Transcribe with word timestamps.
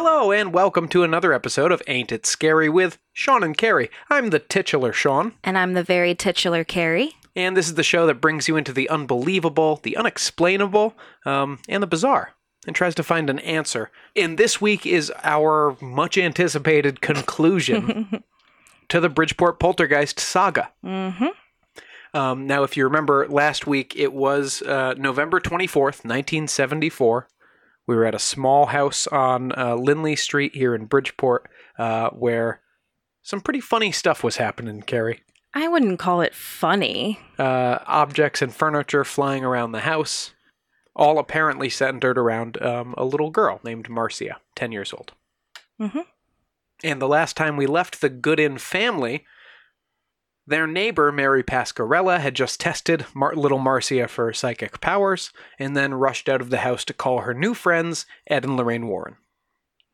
Hello, 0.00 0.30
and 0.30 0.54
welcome 0.54 0.86
to 0.90 1.02
another 1.02 1.32
episode 1.32 1.72
of 1.72 1.82
Ain't 1.88 2.12
It 2.12 2.24
Scary 2.24 2.68
with 2.68 2.98
Sean 3.12 3.42
and 3.42 3.58
Carrie. 3.58 3.90
I'm 4.08 4.30
the 4.30 4.38
titular 4.38 4.92
Sean, 4.92 5.32
And 5.42 5.58
I'm 5.58 5.72
the 5.72 5.82
very 5.82 6.14
titular 6.14 6.62
Carrie. 6.62 7.16
and 7.34 7.56
this 7.56 7.66
is 7.66 7.74
the 7.74 7.82
show 7.82 8.06
that 8.06 8.20
brings 8.20 8.46
you 8.46 8.56
into 8.56 8.72
the 8.72 8.88
unbelievable, 8.88 9.80
the 9.82 9.96
unexplainable, 9.96 10.94
um, 11.26 11.58
and 11.68 11.82
the 11.82 11.88
bizarre, 11.88 12.34
and 12.64 12.76
tries 12.76 12.94
to 12.94 13.02
find 13.02 13.28
an 13.28 13.40
answer. 13.40 13.90
And 14.14 14.38
this 14.38 14.60
week 14.60 14.86
is 14.86 15.12
our 15.24 15.76
much 15.80 16.16
anticipated 16.16 17.00
conclusion 17.00 18.22
to 18.90 19.00
the 19.00 19.08
Bridgeport 19.08 19.58
Poltergeist 19.58 20.20
saga. 20.20 20.70
Mm-hmm. 20.84 21.26
Um, 22.14 22.46
now, 22.46 22.62
if 22.62 22.76
you 22.76 22.84
remember 22.84 23.26
last 23.26 23.66
week, 23.66 23.96
it 23.96 24.12
was 24.12 24.62
uh, 24.62 24.94
November 24.96 25.40
24th, 25.40 26.04
1974. 26.04 27.26
We 27.88 27.96
were 27.96 28.04
at 28.04 28.14
a 28.14 28.18
small 28.20 28.66
house 28.66 29.06
on 29.06 29.50
uh, 29.58 29.74
Lindley 29.74 30.14
Street 30.14 30.54
here 30.54 30.74
in 30.74 30.84
Bridgeport 30.84 31.48
uh, 31.78 32.10
where 32.10 32.60
some 33.22 33.40
pretty 33.40 33.60
funny 33.60 33.90
stuff 33.92 34.22
was 34.22 34.36
happening, 34.36 34.82
Carrie. 34.82 35.22
I 35.54 35.68
wouldn't 35.68 35.98
call 35.98 36.20
it 36.20 36.34
funny. 36.34 37.18
Uh, 37.38 37.78
objects 37.86 38.42
and 38.42 38.54
furniture 38.54 39.04
flying 39.04 39.42
around 39.42 39.72
the 39.72 39.80
house, 39.80 40.34
all 40.94 41.18
apparently 41.18 41.70
centered 41.70 42.18
around 42.18 42.60
um, 42.62 42.94
a 42.98 43.06
little 43.06 43.30
girl 43.30 43.58
named 43.64 43.88
Marcia, 43.88 44.36
10 44.54 44.70
years 44.70 44.92
old. 44.92 45.12
Mhm. 45.80 46.04
And 46.84 47.00
the 47.00 47.08
last 47.08 47.38
time 47.38 47.56
we 47.56 47.66
left 47.66 48.02
the 48.02 48.10
Goodin 48.10 48.58
family, 48.58 49.24
their 50.48 50.66
neighbor, 50.66 51.12
Mary 51.12 51.42
Pascarella, 51.42 52.20
had 52.20 52.34
just 52.34 52.60
tested 52.60 53.06
Mar- 53.14 53.34
little 53.34 53.58
Marcia 53.58 54.08
for 54.08 54.32
psychic 54.32 54.80
powers 54.80 55.32
and 55.58 55.76
then 55.76 55.94
rushed 55.94 56.28
out 56.28 56.40
of 56.40 56.50
the 56.50 56.58
house 56.58 56.84
to 56.86 56.94
call 56.94 57.20
her 57.20 57.34
new 57.34 57.54
friends, 57.54 58.06
Ed 58.26 58.44
and 58.44 58.56
Lorraine 58.56 58.88
Warren. 58.88 59.16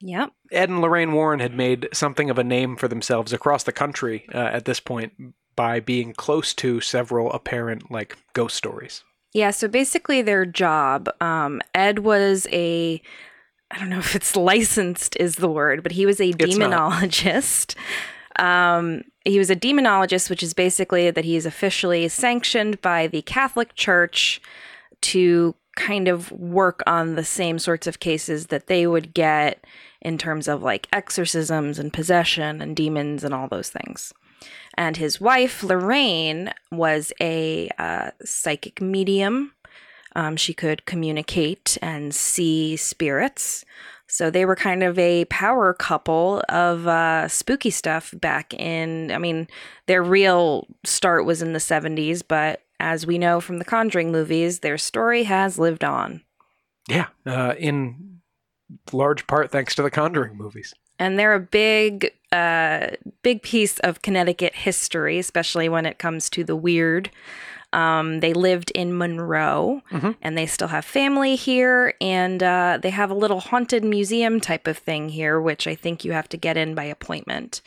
Yep. 0.01 0.33
Ed 0.53 0.69
and 0.69 0.81
Lorraine 0.81 1.13
Warren 1.13 1.41
had 1.41 1.57
made 1.57 1.89
something 1.93 2.31
of 2.31 2.39
a 2.39 2.45
name 2.45 2.77
for 2.77 2.89
themselves 2.89 3.33
across 3.33 3.63
the 3.65 3.73
country 3.73 4.27
uh, 4.35 4.39
at 4.39 4.65
this 4.65 4.81
point 4.81 5.13
by 5.57 5.81
being 5.81 6.13
close 6.13 6.53
to 6.55 6.81
several 6.81 7.33
apparent, 7.33 7.91
like, 7.91 8.17
ghost 8.33 8.57
stories. 8.57 9.03
Yeah, 9.33 9.51
so 9.51 9.67
basically 9.67 10.23
their 10.23 10.47
job, 10.47 11.09
um, 11.21 11.61
Ed 11.75 12.01
was 12.01 12.47
a 12.53 13.03
I 13.71 13.79
don't 13.79 13.91
know 13.91 13.99
if 13.99 14.15
it's 14.15 14.37
licensed 14.53 15.17
is 15.19 15.37
the 15.37 15.49
word, 15.49 15.83
but 15.83 15.93
he 15.93 16.07
was 16.07 16.21
a 16.21 16.29
It's 16.29 16.57
demonologist. 16.57 17.75
Um, 18.39 19.05
he 19.25 19.39
was 19.39 19.51
a 19.51 19.57
demonologist, 19.57 20.29
which 20.29 20.43
is 20.43 20.55
basically 20.55 21.11
that 21.11 21.25
he 21.25 21.37
is 21.37 21.47
officially 21.47 22.09
sanctioned 22.09 22.81
by 22.83 23.07
the 23.07 23.23
Catholic 23.23 23.75
Church 23.75 24.41
to 25.03 25.55
kind 25.77 26.09
of 26.09 26.31
work 26.33 26.83
on 26.87 27.15
the 27.15 27.25
same 27.25 27.59
sorts 27.59 27.87
of 27.87 28.01
cases 28.01 28.47
that 28.47 28.67
they 28.67 28.87
would 28.87 29.13
get 29.15 29.65
in 30.01 30.19
terms 30.19 30.47
of 30.47 30.63
like 30.63 30.87
exorcisms 30.93 31.79
and 31.79 31.93
possession 31.93 32.61
and 32.61 32.77
demons 32.77 33.25
and 33.25 33.35
all 33.35 33.49
those 33.49 33.71
things. 33.71 34.13
And 34.77 34.97
his 34.97 35.21
wife, 35.21 35.63
Lorraine, 35.63 36.53
was 36.71 37.13
a 37.21 37.71
uh, 37.79 38.11
psychic 38.25 38.81
medium. 38.81 39.54
Um, 40.17 40.37
she 40.37 40.55
could 40.55 40.87
communicate 40.87 41.77
and 41.83 42.15
see 42.15 42.77
spirits. 42.77 43.65
So 44.07 44.31
they 44.31 44.45
were 44.45 44.55
kind 44.57 44.83
of 44.83 44.99
a 44.99 45.25
power 45.27 45.75
couple 45.75 46.43
of 46.49 46.87
uh, 46.87 47.27
spooky 47.29 47.71
stuff 47.71 48.15
back 48.21 48.55
in. 48.55 49.11
I 49.11 49.19
mean, 49.19 49.49
their 49.87 50.03
real 50.03 50.67
start 50.85 51.25
was 51.25 51.43
in 51.43 51.53
the 51.53 51.59
70s, 51.59 52.23
but 52.27 52.63
as 52.79 53.07
we 53.07 53.19
know 53.19 53.41
from 53.41 53.59
the 53.59 53.65
Conjuring 53.65 54.13
movies, 54.13 54.61
their 54.61 54.79
story 54.79 55.25
has 55.25 55.59
lived 55.59 55.83
on. 55.85 56.23
Yeah, 56.89 57.07
uh, 57.27 57.55
in 57.59 58.21
large 58.93 59.27
part 59.27 59.51
thanks 59.51 59.75
to 59.75 59.83
the 59.83 59.91
Conjuring 59.91 60.37
movies. 60.37 60.75
and 60.99 61.19
they're 61.19 61.35
a 61.35 61.41
big 61.41 62.13
uh 62.33 62.89
big 63.23 63.43
piece 63.43 63.79
of 63.81 64.01
connecticut 64.03 64.55
history 64.55 65.19
especially 65.19 65.69
when 65.69 65.87
it 65.87 65.99
comes 65.99 66.31
to 66.31 66.43
the 66.43 66.57
weird 66.57 67.11
um, 67.75 68.21
they 68.21 68.33
lived 68.33 68.71
in 68.73 68.97
monroe 68.97 69.83
Mhm. 69.91 70.17
and 70.23 70.39
they 70.39 70.47
still 70.47 70.69
have 70.69 70.85
family 70.85 71.35
here 71.37 71.95
and 72.01 72.43
uh, 72.43 72.79
they 72.81 72.91
have 72.91 73.11
a 73.11 73.15
little 73.23 73.41
haunted 73.41 73.85
museum 73.85 74.41
type 74.41 74.67
of 74.67 74.79
thing 74.79 75.09
here 75.09 75.41
which 75.41 75.67
i 75.67 75.75
think 75.75 76.05
you 76.05 76.13
have 76.13 76.29
to 76.29 76.37
get 76.37 76.57
in 76.57 76.75
by 76.75 76.85
appointment 76.85 77.61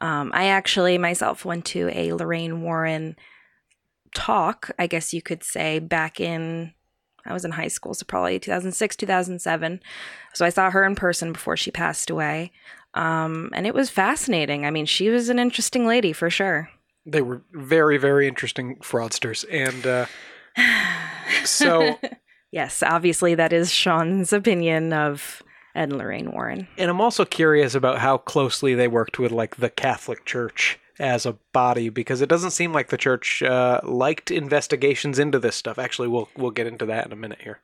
um, 0.00 0.30
i 0.34 0.44
actually 0.46 0.96
myself 0.98 1.44
went 1.44 1.64
to 1.64 1.90
a 1.92 2.12
lorraine 2.12 2.62
warren 2.62 3.16
talk 4.14 4.70
i 4.78 4.86
guess 4.86 5.12
you 5.12 5.20
could 5.20 5.42
say 5.44 5.78
back 5.78 6.18
in 6.20 6.72
i 7.26 7.32
was 7.32 7.44
in 7.44 7.50
high 7.52 7.68
school 7.68 7.92
so 7.94 8.04
probably 8.06 8.38
2006 8.38 8.96
2007 8.96 9.80
so 10.32 10.44
i 10.46 10.48
saw 10.48 10.70
her 10.70 10.84
in 10.84 10.94
person 10.94 11.32
before 11.32 11.56
she 11.56 11.70
passed 11.70 12.10
away 12.10 12.50
um, 12.94 13.50
and 13.52 13.66
it 13.66 13.74
was 13.74 13.90
fascinating. 13.90 14.64
I 14.64 14.70
mean, 14.70 14.86
she 14.86 15.10
was 15.10 15.28
an 15.28 15.38
interesting 15.38 15.86
lady 15.86 16.12
for 16.14 16.30
sure. 16.30 16.70
They 17.10 17.22
were 17.22 17.42
very, 17.52 17.98
very 17.98 18.28
interesting 18.28 18.76
fraudsters. 18.76 19.44
And 19.50 19.86
uh, 19.86 20.06
so, 21.44 21.98
Yes, 22.50 22.82
obviously 22.82 23.34
that 23.34 23.52
is 23.52 23.70
Sean's 23.70 24.32
opinion 24.32 24.92
of 24.92 25.42
Ed 25.74 25.90
and 25.90 25.98
Lorraine 25.98 26.32
Warren. 26.32 26.66
and 26.78 26.90
I'm 26.90 27.00
also 27.00 27.24
curious 27.24 27.74
about 27.74 27.98
how 27.98 28.18
closely 28.18 28.74
they 28.74 28.88
worked 28.88 29.18
with 29.18 29.32
like 29.32 29.56
the 29.56 29.68
Catholic 29.70 30.24
Church 30.24 30.78
as 30.98 31.26
a 31.26 31.36
body 31.52 31.90
because 31.90 32.20
it 32.22 32.28
doesn't 32.28 32.50
seem 32.52 32.72
like 32.72 32.88
the 32.88 32.96
church 32.96 33.42
uh, 33.42 33.80
liked 33.84 34.30
investigations 34.30 35.18
into 35.18 35.38
this 35.38 35.56
stuff. 35.56 35.78
Actually, 35.78 36.08
we'll 36.08 36.28
we'll 36.36 36.50
get 36.50 36.66
into 36.66 36.86
that 36.86 37.06
in 37.06 37.12
a 37.12 37.16
minute 37.16 37.42
here. 37.42 37.60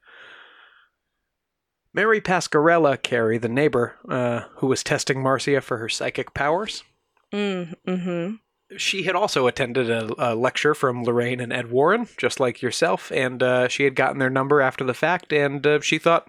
Mary 1.93 2.21
Pascarella, 2.21 3.01
Carrie, 3.03 3.39
the 3.39 3.49
neighbor 3.49 3.97
uh, 4.09 4.41
who 4.57 4.67
was 4.67 4.85
testing 4.85 5.23
Marcia 5.23 5.61
for 5.61 5.79
her 5.79 5.89
psychic 5.89 6.35
powers, 6.35 6.85
Mm, 7.33 7.75
mm-hmm. 7.89 8.35
She 8.77 9.05
had 9.05 9.15
also 9.15 9.47
attended 9.47 9.91
a, 9.91 10.33
a 10.33 10.35
lecture 10.35 10.75
from 10.75 11.05
Lorraine 11.05 11.41
and 11.41 11.53
Ed 11.53 11.71
Warren, 11.71 12.09
just 12.17 12.41
like 12.41 12.63
yourself, 12.63 13.11
and 13.13 13.43
uh, 13.43 13.69
she 13.69 13.85
had 13.85 13.95
gotten 13.95 14.19
their 14.19 14.31
number 14.31 14.61
after 14.61 14.85
the 14.85 14.95
fact, 14.95 15.33
and 15.33 15.67
uh, 15.67 15.81
she 15.81 15.99
thought, 15.99 16.29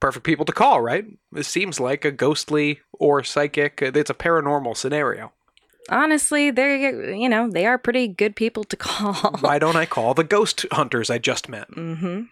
perfect 0.00 0.24
people 0.24 0.44
to 0.44 0.52
call, 0.52 0.80
right? 0.80 1.06
This 1.32 1.48
seems 1.48 1.80
like 1.80 2.04
a 2.04 2.10
ghostly 2.10 2.80
or 2.92 3.24
psychic, 3.24 3.80
it's 3.80 4.10
a 4.10 4.14
paranormal 4.14 4.76
scenario. 4.76 5.32
Honestly, 5.90 6.50
they're 6.50 7.14
you 7.14 7.28
know 7.28 7.50
they 7.50 7.66
are 7.66 7.76
pretty 7.76 8.08
good 8.08 8.36
people 8.36 8.64
to 8.64 8.76
call. 8.76 9.14
Why 9.40 9.58
don't 9.58 9.76
I 9.76 9.84
call 9.84 10.14
the 10.14 10.24
ghost 10.24 10.64
hunters 10.72 11.10
I 11.10 11.18
just 11.18 11.48
met? 11.48 11.70
mm-hmm. 11.70 12.22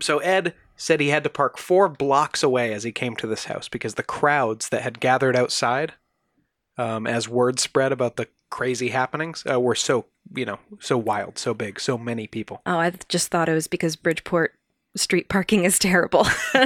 So 0.00 0.18
Ed 0.18 0.54
said 0.76 1.00
he 1.00 1.08
had 1.08 1.24
to 1.24 1.30
park 1.30 1.58
four 1.58 1.88
blocks 1.88 2.42
away 2.42 2.72
as 2.72 2.84
he 2.84 2.90
came 2.90 3.14
to 3.16 3.26
this 3.26 3.44
house 3.44 3.68
because 3.68 3.94
the 3.94 4.02
crowds 4.02 4.70
that 4.70 4.82
had 4.82 4.98
gathered 4.98 5.36
outside, 5.36 5.92
um, 6.78 7.06
as 7.06 7.28
word 7.28 7.60
spread 7.60 7.92
about 7.92 8.16
the 8.16 8.26
crazy 8.50 8.88
happenings, 8.88 9.44
uh, 9.50 9.60
were 9.60 9.74
so 9.74 10.06
you 10.34 10.44
know 10.44 10.58
so 10.78 10.98
wild, 10.98 11.38
so 11.38 11.54
big, 11.54 11.80
so 11.80 11.96
many 11.96 12.26
people. 12.26 12.60
Oh, 12.66 12.78
I 12.78 12.92
just 13.08 13.30
thought 13.30 13.48
it 13.48 13.54
was 13.54 13.66
because 13.66 13.96
Bridgeport 13.96 14.54
street 14.96 15.28
parking 15.28 15.64
is 15.64 15.78
terrible. 15.78 16.26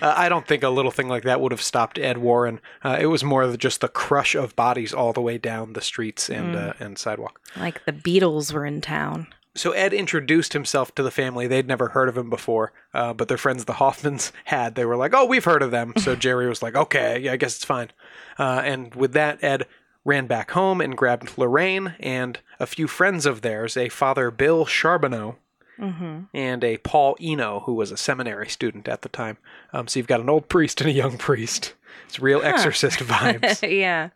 Uh, 0.00 0.14
I 0.16 0.28
don't 0.28 0.46
think 0.46 0.62
a 0.62 0.68
little 0.68 0.90
thing 0.90 1.08
like 1.08 1.24
that 1.24 1.40
would 1.40 1.52
have 1.52 1.62
stopped 1.62 1.98
Ed 1.98 2.18
Warren. 2.18 2.60
Uh, 2.82 2.98
it 3.00 3.06
was 3.06 3.24
more 3.24 3.42
of 3.42 3.58
just 3.58 3.80
the 3.80 3.88
crush 3.88 4.34
of 4.34 4.54
bodies 4.56 4.92
all 4.92 5.12
the 5.12 5.20
way 5.20 5.38
down 5.38 5.72
the 5.72 5.80
streets 5.80 6.28
and 6.30 6.54
uh, 6.56 6.72
and 6.78 6.98
sidewalk. 6.98 7.40
like 7.56 7.84
the 7.84 7.92
Beatles 7.92 8.52
were 8.52 8.64
in 8.66 8.80
town. 8.80 9.26
So 9.54 9.72
Ed 9.72 9.92
introduced 9.92 10.52
himself 10.52 10.94
to 10.94 11.02
the 11.02 11.10
family. 11.10 11.46
They'd 11.46 11.66
never 11.66 11.88
heard 11.88 12.08
of 12.08 12.16
him 12.16 12.30
before, 12.30 12.72
uh, 12.94 13.12
but 13.12 13.28
their 13.28 13.38
friends, 13.38 13.64
the 13.64 13.74
Hoffmans, 13.74 14.30
had. 14.44 14.74
They 14.74 14.84
were 14.84 14.96
like, 14.96 15.12
"Oh, 15.14 15.24
we've 15.26 15.44
heard 15.44 15.62
of 15.62 15.70
them." 15.70 15.94
So 15.96 16.14
Jerry 16.26 16.48
was 16.48 16.62
like, 16.62 16.74
"Okay, 16.76 17.18
yeah, 17.20 17.32
I 17.32 17.36
guess 17.36 17.56
it's 17.56 17.64
fine." 17.64 17.90
Uh, 18.38 18.62
and 18.64 18.94
with 18.94 19.12
that, 19.14 19.42
Ed 19.42 19.66
ran 20.08 20.26
back 20.26 20.52
home 20.52 20.80
and 20.80 20.96
grabbed 20.96 21.36
Lorraine 21.36 21.94
and 22.00 22.40
a 22.58 22.66
few 22.66 22.88
friends 22.88 23.26
of 23.26 23.42
theirs, 23.42 23.76
a 23.76 23.88
Father 23.88 24.30
Bill 24.30 24.64
Charbonneau 24.64 25.36
Mm-hmm. 25.78 26.22
and 26.34 26.64
a 26.64 26.78
Paul 26.78 27.16
Eno, 27.20 27.60
who 27.60 27.72
was 27.72 27.92
a 27.92 27.96
seminary 27.96 28.48
student 28.48 28.88
at 28.88 29.02
the 29.02 29.08
time. 29.08 29.38
Um, 29.72 29.86
so 29.86 30.00
you've 30.00 30.08
got 30.08 30.20
an 30.20 30.28
old 30.28 30.48
priest 30.48 30.80
and 30.80 30.90
a 30.90 30.92
young 30.92 31.16
priest. 31.18 31.74
It's 32.06 32.18
real 32.18 32.42
exorcist 32.42 32.98
vibes. 32.98 33.62
yeah. 33.78 34.08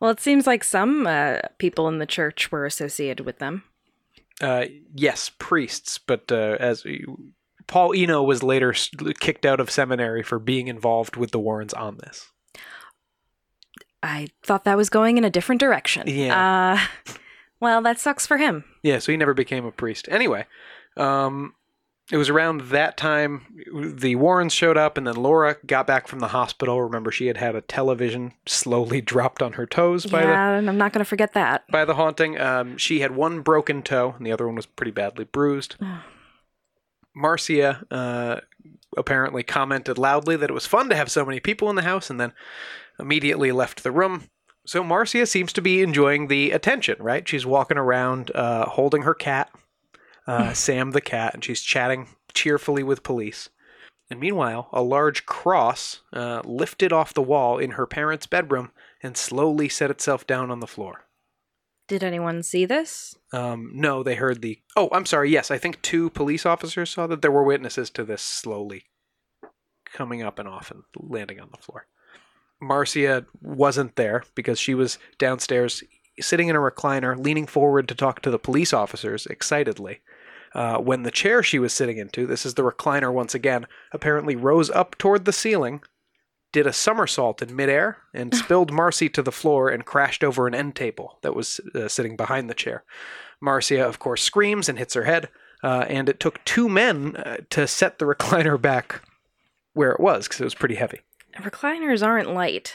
Well, 0.00 0.10
it 0.10 0.20
seems 0.20 0.46
like 0.46 0.64
some 0.64 1.06
uh, 1.06 1.40
people 1.58 1.86
in 1.86 1.98
the 1.98 2.06
church 2.06 2.50
were 2.50 2.64
associated 2.64 3.26
with 3.26 3.40
them. 3.40 3.62
Uh, 4.40 4.64
yes, 4.94 5.30
priests, 5.38 5.98
but 5.98 6.32
uh, 6.32 6.56
as 6.58 6.82
Paul 7.66 7.92
Eno 7.94 8.22
was 8.22 8.42
later 8.42 8.74
kicked 9.20 9.44
out 9.44 9.60
of 9.60 9.70
seminary 9.70 10.22
for 10.22 10.38
being 10.38 10.68
involved 10.68 11.16
with 11.16 11.30
the 11.30 11.38
Warrens 11.38 11.74
on 11.74 11.98
this. 11.98 12.31
I 14.02 14.28
thought 14.42 14.64
that 14.64 14.76
was 14.76 14.90
going 14.90 15.18
in 15.18 15.24
a 15.24 15.30
different 15.30 15.60
direction. 15.60 16.06
Yeah. 16.06 16.78
Uh, 16.78 17.14
well, 17.60 17.82
that 17.82 18.00
sucks 18.00 18.26
for 18.26 18.38
him. 18.38 18.64
Yeah, 18.82 18.98
so 18.98 19.12
he 19.12 19.16
never 19.16 19.34
became 19.34 19.64
a 19.64 19.70
priest. 19.70 20.08
Anyway, 20.10 20.46
um, 20.96 21.54
it 22.10 22.16
was 22.16 22.28
around 22.28 22.62
that 22.62 22.96
time 22.96 23.46
the 23.72 24.16
Warrens 24.16 24.52
showed 24.52 24.76
up, 24.76 24.98
and 24.98 25.06
then 25.06 25.14
Laura 25.14 25.56
got 25.64 25.86
back 25.86 26.08
from 26.08 26.18
the 26.18 26.28
hospital. 26.28 26.82
Remember, 26.82 27.12
she 27.12 27.26
had 27.26 27.36
had 27.36 27.54
a 27.54 27.60
television 27.60 28.32
slowly 28.46 29.00
dropped 29.02 29.42
on 29.42 29.52
her 29.54 29.66
toes 29.66 30.06
by 30.06 30.22
the 30.22 30.28
yeah, 30.28 30.50
and 30.50 30.68
I'm 30.68 30.76
not 30.76 30.92
going 30.92 31.04
to 31.04 31.08
forget 31.08 31.34
that. 31.34 31.64
by 31.70 31.84
the 31.84 31.94
haunting. 31.94 32.40
Um, 32.40 32.76
she 32.76 33.00
had 33.00 33.14
one 33.14 33.40
broken 33.40 33.82
toe, 33.82 34.14
and 34.16 34.26
the 34.26 34.32
other 34.32 34.46
one 34.46 34.56
was 34.56 34.66
pretty 34.66 34.92
badly 34.92 35.24
bruised. 35.24 35.76
Marcia 37.14 37.84
uh, 37.90 38.40
apparently 38.96 39.42
commented 39.42 39.98
loudly 39.98 40.36
that 40.36 40.50
it 40.50 40.54
was 40.54 40.66
fun 40.66 40.88
to 40.88 40.96
have 40.96 41.10
so 41.10 41.24
many 41.24 41.40
people 41.40 41.70
in 41.70 41.76
the 41.76 41.82
house, 41.82 42.10
and 42.10 42.20
then 42.20 42.32
immediately 42.98 43.52
left 43.52 43.82
the 43.82 43.90
room. 43.90 44.28
So 44.66 44.84
Marcia 44.84 45.26
seems 45.26 45.52
to 45.54 45.62
be 45.62 45.82
enjoying 45.82 46.28
the 46.28 46.52
attention, 46.52 46.96
right? 47.00 47.26
She's 47.26 47.44
walking 47.44 47.78
around 47.78 48.30
uh, 48.34 48.66
holding 48.66 49.02
her 49.02 49.14
cat, 49.14 49.50
uh, 50.26 50.52
Sam 50.52 50.92
the 50.92 51.00
cat, 51.00 51.34
and 51.34 51.44
she's 51.44 51.62
chatting 51.62 52.08
cheerfully 52.32 52.82
with 52.82 53.02
police. 53.02 53.48
And 54.08 54.20
meanwhile, 54.20 54.68
a 54.72 54.82
large 54.82 55.26
cross 55.26 56.00
uh, 56.12 56.42
lifted 56.44 56.92
off 56.92 57.14
the 57.14 57.22
wall 57.22 57.58
in 57.58 57.72
her 57.72 57.86
parents' 57.86 58.26
bedroom 58.26 58.70
and 59.02 59.16
slowly 59.16 59.68
set 59.68 59.90
itself 59.90 60.26
down 60.26 60.50
on 60.50 60.60
the 60.60 60.66
floor. 60.66 61.06
Did 61.88 62.04
anyone 62.04 62.42
see 62.42 62.64
this? 62.64 63.16
Um, 63.32 63.70
no, 63.74 64.02
they 64.02 64.14
heard 64.14 64.42
the. 64.42 64.60
Oh, 64.76 64.88
I'm 64.92 65.06
sorry. 65.06 65.30
Yes, 65.30 65.50
I 65.50 65.58
think 65.58 65.82
two 65.82 66.10
police 66.10 66.46
officers 66.46 66.90
saw 66.90 67.06
that 67.08 67.22
there 67.22 67.32
were 67.32 67.42
witnesses 67.42 67.90
to 67.90 68.04
this 68.04 68.22
slowly 68.22 68.84
coming 69.92 70.22
up 70.22 70.38
and 70.38 70.48
off 70.48 70.70
and 70.70 70.84
landing 70.96 71.40
on 71.40 71.48
the 71.50 71.62
floor. 71.62 71.86
Marcia 72.62 73.26
wasn't 73.40 73.96
there 73.96 74.22
because 74.34 74.58
she 74.58 74.74
was 74.74 74.98
downstairs 75.18 75.82
sitting 76.20 76.48
in 76.48 76.56
a 76.56 76.60
recliner, 76.60 77.18
leaning 77.22 77.46
forward 77.46 77.88
to 77.88 77.94
talk 77.94 78.22
to 78.22 78.30
the 78.30 78.38
police 78.38 78.72
officers 78.72 79.26
excitedly. 79.26 80.00
Uh, 80.54 80.78
when 80.78 81.02
the 81.02 81.10
chair 81.10 81.42
she 81.42 81.58
was 81.58 81.72
sitting 81.72 81.96
into, 81.96 82.26
this 82.26 82.46
is 82.46 82.54
the 82.54 82.62
recliner 82.62 83.12
once 83.12 83.34
again, 83.34 83.66
apparently 83.92 84.36
rose 84.36 84.70
up 84.70 84.96
toward 84.98 85.24
the 85.24 85.32
ceiling, 85.32 85.80
did 86.52 86.66
a 86.66 86.72
somersault 86.72 87.40
in 87.40 87.56
midair, 87.56 87.98
and 88.14 88.34
spilled 88.36 88.70
Marcy 88.70 89.08
to 89.08 89.22
the 89.22 89.32
floor 89.32 89.68
and 89.70 89.86
crashed 89.86 90.22
over 90.22 90.46
an 90.46 90.54
end 90.54 90.76
table 90.76 91.18
that 91.22 91.34
was 91.34 91.60
uh, 91.74 91.88
sitting 91.88 92.16
behind 92.16 92.48
the 92.48 92.54
chair. 92.54 92.84
Marcia, 93.40 93.84
of 93.84 93.98
course, 93.98 94.22
screams 94.22 94.68
and 94.68 94.78
hits 94.78 94.94
her 94.94 95.04
head, 95.04 95.28
uh, 95.64 95.86
and 95.88 96.08
it 96.08 96.20
took 96.20 96.44
two 96.44 96.68
men 96.68 97.16
uh, 97.16 97.38
to 97.50 97.66
set 97.66 97.98
the 97.98 98.04
recliner 98.04 98.60
back 98.60 99.02
where 99.72 99.92
it 99.92 100.00
was 100.00 100.28
because 100.28 100.40
it 100.40 100.44
was 100.44 100.54
pretty 100.54 100.74
heavy. 100.74 101.00
Recliners 101.38 102.04
aren't 102.06 102.32
light. 102.32 102.74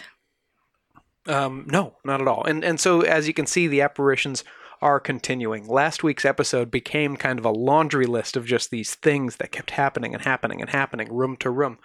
Um, 1.28 1.66
no, 1.70 1.96
not 2.04 2.22
at 2.22 2.28
all. 2.28 2.44
And 2.46 2.64
and 2.64 2.80
so 2.80 3.02
as 3.02 3.28
you 3.28 3.34
can 3.34 3.46
see, 3.46 3.68
the 3.68 3.82
apparitions 3.82 4.44
are 4.82 5.00
continuing. 5.00 5.68
Last 5.68 6.04
week's 6.04 6.26
episode 6.26 6.70
became 6.70 7.18
kind 7.18 7.40
of 7.40 7.46
a 7.46 7.52
laundry 7.52 8.06
list 8.06 8.38
of 8.38 8.46
just 8.46 8.70
these 8.70 8.96
things 8.96 9.38
that 9.38 9.52
kept 9.52 9.72
happening 9.72 10.14
and 10.14 10.24
happening 10.24 10.62
and 10.62 10.70
happening, 10.70 11.12
room 11.12 11.36
to 11.38 11.50
room, 11.50 11.80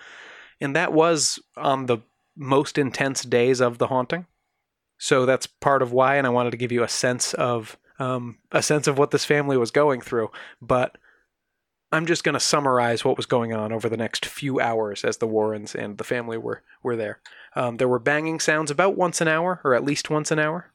and 0.60 0.76
that 0.76 0.92
was 0.92 1.38
on 1.56 1.86
the 1.86 1.98
most 2.36 2.78
intense 2.78 3.22
days 3.22 3.60
of 3.60 3.78
the 3.78 3.88
haunting. 3.88 4.26
So 4.98 5.26
that's 5.26 5.46
part 5.46 5.82
of 5.82 5.92
why, 5.92 6.16
and 6.16 6.26
I 6.26 6.30
wanted 6.30 6.52
to 6.52 6.56
give 6.56 6.72
you 6.72 6.84
a 6.84 6.88
sense 6.88 7.34
of 7.34 7.76
um, 7.98 8.38
a 8.52 8.62
sense 8.62 8.86
of 8.86 8.98
what 8.98 9.10
this 9.10 9.24
family 9.24 9.56
was 9.56 9.70
going 9.70 10.00
through. 10.00 10.30
But 10.60 10.96
I'm 11.92 12.06
just 12.06 12.24
going 12.24 12.32
to 12.32 12.40
summarize 12.40 13.04
what 13.04 13.18
was 13.18 13.26
going 13.26 13.52
on 13.52 13.70
over 13.70 13.88
the 13.88 13.98
next 13.98 14.24
few 14.24 14.58
hours 14.58 15.04
as 15.04 15.18
the 15.18 15.26
Warrens 15.26 15.74
and 15.74 15.98
the 15.98 16.04
family 16.04 16.38
were 16.38 16.62
were 16.82 16.96
there. 16.96 17.20
Um, 17.54 17.76
there 17.76 17.88
were 17.88 17.98
banging 17.98 18.40
sounds 18.40 18.70
about 18.70 18.96
once 18.96 19.20
an 19.20 19.28
hour, 19.28 19.60
or 19.62 19.74
at 19.74 19.84
least 19.84 20.08
once 20.08 20.30
an 20.30 20.38
hour, 20.38 20.71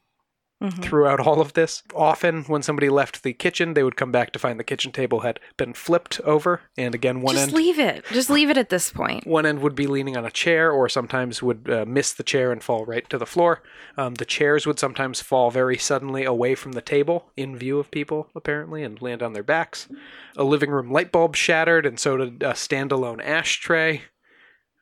Mhm. 0.61 0.81
throughout 0.83 1.19
all 1.19 1.39
of 1.39 1.53
this. 1.53 1.83
Often, 1.93 2.45
when 2.45 2.63
somebody 2.63 2.89
left 2.89 3.21
the 3.21 3.33
kitchen, 3.33 3.75
they 3.75 3.83
would 3.83 3.95
come 3.95 4.11
back 4.11 4.31
to 4.31 4.39
find 4.39 4.59
the 4.59 4.63
kitchen 4.63 4.91
table 4.91 5.19
had 5.19 5.39
been 5.55 5.73
flipped 5.73 6.19
over, 6.21 6.61
and 6.75 6.95
again, 6.95 7.21
one 7.21 7.35
Just 7.35 7.49
end 7.49 7.55
leave 7.55 7.77
it. 7.77 8.03
Just 8.11 8.31
leave 8.31 8.49
it 8.49 8.57
at 8.57 8.69
this 8.69 8.89
point. 8.91 9.27
one 9.27 9.45
end 9.45 9.61
would 9.61 9.75
be 9.75 9.85
leaning 9.85 10.17
on 10.17 10.25
a 10.25 10.31
chair, 10.31 10.71
or 10.71 10.89
sometimes 10.89 11.43
would 11.43 11.69
uh, 11.69 11.85
miss 11.87 12.11
the 12.11 12.23
chair 12.23 12.51
and 12.51 12.63
fall 12.63 12.85
right 12.85 13.07
to 13.11 13.19
the 13.19 13.25
floor. 13.27 13.61
Um, 13.97 14.15
the 14.15 14.25
chairs 14.25 14.65
would 14.65 14.79
sometimes 14.79 15.21
fall 15.21 15.51
very 15.51 15.77
suddenly 15.77 16.23
away 16.23 16.55
from 16.55 16.71
the 16.71 16.81
table, 16.81 17.31
in 17.37 17.55
view 17.55 17.77
of 17.77 17.91
people, 17.91 18.29
apparently, 18.35 18.81
and 18.81 18.99
land 18.99 19.21
on 19.21 19.33
their 19.33 19.43
backs. 19.43 19.87
A 20.35 20.43
living 20.43 20.71
room 20.71 20.89
light 20.91 21.11
bulb 21.11 21.35
shattered, 21.35 21.85
and 21.85 21.99
so 21.99 22.17
did 22.17 22.41
a 22.41 22.53
standalone 22.53 23.23
ashtray. 23.23 24.01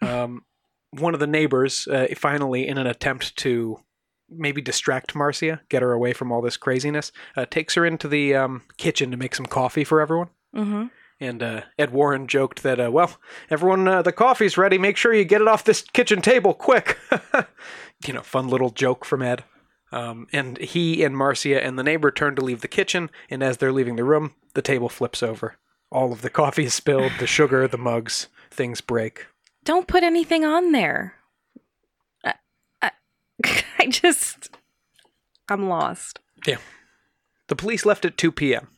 Um, 0.02 0.44
one 0.92 1.14
of 1.14 1.20
the 1.20 1.26
neighbors, 1.28 1.88
uh, 1.88 2.08
finally, 2.16 2.68
in 2.68 2.78
an 2.78 2.86
attempt 2.86 3.36
to 3.38 3.80
maybe 4.30 4.62
distract 4.62 5.16
Marcia, 5.16 5.62
get 5.70 5.82
her 5.82 5.94
away 5.94 6.14
from 6.14 6.32
all 6.32 6.42
this 6.42 6.58
craziness, 6.58 7.12
uh, 7.36 7.46
takes 7.46 7.76
her 7.76 7.86
into 7.86 8.08
the 8.08 8.36
um, 8.36 8.64
kitchen 8.78 9.12
to 9.12 9.18
make 9.18 9.36
some 9.36 9.46
coffee 9.46 9.84
for 9.84 10.02
everyone. 10.02 10.30
Mm-hmm. 10.56 10.86
And 11.20 11.42
uh, 11.42 11.62
Ed 11.80 11.92
Warren 11.92 12.28
joked 12.28 12.64
that, 12.64 12.80
uh, 12.80 12.92
well, 12.92 13.18
everyone, 13.50 13.88
uh, 13.88 14.02
the 14.02 14.12
coffee's 14.12 14.58
ready. 14.58 14.78
Make 14.78 14.98
sure 14.98 15.14
you 15.14 15.24
get 15.24 15.42
it 15.42 15.48
off 15.48 15.64
this 15.64 15.82
kitchen 15.82 16.22
table 16.22 16.54
quick. 16.54 16.98
you 18.06 18.14
know, 18.14 18.22
fun 18.22 18.48
little 18.50 18.70
joke 18.70 19.06
from 19.06 19.22
Ed. 19.22 19.44
Um, 19.92 20.28
and 20.34 20.58
he 20.58 21.04
and 21.04 21.16
Marcia 21.16 21.64
and 21.64 21.80
the 21.80 21.84
neighbor 21.84 22.12
turn 22.12 22.36
to 22.36 22.44
leave 22.44 22.62
the 22.62 22.68
kitchen, 22.68 23.10
and 23.30 23.42
as 23.42 23.58
they're 23.58 23.72
leaving 23.72 23.96
the 23.96 24.04
room, 24.04 24.34
the 24.54 24.62
table 24.62 24.90
flips 24.90 25.24
over. 25.24 25.56
All 25.90 26.12
of 26.12 26.22
the 26.22 26.30
coffee 26.30 26.66
is 26.66 26.74
spilled, 26.74 27.14
the 27.20 27.28
sugar, 27.28 27.66
the 27.68 27.78
mugs, 27.78 28.28
things 28.52 28.82
break. 28.82 29.28
Don't 29.64 29.88
put 29.88 30.04
anything 30.04 30.44
on 30.44 30.74
there. 30.74 31.16
I, 33.80 33.88
just, 33.88 34.50
I'm 35.50 35.68
lost. 35.68 36.20
Yeah. 36.46 36.58
The 37.48 37.56
police 37.56 37.86
left 37.86 38.06
at 38.06 38.18
2 38.18 38.32
p.m. 38.32 38.70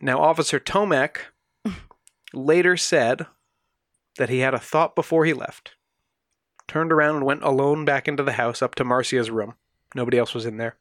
Now, 0.00 0.20
Officer 0.20 0.58
Tomek 0.58 1.16
later 2.32 2.76
said 2.76 3.26
that 4.18 4.28
he 4.28 4.38
had 4.38 4.54
a 4.54 4.58
thought 4.58 4.94
before 4.94 5.24
he 5.24 5.32
left. 5.32 5.76
Turned 6.66 6.92
around 6.92 7.16
and 7.16 7.24
went 7.24 7.42
alone 7.42 7.84
back 7.84 8.08
into 8.08 8.22
the 8.22 8.32
house 8.32 8.62
up 8.62 8.74
to 8.76 8.84
Marcia's 8.84 9.30
room. 9.30 9.54
Nobody 9.94 10.18
else 10.18 10.34
was 10.34 10.46
in 10.46 10.56
there. 10.56 10.76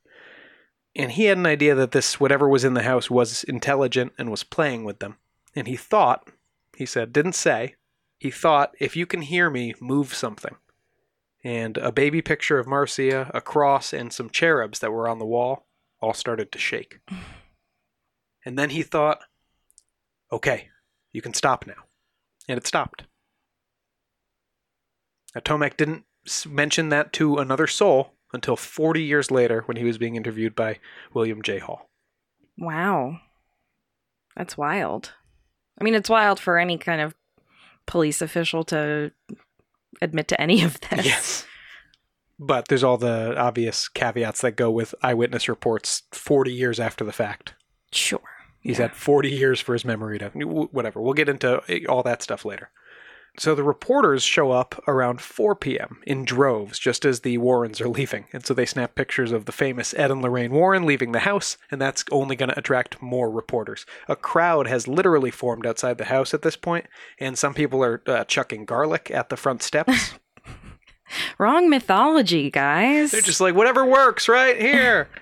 And 0.96 1.12
he 1.12 1.26
had 1.26 1.38
an 1.38 1.46
idea 1.46 1.76
that 1.76 1.92
this, 1.92 2.20
whatever 2.20 2.48
was 2.50 2.64
in 2.64 2.74
the 2.74 2.84
house, 2.84 3.10
was 3.10 3.44
intelligent 3.46 4.14
and 4.18 4.30
was 4.30 4.44
playing 4.44 4.84
with 4.84 5.00
them. 5.00 5.18
And 5.56 5.68
he 5.68 5.76
thought, 5.76 6.28
he 6.76 6.86
said, 6.86 7.14
didn't 7.14 7.34
say, 7.34 7.76
he 8.18 8.30
thought, 8.30 8.76
if 8.80 8.96
you 8.96 9.06
can 9.06 9.22
hear 9.22 9.50
me, 9.50 9.74
move 9.80 10.14
something. 10.14 10.56
And 11.44 11.78
a 11.78 11.92
baby 11.92 12.22
picture 12.22 12.60
of 12.60 12.68
Marcia, 12.68 13.32
a 13.34 13.42
cross, 13.42 13.94
and 13.94 14.14
some 14.14 14.30
cherubs 14.30 14.80
that 14.80 14.92
were 14.92 15.08
on 15.08 15.20
the 15.20 15.26
wall 15.26 15.66
all 16.00 16.14
started 16.14 16.52
to 16.52 16.60
shake. 16.60 17.00
And 18.44 18.58
then 18.58 18.72
he 18.72 18.82
thought, 18.82 19.20
okay, 20.32 20.70
you 21.12 21.22
can 21.22 21.36
stop 21.36 21.68
now. 21.68 21.76
And 22.50 22.58
it 22.58 22.66
stopped. 22.66 23.04
Now, 25.36 25.42
Tomek 25.42 25.78
didn't 25.78 26.06
mention 26.48 26.90
that 26.90 27.14
to 27.14 27.38
another 27.38 27.68
soul 27.68 28.14
until 28.34 28.56
40 28.56 29.04
years 29.04 29.32
later 29.32 29.62
when 29.66 29.78
he 29.78 29.84
was 29.84 29.98
being 29.98 30.16
interviewed 30.16 30.56
by 30.56 30.80
William 31.14 31.42
J. 31.42 31.60
Hall. 31.60 31.90
Wow. 32.58 33.20
That's 34.36 34.58
wild. 34.58 35.14
I 35.80 35.84
mean, 35.84 35.96
it's 35.96 36.10
wild 36.10 36.40
for 36.40 36.58
any 36.58 36.78
kind 36.78 37.02
of 37.02 37.16
police 37.86 38.22
official 38.22 38.64
to 38.66 39.12
admit 40.02 40.28
to 40.30 40.40
any 40.42 40.64
of 40.64 40.80
this. 40.82 41.06
Yes. 41.06 41.46
But 42.40 42.68
there's 42.70 42.84
all 42.84 42.98
the 42.98 43.36
obvious 43.38 43.88
caveats 43.88 44.42
that 44.42 44.54
go 44.56 44.72
with 44.72 44.96
eyewitness 45.04 45.48
reports 45.48 46.04
40 46.12 46.52
years 46.52 46.80
after 46.80 47.04
the 47.04 47.12
fact. 47.12 47.54
Sure. 47.92 48.22
He's 48.62 48.78
Yeah. 48.80 48.88
had 48.88 48.96
40 48.96 49.30
years 49.30 49.60
for 49.60 49.74
his 49.74 49.86
memory 49.86 50.18
to 50.20 50.30
wh- 50.30 50.74
whatever. 50.74 51.02
We'll 51.02 51.14
get 51.14 51.30
into 51.30 51.62
all 51.88 52.04
that 52.04 52.24
stuff 52.24 52.44
later. 52.46 52.70
So 53.38 53.56
the 53.56 53.64
reporters 53.64 54.24
show 54.24 54.52
up 54.52 54.84
around 54.88 55.22
4 55.22 55.56
p.m. 55.56 56.02
in 56.06 56.26
droves 56.26 56.78
just 56.78 57.06
as 57.06 57.22
the 57.22 57.38
Warrens 57.38 57.80
are 57.80 57.88
leaving. 57.88 58.26
And 58.34 58.46
so 58.46 58.54
they 58.54 58.66
snap 58.66 58.94
pictures 58.94 59.32
of 59.32 59.46
the 59.46 59.54
famous 59.54 59.94
Ed 59.94 60.12
and 60.12 60.22
Lorraine 60.22 60.52
Warren 60.52 60.86
leaving 60.86 61.14
the 61.14 61.20
house, 61.20 61.58
and 61.72 61.82
that's 61.82 62.04
only 62.12 62.36
going 62.36 62.50
to 62.50 62.60
attract 62.60 63.02
more 63.02 63.32
reporters. 63.32 63.86
A 64.10 64.18
crowd 64.18 64.68
has 64.68 64.88
literally 64.88 65.32
formed 65.32 65.66
outside 65.66 65.98
the 65.98 66.06
house 66.06 66.34
at 66.34 66.42
this 66.42 66.58
point, 66.58 66.88
and 67.20 67.38
some 67.38 67.54
people 67.54 67.84
are 67.84 68.02
uh, 68.06 68.26
chucking 68.26 68.66
garlic 68.66 69.10
at 69.12 69.30
the 69.30 69.38
front 69.38 69.64
steps. 69.64 70.16
Wrong 71.38 71.70
mythology, 71.70 72.50
guys. 72.50 73.12
They're 73.12 73.22
just 73.22 73.42
like, 73.42 73.56
whatever 73.56 73.86
works 73.86 74.28
right 74.28 74.60
here. 74.60 75.08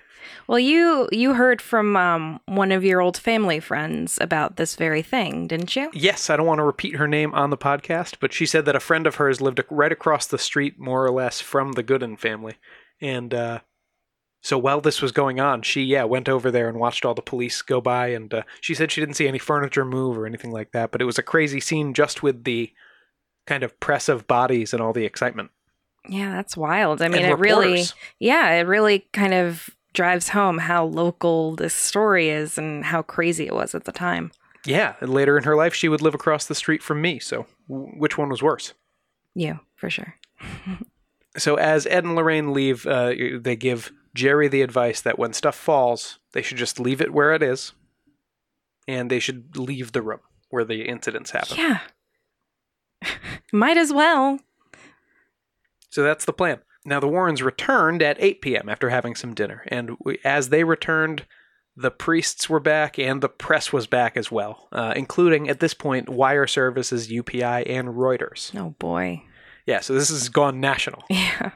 Well, 0.50 0.58
you 0.58 1.08
you 1.12 1.36
heard 1.36 1.62
from 1.62 1.96
um, 1.96 2.40
one 2.48 2.72
of 2.72 2.84
your 2.84 3.02
old 3.02 3.16
family 3.16 3.60
friends 3.60 4.18
about 4.20 4.56
this 4.56 4.76
very 4.76 5.04
thing, 5.04 5.46
didn't 5.46 5.76
you? 5.76 5.92
Yes, 5.94 6.28
I 6.28 6.38
don't 6.38 6.48
want 6.48 6.58
to 6.58 6.64
repeat 6.64 6.96
her 6.96 7.08
name 7.08 7.36
on 7.36 7.52
the 7.52 7.58
podcast, 7.58 8.16
but 8.20 8.34
she 8.34 8.48
said 8.48 8.66
that 8.66 8.76
a 8.76 8.80
friend 8.80 9.06
of 9.06 9.18
hers 9.18 9.42
lived 9.42 9.64
right 9.70 9.92
across 9.92 10.26
the 10.26 10.40
street, 10.40 10.80
more 10.80 11.06
or 11.06 11.12
less, 11.12 11.40
from 11.40 11.74
the 11.74 11.84
Goodin 11.84 12.18
family. 12.18 12.56
And 13.00 13.32
uh, 13.32 13.60
so 14.42 14.58
while 14.58 14.82
this 14.82 15.04
was 15.04 15.12
going 15.12 15.40
on, 15.40 15.62
she, 15.62 15.84
yeah, 15.84 16.06
went 16.06 16.28
over 16.28 16.50
there 16.50 16.68
and 16.68 16.80
watched 16.80 17.06
all 17.06 17.14
the 17.14 17.22
police 17.22 17.62
go 17.62 17.80
by. 17.80 18.08
And 18.08 18.34
uh, 18.34 18.42
she 18.60 18.74
said 18.74 18.92
she 18.92 19.02
didn't 19.02 19.18
see 19.18 19.28
any 19.28 19.38
furniture 19.38 19.86
move 19.86 20.18
or 20.18 20.26
anything 20.26 20.52
like 20.52 20.72
that, 20.72 20.90
but 20.92 21.00
it 21.00 21.06
was 21.06 21.20
a 21.20 21.24
crazy 21.24 21.60
scene 21.60 21.94
just 21.94 22.24
with 22.24 22.44
the 22.44 22.74
kind 23.46 23.62
of 23.62 23.80
press 23.80 24.10
of 24.10 24.26
bodies 24.26 24.74
and 24.74 24.82
all 24.82 24.94
the 24.94 25.06
excitement. 25.06 25.52
Yeah, 26.08 26.32
that's 26.32 26.58
wild. 26.58 27.04
I 27.04 27.08
mean, 27.08 27.24
it 27.24 27.38
really, 27.38 27.84
yeah, 28.18 28.50
it 28.54 28.62
really 28.62 29.06
kind 29.14 29.36
of 29.36 29.70
drives 29.94 30.30
home 30.30 30.60
how 30.60 30.86
local 30.86 31.56
this 31.56 31.74
story 31.74 32.30
is 32.30 32.58
and 32.58 32.86
how 32.86 33.02
crazy 33.02 33.46
it 33.48 33.54
was 33.56 33.74
at 33.74 33.86
the 33.86 33.92
time. 33.92 34.32
Yeah, 34.66 34.96
and 35.00 35.14
later 35.14 35.38
in 35.38 35.46
her 35.46 35.56
life, 35.56 35.74
she 35.74 35.88
would 35.90 36.02
live 36.02 36.14
across 36.14 36.46
the 36.46 36.56
street 36.56 36.84
from 36.84 37.02
me. 37.02 37.20
So 37.20 37.46
w- 37.70 37.92
which 37.98 38.18
one 38.18 38.30
was 38.30 38.44
worse? 38.44 38.74
You, 39.36 39.60
for 39.76 39.90
sure. 39.90 40.16
So 41.38 41.56
as 41.56 41.86
Ed 41.86 42.04
and 42.06 42.16
Lorraine 42.16 42.54
leave, 42.54 42.88
uh, 42.88 43.14
they 43.40 43.56
give 43.56 43.92
Jerry 44.16 44.48
the 44.48 44.64
advice 44.64 45.00
that 45.02 45.20
when 45.20 45.32
stuff 45.32 45.56
falls, 45.56 46.18
they 46.34 46.42
should 46.42 46.58
just 46.58 46.80
leave 46.80 47.02
it 47.02 47.14
where 47.14 47.34
it 47.34 47.44
is, 47.44 47.74
and 48.88 49.10
they 49.12 49.20
should 49.20 49.56
leave 49.56 49.92
the 49.92 50.02
room 50.02 50.20
where 50.50 50.66
the 50.66 50.82
incidents 50.90 51.30
happen. 51.32 51.56
Yeah. 51.58 51.80
Might 53.54 53.78
as 53.78 53.94
well. 53.94 54.40
So 55.92 56.02
that's 56.02 56.26
the 56.26 56.34
plan. 56.34 56.60
Now 56.90 57.00
the 57.00 57.08
Warrens 57.08 57.44
returned 57.44 58.02
at 58.02 58.18
8 58.20 58.42
p.m. 58.42 58.68
after 58.68 58.90
having 58.90 59.16
some 59.16 59.36
dinner, 59.36 59.64
and 59.68 59.96
we, 60.04 60.18
as 60.26 60.50
they 60.50 60.64
returned, 60.64 61.26
the 61.78 61.92
priests 61.92 62.50
were 62.50 62.60
back 62.60 63.00
and 63.00 63.22
the 63.22 63.30
press 63.30 63.72
was 63.72 63.88
back 63.88 64.18
as 64.18 64.32
well, 64.32 64.68
uh, 64.72 64.94
including 64.96 65.48
at 65.48 65.60
this 65.60 65.74
point 65.74 66.10
wire 66.10 66.48
services, 66.48 67.10
UPI, 67.10 67.70
and 67.70 67.90
Reuters. 67.90 68.54
Oh 68.60 68.72
boy. 68.80 69.24
Yeah, 69.66 69.82
so 69.82 69.94
this 69.94 70.10
has 70.10 70.30
gone 70.30 70.60
national. 70.60 71.04
Yeah. 71.10 71.52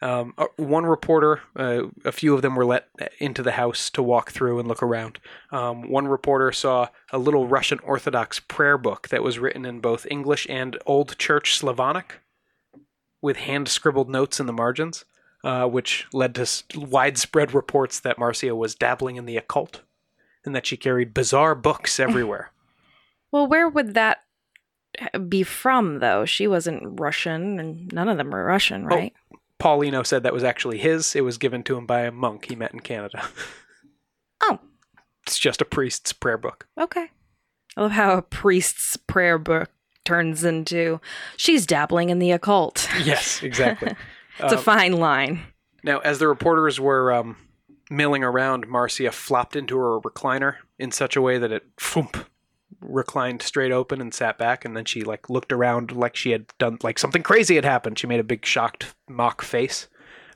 Um, 0.00 0.34
uh, 0.38 0.46
one 0.56 0.86
reporter, 0.86 1.40
uh, 1.56 1.88
a 2.04 2.12
few 2.12 2.32
of 2.32 2.40
them 2.40 2.54
were 2.54 2.64
let 2.64 2.88
into 3.18 3.42
the 3.42 3.50
house 3.50 3.90
to 3.90 4.00
walk 4.00 4.30
through 4.30 4.60
and 4.60 4.68
look 4.68 4.80
around. 4.80 5.18
Um, 5.50 5.90
one 5.90 6.06
reporter 6.06 6.52
saw 6.52 6.86
a 7.10 7.18
little 7.18 7.48
Russian 7.48 7.80
Orthodox 7.80 8.38
prayer 8.38 8.78
book 8.78 9.08
that 9.08 9.24
was 9.24 9.40
written 9.40 9.64
in 9.64 9.80
both 9.80 10.06
English 10.08 10.46
and 10.48 10.78
Old 10.86 11.18
Church 11.18 11.58
Slavonic, 11.58 12.20
with 13.20 13.36
hand 13.36 13.68
scribbled 13.68 14.08
notes 14.08 14.38
in 14.40 14.46
the 14.46 14.52
margins, 14.52 15.04
uh, 15.44 15.66
which 15.66 16.06
led 16.12 16.34
to 16.34 16.46
widespread 16.76 17.52
reports 17.54 18.00
that 18.00 18.18
Marcia 18.18 18.54
was 18.54 18.74
dabbling 18.74 19.16
in 19.16 19.26
the 19.26 19.36
occult 19.36 19.82
and 20.44 20.54
that 20.54 20.66
she 20.66 20.76
carried 20.76 21.14
bizarre 21.14 21.54
books 21.54 21.98
everywhere. 22.00 22.52
Well, 23.30 23.46
where 23.46 23.68
would 23.68 23.94
that 23.94 24.18
be 25.28 25.42
from, 25.42 25.98
though? 25.98 26.24
She 26.24 26.46
wasn't 26.46 26.98
Russian, 27.00 27.60
and 27.60 27.92
none 27.92 28.08
of 28.08 28.16
them 28.16 28.30
were 28.30 28.44
Russian, 28.44 28.86
right? 28.86 29.12
Paul 29.58 29.82
Eno 29.82 30.02
said 30.02 30.22
that 30.22 30.32
was 30.32 30.44
actually 30.44 30.78
his. 30.78 31.14
It 31.16 31.22
was 31.24 31.36
given 31.36 31.62
to 31.64 31.76
him 31.76 31.84
by 31.84 32.02
a 32.02 32.12
monk 32.12 32.46
he 32.46 32.56
met 32.56 32.72
in 32.72 32.80
Canada. 32.80 33.28
Oh, 34.40 34.60
it's 35.26 35.36
just 35.36 35.60
a 35.60 35.64
priest's 35.64 36.12
prayer 36.12 36.38
book. 36.38 36.68
okay. 36.80 37.10
I 37.76 37.82
love 37.82 37.90
how 37.90 38.16
a 38.16 38.22
priest's 38.22 38.96
prayer 38.96 39.36
book 39.36 39.68
turns 40.08 40.42
into 40.42 40.98
she's 41.36 41.66
dabbling 41.66 42.08
in 42.08 42.18
the 42.18 42.30
occult. 42.32 42.88
Yes, 43.04 43.42
exactly. 43.42 43.94
It's 44.40 44.52
a 44.52 44.56
Um, 44.56 44.62
fine 44.62 44.92
line. 44.92 45.40
Now, 45.82 45.98
as 45.98 46.18
the 46.20 46.28
reporters 46.28 46.78
were 46.78 47.12
um, 47.12 47.36
milling 47.90 48.22
around, 48.22 48.68
Marcia 48.68 49.10
flopped 49.10 49.56
into 49.56 49.76
her 49.76 49.98
recliner 50.00 50.54
in 50.78 50.92
such 50.92 51.16
a 51.16 51.20
way 51.20 51.38
that 51.38 51.50
it 51.50 51.64
foomp, 51.76 52.24
reclined 52.80 53.42
straight 53.42 53.72
open 53.72 54.00
and 54.00 54.14
sat 54.14 54.38
back, 54.38 54.64
and 54.64 54.76
then 54.76 54.84
she 54.84 55.02
like 55.02 55.28
looked 55.28 55.52
around 55.52 55.90
like 55.90 56.14
she 56.14 56.30
had 56.30 56.46
done 56.58 56.78
like 56.84 56.98
something 57.00 57.22
crazy 57.24 57.56
had 57.56 57.64
happened. 57.64 57.98
She 57.98 58.06
made 58.06 58.20
a 58.20 58.24
big 58.24 58.46
shocked 58.46 58.94
mock 59.08 59.42
face. 59.42 59.88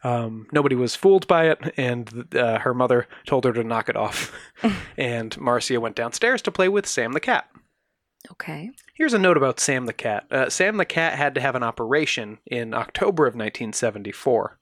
Um, 0.05 0.49
nobody 0.53 0.75
was 0.75 0.97
fooled 0.97 1.29
by 1.29 1.47
it, 1.51 1.73
and 1.77 2.35
uh, 2.35 2.59
her 2.59 2.75
mother 2.75 3.07
told 3.25 3.45
her 3.45 3.53
to 3.53 3.63
knock 3.63 3.89
it 3.89 3.95
off. 3.97 4.33
and 4.97 5.41
Marcia 5.41 5.81
went 5.81 5.95
downstairs 5.95 6.43
to 6.43 6.51
play 6.51 6.69
with 6.69 6.89
Sam 6.89 7.13
the 7.13 7.21
cat. 7.21 7.49
Okay. 8.33 8.71
Here's 8.95 9.13
a 9.13 9.19
note 9.19 9.37
about 9.37 9.61
Sam 9.61 9.87
the 9.87 9.93
cat. 9.93 10.27
Uh, 10.31 10.49
Sam 10.49 10.79
the 10.79 10.85
cat 10.85 11.19
had 11.19 11.35
to 11.35 11.41
have 11.41 11.55
an 11.55 11.63
operation 11.63 12.39
in 12.47 12.73
October 12.73 13.27
of 13.27 13.35
1974, 13.35 14.59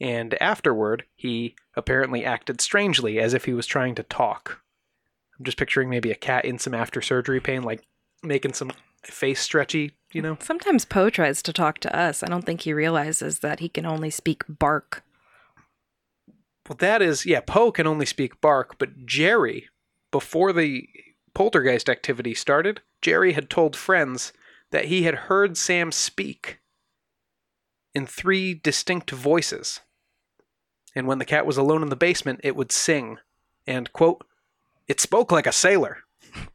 and 0.00 0.40
afterward, 0.42 1.04
he 1.16 1.56
apparently 1.74 2.24
acted 2.24 2.60
strangely 2.60 3.18
as 3.18 3.32
if 3.32 3.46
he 3.46 3.54
was 3.54 3.66
trying 3.66 3.94
to 3.94 4.02
talk. 4.02 4.60
I'm 5.38 5.44
just 5.44 5.56
picturing 5.56 5.88
maybe 5.88 6.10
a 6.10 6.16
cat 6.16 6.44
in 6.44 6.58
some 6.58 6.74
after 6.74 7.00
surgery 7.00 7.40
pain, 7.40 7.62
like 7.62 7.82
making 8.22 8.52
some 8.52 8.72
face 9.02 9.40
stretchy, 9.40 9.92
you 10.12 10.20
know? 10.22 10.36
Sometimes 10.40 10.84
Poe 10.84 11.10
tries 11.10 11.42
to 11.42 11.52
talk 11.52 11.78
to 11.80 11.96
us. 11.96 12.22
I 12.22 12.26
don't 12.26 12.44
think 12.44 12.62
he 12.62 12.72
realizes 12.72 13.40
that 13.40 13.60
he 13.60 13.68
can 13.68 13.86
only 13.86 14.10
speak 14.10 14.42
bark. 14.48 15.02
Well, 16.68 16.76
that 16.78 17.02
is, 17.02 17.26
yeah, 17.26 17.40
Poe 17.40 17.72
can 17.72 17.86
only 17.86 18.06
speak 18.06 18.40
bark, 18.40 18.78
but 18.78 19.06
Jerry, 19.06 19.68
before 20.10 20.52
the 20.52 20.88
poltergeist 21.34 21.88
activity 21.88 22.34
started, 22.34 22.80
Jerry 23.02 23.32
had 23.32 23.50
told 23.50 23.76
friends 23.76 24.32
that 24.70 24.86
he 24.86 25.02
had 25.02 25.14
heard 25.14 25.56
Sam 25.56 25.92
speak 25.92 26.60
in 27.94 28.06
three 28.06 28.54
distinct 28.54 29.10
voices. 29.10 29.80
And 30.94 31.06
when 31.06 31.18
the 31.18 31.24
cat 31.24 31.46
was 31.46 31.56
alone 31.56 31.82
in 31.82 31.90
the 31.90 31.96
basement, 31.96 32.40
it 32.42 32.56
would 32.56 32.72
sing. 32.72 33.18
And, 33.66 33.92
quote, 33.92 34.24
it 34.88 35.00
spoke 35.00 35.32
like 35.32 35.46
a 35.46 35.52
sailor. 35.52 35.98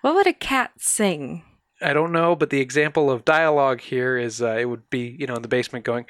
What 0.00 0.14
would 0.14 0.26
a 0.26 0.32
cat 0.32 0.72
sing? 0.78 1.42
I 1.82 1.92
don't 1.92 2.10
know, 2.10 2.34
but 2.34 2.48
the 2.48 2.62
example 2.62 3.10
of 3.10 3.26
dialogue 3.26 3.82
here 3.82 4.16
is 4.16 4.40
uh, 4.40 4.56
it 4.58 4.64
would 4.64 4.88
be, 4.88 5.14
you 5.18 5.26
know, 5.26 5.34
in 5.34 5.42
the 5.42 5.48
basement 5.48 5.84
going, 5.84 6.06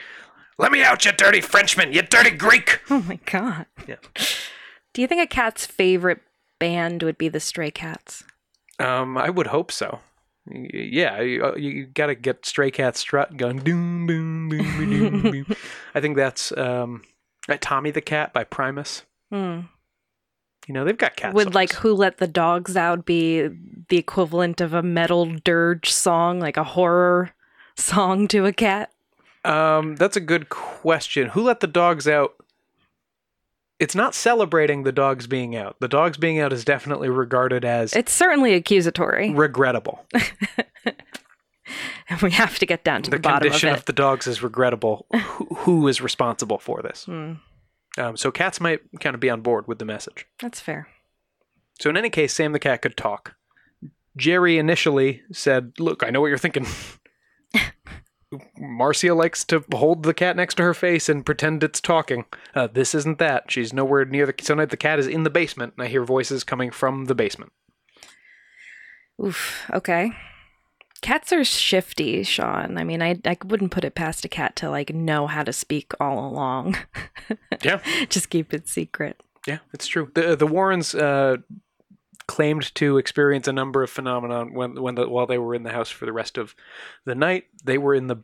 Let 0.56 0.71
me 0.71 0.85
out, 0.85 1.04
you 1.04 1.11
dirty 1.11 1.40
Frenchman, 1.40 1.92
you 1.92 2.02
dirty 2.02 2.30
Greek! 2.30 2.80
Oh 2.90 3.02
my 3.02 3.18
god. 3.26 3.66
Yeah. 3.88 3.97
Do 4.95 5.02
you 5.02 5.09
think 5.09 5.21
a 5.21 5.26
cat's 5.26 5.66
favorite 5.66 6.21
band 6.58 7.02
would 7.02 7.18
be 7.18 7.28
the 7.28 7.40
Stray 7.40 7.70
Cats? 7.70 8.25
Um, 8.78 9.16
I 9.16 9.30
would 9.30 9.48
hope 9.48 9.72
so. 9.72 10.00
Yeah, 10.48 11.20
you, 11.20 11.44
uh, 11.44 11.56
you 11.56 11.86
got 11.86 12.06
to 12.06 12.14
get 12.14 12.46
Stray 12.46 12.70
Cats 12.70 13.00
Strut 13.00 13.36
going. 13.36 13.58
Doom, 13.58 14.06
boom, 14.06 14.48
boom, 14.48 14.76
boom, 14.78 15.22
boom, 15.22 15.32
boom. 15.32 15.56
I 15.94 16.00
think 16.00 16.16
that's 16.16 16.56
um, 16.56 17.02
Tommy 17.60 17.90
the 17.90 18.00
Cat 18.00 18.32
by 18.32 18.44
Primus. 18.44 19.02
Hmm. 19.30 19.60
You 20.66 20.75
know, 20.75 20.84
they've 20.84 20.98
got 20.98 21.16
cats. 21.16 21.34
Would 21.34 21.44
songs. 21.44 21.54
like 21.54 21.72
Who 21.75 21.94
Let 21.94 22.18
the 22.18 22.26
Dogs 22.26 22.76
Out 22.76 23.06
be 23.06 23.48
the 23.88 23.98
equivalent 23.98 24.60
of 24.60 24.75
a 24.75 24.82
metal 24.82 25.26
dirge 25.26 25.92
song, 25.92 26.40
like 26.40 26.56
a 26.56 26.64
horror 26.64 27.30
song 27.76 28.26
to 28.28 28.46
a 28.46 28.52
cat? 28.52 28.92
Um, 29.44 29.94
that's 29.94 30.16
a 30.16 30.20
good 30.20 30.48
question. 30.48 31.28
Who 31.28 31.42
let 31.42 31.60
the 31.60 31.68
dogs 31.68 32.08
out? 32.08 32.34
It's 33.78 33.95
not 33.95 34.14
celebrating 34.14 34.85
the 34.85 34.92
dogs 34.92 35.26
being 35.26 35.54
out. 35.54 35.76
The 35.80 35.88
dogs 35.88 36.16
being 36.16 36.40
out 36.40 36.52
is 36.52 36.64
definitely 36.64 37.09
regarded 37.11 37.64
as 37.64 37.92
It's 37.95 38.12
certainly 38.12 38.54
accusatory. 38.54 39.33
regrettable. 39.33 40.06
And 42.09 42.21
we 42.23 42.30
have 42.30 42.59
to 42.59 42.66
get 42.66 42.85
down 42.85 43.02
to 43.02 43.11
the, 43.11 43.16
the 43.16 43.21
bottom 43.21 43.37
of 43.37 43.42
condition 43.42 43.68
it. 43.71 43.78
of, 43.78 43.85
the 43.85 43.92
dogs 43.92 44.26
is 44.26 44.42
regrettable. 44.42 45.06
who, 45.12 45.45
who 45.56 45.88
is 45.88 46.00
responsible 46.00 46.59
for 46.59 46.80
this? 46.83 47.04
Hmm. 47.04 47.33
Um, 47.99 48.16
so 48.16 48.30
cats 48.30 48.61
might 48.61 48.80
kind 49.00 49.14
of 49.14 49.21
be 49.21 49.30
on 49.30 49.40
board 49.42 49.66
with 49.68 49.78
the 49.78 49.85
message. 49.85 50.26
That's 50.40 50.61
fair. 50.61 50.88
So 51.80 51.90
in 51.90 51.97
any 51.97 52.09
case, 52.11 52.33
Sam 52.33 52.52
the 52.52 52.59
cat 52.59 52.80
could 52.83 52.97
talk. 52.97 53.35
Jerry 54.16 54.56
initially 54.59 55.23
said, 55.33 55.73
"Look, 55.78 56.02
I 56.02 56.09
know 56.11 56.21
what 56.23 56.28
you're 56.28 56.38
thinking." 56.38 56.66
Marcia 58.59 59.14
likes 59.14 59.45
to 59.45 59.64
hold 59.73 60.02
the 60.02 60.14
cat 60.14 60.37
next 60.37 60.56
to 60.56 60.62
her 60.64 60.75
face 60.75 61.09
and 61.09 61.25
pretend 61.25 61.62
it's 61.62 61.80
talking. 61.80 62.25
Uh, 62.54 62.66
this 62.66 62.95
isn't 62.95 63.18
that. 63.18 63.50
She's 63.50 63.73
nowhere 63.73 64.04
near 64.04 64.26
the. 64.26 64.33
Tonight 64.33 64.71
the 64.71 64.76
cat 64.76 64.99
is 64.99 65.06
in 65.06 65.23
the 65.23 65.30
basement, 65.30 65.75
and 65.76 65.85
I 65.87 65.88
hear 65.88 66.04
voices 66.04 66.42
coming 66.45 66.71
from 66.71 67.04
the 67.04 67.14
basement. 67.14 67.52
Oof. 69.25 69.64
Okay. 69.73 70.11
Cats 71.02 71.33
are 71.33 71.45
shifty, 71.45 72.23
Sean. 72.25 72.78
I 72.78 72.85
mean, 72.85 73.00
I 73.02 73.16
I 73.25 73.37
wouldn't 73.45 73.71
put 73.71 73.85
it 73.85 73.95
past 73.95 74.25
a 74.25 74.28
cat 74.28 74.56
to 74.56 74.71
like 74.71 74.92
know 74.92 75.26
how 75.26 75.42
to 75.45 75.52
speak 75.52 75.92
all 76.00 76.26
along. 76.26 76.76
Yeah, 77.64 77.80
Just 78.09 78.30
keep 78.30 78.52
it 78.54 78.68
secret. 78.68 79.21
yeah, 79.47 79.59
it's 79.73 79.87
true. 79.88 80.11
the 80.14 80.37
The 80.37 80.47
Warrens 80.47 80.95
uh, 80.95 81.38
claimed 82.28 82.75
to 82.76 82.99
experience 82.99 83.47
a 83.49 83.52
number 83.52 83.83
of 83.83 83.90
phenomena 83.90 84.45
when 84.45 84.80
when 84.80 84.95
the, 84.97 85.09
while 85.09 85.26
they 85.26 85.38
were 85.38 85.54
in 85.54 85.62
the 85.62 85.71
house 85.73 85.90
for 85.90 86.06
the 86.06 86.12
rest 86.12 86.38
of 86.38 86.54
the 87.04 87.14
night. 87.14 87.45
They 87.64 87.78
were 87.78 87.95
in 87.95 88.06
the 88.09 88.16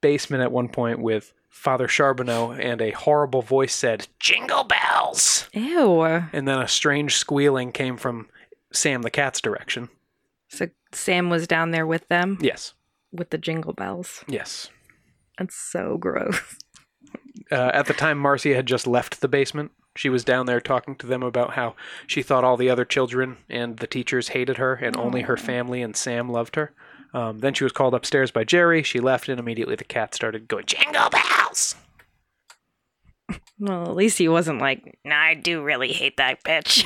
basement 0.00 0.42
at 0.42 0.52
one 0.52 0.68
point 0.68 1.00
with 1.00 1.32
Father 1.48 1.88
Charbonneau, 1.88 2.52
and 2.52 2.80
a 2.80 2.90
horrible 2.92 3.42
voice 3.42 3.74
said, 3.74 4.06
"Jingle 4.20 4.64
bells!" 4.64 5.48
Ew. 5.52 6.02
And 6.02 6.46
then 6.46 6.60
a 6.60 6.68
strange 6.68 7.16
squealing 7.16 7.72
came 7.72 7.96
from 7.96 8.28
Sam 8.72 9.02
the 9.02 9.10
cat's 9.10 9.40
direction. 9.40 9.88
So 10.48 10.68
Sam 10.92 11.30
was 11.30 11.46
down 11.46 11.70
there 11.72 11.86
with 11.86 12.06
them 12.08 12.38
Yes, 12.40 12.74
with 13.12 13.30
the 13.30 13.38
jingle 13.38 13.72
bells. 13.72 14.24
yes. 14.28 14.70
That's 15.38 15.54
so 15.54 15.96
gross. 15.98 16.40
Uh, 17.52 17.70
at 17.72 17.86
the 17.86 17.94
time, 17.94 18.18
Marcia 18.18 18.54
had 18.54 18.66
just 18.66 18.86
left 18.86 19.20
the 19.20 19.28
basement. 19.28 19.70
She 19.98 20.08
was 20.08 20.22
down 20.22 20.46
there 20.46 20.60
talking 20.60 20.94
to 20.94 21.08
them 21.08 21.24
about 21.24 21.54
how 21.54 21.74
she 22.06 22.22
thought 22.22 22.44
all 22.44 22.56
the 22.56 22.70
other 22.70 22.84
children 22.84 23.38
and 23.50 23.78
the 23.78 23.86
teachers 23.88 24.28
hated 24.28 24.56
her 24.56 24.74
and 24.74 24.96
only 24.96 25.22
her 25.22 25.36
family 25.36 25.82
and 25.82 25.96
Sam 25.96 26.30
loved 26.30 26.54
her. 26.54 26.72
Um, 27.12 27.40
then 27.40 27.52
she 27.52 27.64
was 27.64 27.72
called 27.72 27.94
upstairs 27.94 28.30
by 28.30 28.44
Jerry. 28.44 28.84
She 28.84 29.00
left, 29.00 29.28
and 29.28 29.40
immediately 29.40 29.74
the 29.74 29.82
cat 29.82 30.14
started 30.14 30.46
going, 30.46 30.66
Jingle 30.66 31.10
bells! 31.10 31.74
Well, 33.60 33.82
at 33.82 33.96
least 33.96 34.18
he 34.18 34.28
wasn't 34.28 34.60
like, 34.60 35.00
nah, 35.04 35.20
I 35.20 35.34
do 35.34 35.64
really 35.64 35.92
hate 35.92 36.16
that 36.18 36.44
bitch. 36.44 36.84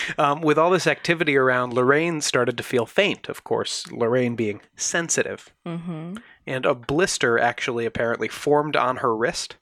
um, 0.18 0.40
with 0.40 0.56
all 0.56 0.70
this 0.70 0.86
activity 0.86 1.36
around, 1.36 1.74
Lorraine 1.74 2.22
started 2.22 2.56
to 2.56 2.62
feel 2.62 2.86
faint, 2.86 3.28
of 3.28 3.44
course, 3.44 3.86
Lorraine 3.92 4.36
being 4.36 4.62
sensitive. 4.74 5.52
mm-hmm. 5.66 6.14
And 6.46 6.64
a 6.64 6.74
blister 6.74 7.38
actually 7.38 7.84
apparently 7.84 8.26
formed 8.26 8.74
on 8.74 8.96
her 8.96 9.14
wrist 9.14 9.56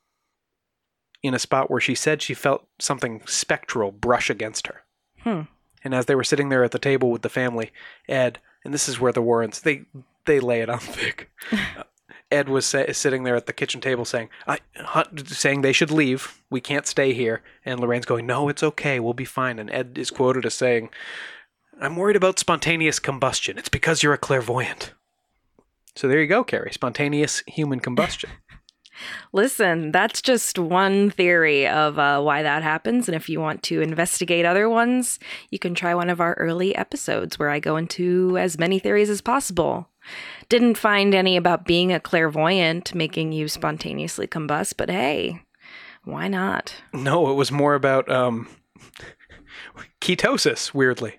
in 1.23 1.35
a 1.35 1.39
spot 1.39 1.71
where 1.71 1.81
she 1.81 1.95
said 1.95 2.21
she 2.21 2.35
felt 2.35 2.67
something 2.79 3.23
spectral 3.27 3.93
brush 3.93 4.29
against 4.29 4.67
her. 4.67 4.83
Hmm. 5.21 5.43
And 5.85 5.95
as 5.95 6.07
they 6.07 6.15
were 6.15 6.25
sitting 6.25 6.49
there 6.49 6.65
at 6.65 6.71
the 6.73 6.79
table 6.79 7.11
with 7.11 7.23
the 7.23 7.29
family, 7.29 7.73
Ed, 8.09 8.39
and 8.65 8.73
this 8.73 8.89
is 8.89 9.01
where 9.01 9.13
the 9.13 9.23
Warrens, 9.23 9.61
they, 9.61 9.83
they 10.27 10.41
lay 10.41 10.61
it 10.61 10.69
on 10.69 10.79
thick. 10.81 11.31
Uh, 11.51 11.85
Ed 12.31 12.49
was 12.49 12.65
sa- 12.65 12.93
sitting 12.93 13.25
there 13.25 13.37
at 13.37 13.47
the 13.47 13.53
kitchen 13.53 13.81
table 13.81 14.05
saying, 14.05 14.31
I, 14.47 14.59
saying 15.27 15.61
they 15.61 15.73
should 15.73 15.91
leave. 15.91 16.43
We 16.51 16.61
can't 16.61 16.87
stay 16.87 17.13
here. 17.13 17.43
And 17.65 17.79
Lorraine's 17.79 18.07
going, 18.07 18.27
no, 18.27 18.49
it's 18.49 18.63
okay. 18.63 18.99
We'll 19.01 19.13
be 19.13 19.25
fine. 19.25 19.59
And 19.59 19.71
Ed 19.71 19.99
is 19.99 20.11
quoted 20.11 20.47
as 20.47 20.55
saying, 20.55 20.91
I'm 21.81 21.97
worried 21.97 22.17
about 22.17 22.39
spontaneous 22.39 22.99
combustion. 22.99 23.59
It's 23.59 23.69
because 23.69 24.03
you're 24.03 24.13
a 24.13 24.19
clairvoyant. 24.19 24.93
So 25.95 26.09
there 26.09 26.21
you 26.21 26.27
go, 26.27 26.43
Carrie. 26.43 26.73
Spontaneous 26.73 27.43
human 27.47 27.81
combustion. 27.81 28.31
Listen, 29.33 29.93
that's 29.93 30.23
just 30.23 30.59
one 30.59 31.11
theory 31.11 31.67
of 31.67 31.99
uh, 31.99 32.21
why 32.21 32.43
that 32.43 32.63
happens. 32.63 33.09
And 33.09 33.17
if 33.17 33.29
you 33.29 33.41
want 33.41 33.63
to 33.65 33.81
investigate 33.81 34.45
other 34.45 34.69
ones, 34.69 35.19
you 35.51 35.59
can 35.59 35.75
try 35.75 35.95
one 35.95 36.11
of 36.11 36.21
our 36.21 36.35
early 36.35 36.75
episodes 36.75 37.39
where 37.39 37.51
I 37.51 37.61
go 37.61 37.77
into 37.77 38.37
as 38.39 38.59
many 38.59 38.79
theories 38.79 39.11
as 39.11 39.21
possible. 39.21 39.89
Didn't 40.49 40.77
find 40.77 41.15
any 41.15 41.37
about 41.37 41.65
being 41.65 41.93
a 41.93 42.01
clairvoyant 42.01 42.95
making 42.95 43.33
you 43.33 43.49
spontaneously 43.49 44.27
combust, 44.27 44.75
but 44.77 44.91
hey, 44.91 45.43
why 46.05 46.29
not? 46.29 46.75
no, 46.93 47.31
it 47.31 47.35
was 47.35 47.53
more 47.53 47.75
about 47.75 48.11
um, 48.11 48.49
ketosis, 50.01 50.75
weirdly. 50.75 51.19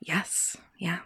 Yes, 0.00 0.56
yeah. 0.78 1.00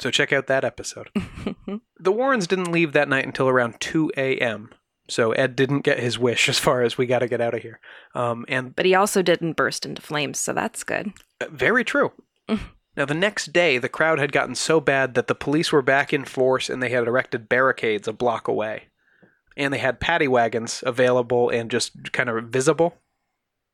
So 0.00 0.10
check 0.10 0.32
out 0.32 0.48
that 0.48 0.64
episode. 0.64 1.08
the 1.98 2.12
Warrens 2.12 2.46
didn't 2.46 2.72
leave 2.72 2.92
that 2.92 3.08
night 3.08 3.26
until 3.26 3.48
around 3.48 3.80
2 3.80 4.12
a.m. 4.16 4.70
So 5.08 5.32
Ed 5.32 5.54
didn't 5.56 5.80
get 5.82 6.00
his 6.00 6.18
wish 6.18 6.48
as 6.48 6.58
far 6.58 6.82
as 6.82 6.96
we 6.96 7.06
got 7.06 7.20
to 7.20 7.28
get 7.28 7.40
out 7.40 7.54
of 7.54 7.62
here. 7.62 7.80
Um, 8.14 8.44
and 8.48 8.74
But 8.74 8.86
he 8.86 8.94
also 8.94 9.22
didn't 9.22 9.54
burst 9.54 9.84
into 9.84 10.02
flames, 10.02 10.38
so 10.38 10.52
that's 10.52 10.84
good. 10.84 11.12
uh, 11.40 11.46
very 11.50 11.84
true. 11.84 12.12
now, 12.48 13.04
the 13.04 13.14
next 13.14 13.52
day, 13.52 13.78
the 13.78 13.88
crowd 13.88 14.18
had 14.18 14.32
gotten 14.32 14.54
so 14.54 14.80
bad 14.80 15.14
that 15.14 15.26
the 15.26 15.34
police 15.34 15.72
were 15.72 15.82
back 15.82 16.12
in 16.12 16.24
force 16.24 16.68
and 16.68 16.82
they 16.82 16.90
had 16.90 17.06
erected 17.06 17.48
barricades 17.48 18.06
a 18.08 18.12
block 18.12 18.48
away. 18.48 18.84
And 19.56 19.72
they 19.72 19.78
had 19.78 20.00
paddy 20.00 20.26
wagons 20.26 20.82
available 20.84 21.48
and 21.48 21.70
just 21.70 22.12
kind 22.12 22.28
of 22.28 22.44
visible 22.46 22.96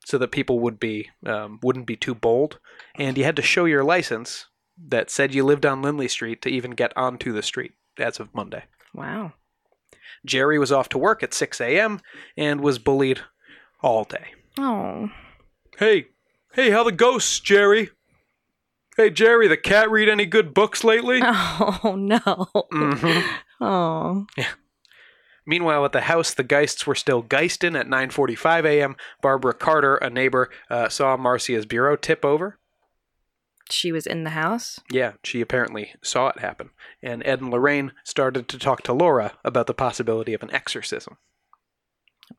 so 0.04 0.18
that 0.18 0.30
people 0.30 0.60
would 0.60 0.78
be 0.78 1.10
um, 1.26 1.58
wouldn't 1.62 1.86
be 1.86 1.96
too 1.96 2.14
bold. 2.14 2.58
And 2.96 3.16
you 3.16 3.24
had 3.24 3.36
to 3.36 3.42
show 3.42 3.64
your 3.64 3.84
license 3.84 4.46
that 4.88 5.10
said 5.10 5.34
you 5.34 5.44
lived 5.44 5.64
on 5.66 5.82
Lindley 5.82 6.08
Street 6.08 6.42
to 6.42 6.48
even 6.48 6.72
get 6.72 6.94
onto 6.96 7.32
the 7.32 7.42
street 7.42 7.72
as 7.98 8.20
of 8.20 8.34
Monday. 8.34 8.64
Wow. 8.94 9.34
Jerry 10.24 10.58
was 10.58 10.72
off 10.72 10.88
to 10.90 10.98
work 10.98 11.22
at 11.22 11.34
6 11.34 11.60
a.m. 11.60 12.00
and 12.36 12.60
was 12.60 12.78
bullied 12.78 13.20
all 13.82 14.04
day. 14.04 14.26
Oh. 14.58 15.08
Hey, 15.78 16.06
hey, 16.54 16.70
how 16.70 16.82
the 16.84 16.92
ghosts, 16.92 17.40
Jerry? 17.40 17.90
Hey, 18.96 19.10
Jerry, 19.10 19.48
the 19.48 19.56
cat 19.56 19.90
read 19.90 20.08
any 20.08 20.26
good 20.26 20.52
books 20.52 20.84
lately? 20.84 21.20
Oh 21.82 21.94
no. 21.96 22.18
Mhm. 22.72 23.24
Oh. 23.62 24.26
Meanwhile, 25.46 25.84
at 25.84 25.92
the 25.92 26.02
house, 26.02 26.32
the 26.32 26.44
Geists 26.44 26.86
were 26.86 26.94
still 26.94 27.22
geisting 27.22 27.74
at 27.76 27.86
9:45 27.88 28.64
a.m. 28.66 28.96
Barbara 29.20 29.52
Carter, 29.54 29.96
a 29.96 30.08
neighbor, 30.08 30.48
uh, 30.70 30.88
saw 30.88 31.16
Marcia's 31.16 31.66
bureau 31.66 31.96
tip 31.96 32.24
over. 32.24 32.58
She 33.72 33.92
was 33.92 34.06
in 34.06 34.24
the 34.24 34.30
house? 34.30 34.80
Yeah, 34.90 35.12
she 35.22 35.40
apparently 35.40 35.92
saw 36.02 36.28
it 36.28 36.40
happen. 36.40 36.70
And 37.02 37.22
Ed 37.26 37.40
and 37.40 37.50
Lorraine 37.50 37.92
started 38.04 38.48
to 38.48 38.58
talk 38.58 38.82
to 38.82 38.92
Laura 38.92 39.32
about 39.44 39.66
the 39.66 39.74
possibility 39.74 40.34
of 40.34 40.42
an 40.42 40.52
exorcism. 40.52 41.18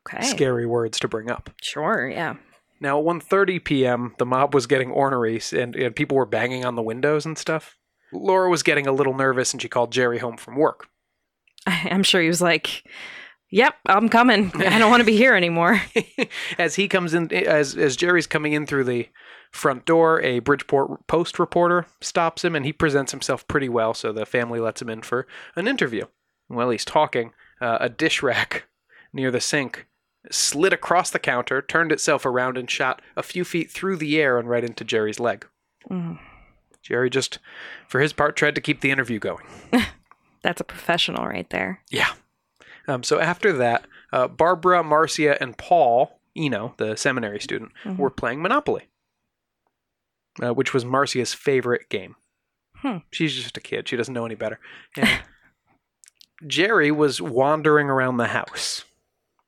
Okay. 0.06 0.24
Scary 0.24 0.66
words 0.66 0.98
to 1.00 1.08
bring 1.08 1.30
up. 1.30 1.50
Sure, 1.60 2.08
yeah. 2.08 2.36
Now, 2.80 2.98
at 2.98 3.04
1.30 3.04 3.62
p.m., 3.62 4.14
the 4.18 4.26
mob 4.26 4.54
was 4.54 4.66
getting 4.66 4.90
ornery, 4.90 5.40
and, 5.52 5.76
and 5.76 5.94
people 5.94 6.16
were 6.16 6.26
banging 6.26 6.64
on 6.64 6.74
the 6.74 6.82
windows 6.82 7.24
and 7.24 7.38
stuff. 7.38 7.76
Laura 8.12 8.50
was 8.50 8.62
getting 8.62 8.86
a 8.86 8.92
little 8.92 9.14
nervous, 9.14 9.52
and 9.52 9.62
she 9.62 9.68
called 9.68 9.92
Jerry 9.92 10.18
home 10.18 10.36
from 10.36 10.56
work. 10.56 10.88
I'm 11.66 12.02
sure 12.02 12.20
he 12.20 12.28
was 12.28 12.42
like, 12.42 12.84
Yep, 13.52 13.74
I'm 13.86 14.08
coming. 14.08 14.50
I 14.54 14.78
don't 14.78 14.90
want 14.90 15.02
to 15.02 15.06
be 15.06 15.16
here 15.16 15.34
anymore. 15.34 15.80
as 16.58 16.74
he 16.74 16.88
comes 16.88 17.12
in, 17.12 17.30
as 17.34 17.76
as 17.76 17.96
Jerry's 17.96 18.26
coming 18.26 18.54
in 18.54 18.64
through 18.64 18.84
the 18.84 19.10
front 19.52 19.84
door, 19.84 20.20
a 20.22 20.40
Bridgeport 20.40 21.06
Post 21.06 21.38
reporter 21.38 21.86
stops 22.00 22.44
him, 22.44 22.56
and 22.56 22.64
he 22.64 22.72
presents 22.72 23.12
himself 23.12 23.46
pretty 23.46 23.68
well. 23.68 23.94
So 23.94 24.12
the 24.12 24.26
family 24.26 24.58
lets 24.58 24.82
him 24.82 24.88
in 24.88 25.02
for 25.02 25.26
an 25.54 25.68
interview. 25.68 26.06
While 26.48 26.70
he's 26.70 26.84
talking, 26.84 27.32
uh, 27.60 27.78
a 27.80 27.88
dish 27.88 28.22
rack 28.22 28.64
near 29.12 29.30
the 29.30 29.40
sink 29.40 29.86
slid 30.30 30.72
across 30.72 31.10
the 31.10 31.18
counter, 31.18 31.60
turned 31.62 31.92
itself 31.92 32.24
around, 32.24 32.56
and 32.56 32.70
shot 32.70 33.02
a 33.16 33.22
few 33.22 33.44
feet 33.44 33.70
through 33.70 33.96
the 33.96 34.20
air 34.20 34.38
and 34.38 34.48
right 34.48 34.64
into 34.64 34.84
Jerry's 34.84 35.18
leg. 35.20 35.46
Mm. 35.90 36.18
Jerry 36.82 37.10
just, 37.10 37.38
for 37.88 38.00
his 38.00 38.12
part, 38.12 38.36
tried 38.36 38.54
to 38.54 38.60
keep 38.60 38.80
the 38.80 38.90
interview 38.90 39.18
going. 39.18 39.44
That's 40.42 40.60
a 40.60 40.64
professional 40.64 41.26
right 41.26 41.48
there. 41.50 41.80
Yeah. 41.90 42.12
Um, 42.88 43.02
so 43.02 43.18
after 43.20 43.52
that, 43.54 43.86
uh, 44.12 44.28
Barbara, 44.28 44.82
Marcia, 44.82 45.40
and 45.40 45.56
Paul, 45.56 46.20
Eno, 46.36 46.74
the 46.78 46.96
seminary 46.96 47.40
student, 47.40 47.72
Mhm. 47.84 47.96
were 47.98 48.10
playing 48.10 48.42
Monopoly, 48.42 48.88
uh, 50.40 50.54
which 50.54 50.72
was 50.72 50.84
Marcia's 50.84 51.34
favorite 51.34 51.88
game. 51.88 52.14
Hmm. 52.76 52.98
She's 53.10 53.34
just 53.34 53.56
a 53.56 53.60
kid; 53.60 53.88
she 53.88 53.96
doesn't 53.96 54.14
know 54.14 54.26
any 54.26 54.34
better. 54.34 54.60
And 54.96 55.08
Jerry 56.46 56.90
was 56.90 57.20
wandering 57.20 57.88
around 57.88 58.16
the 58.16 58.28
house 58.28 58.84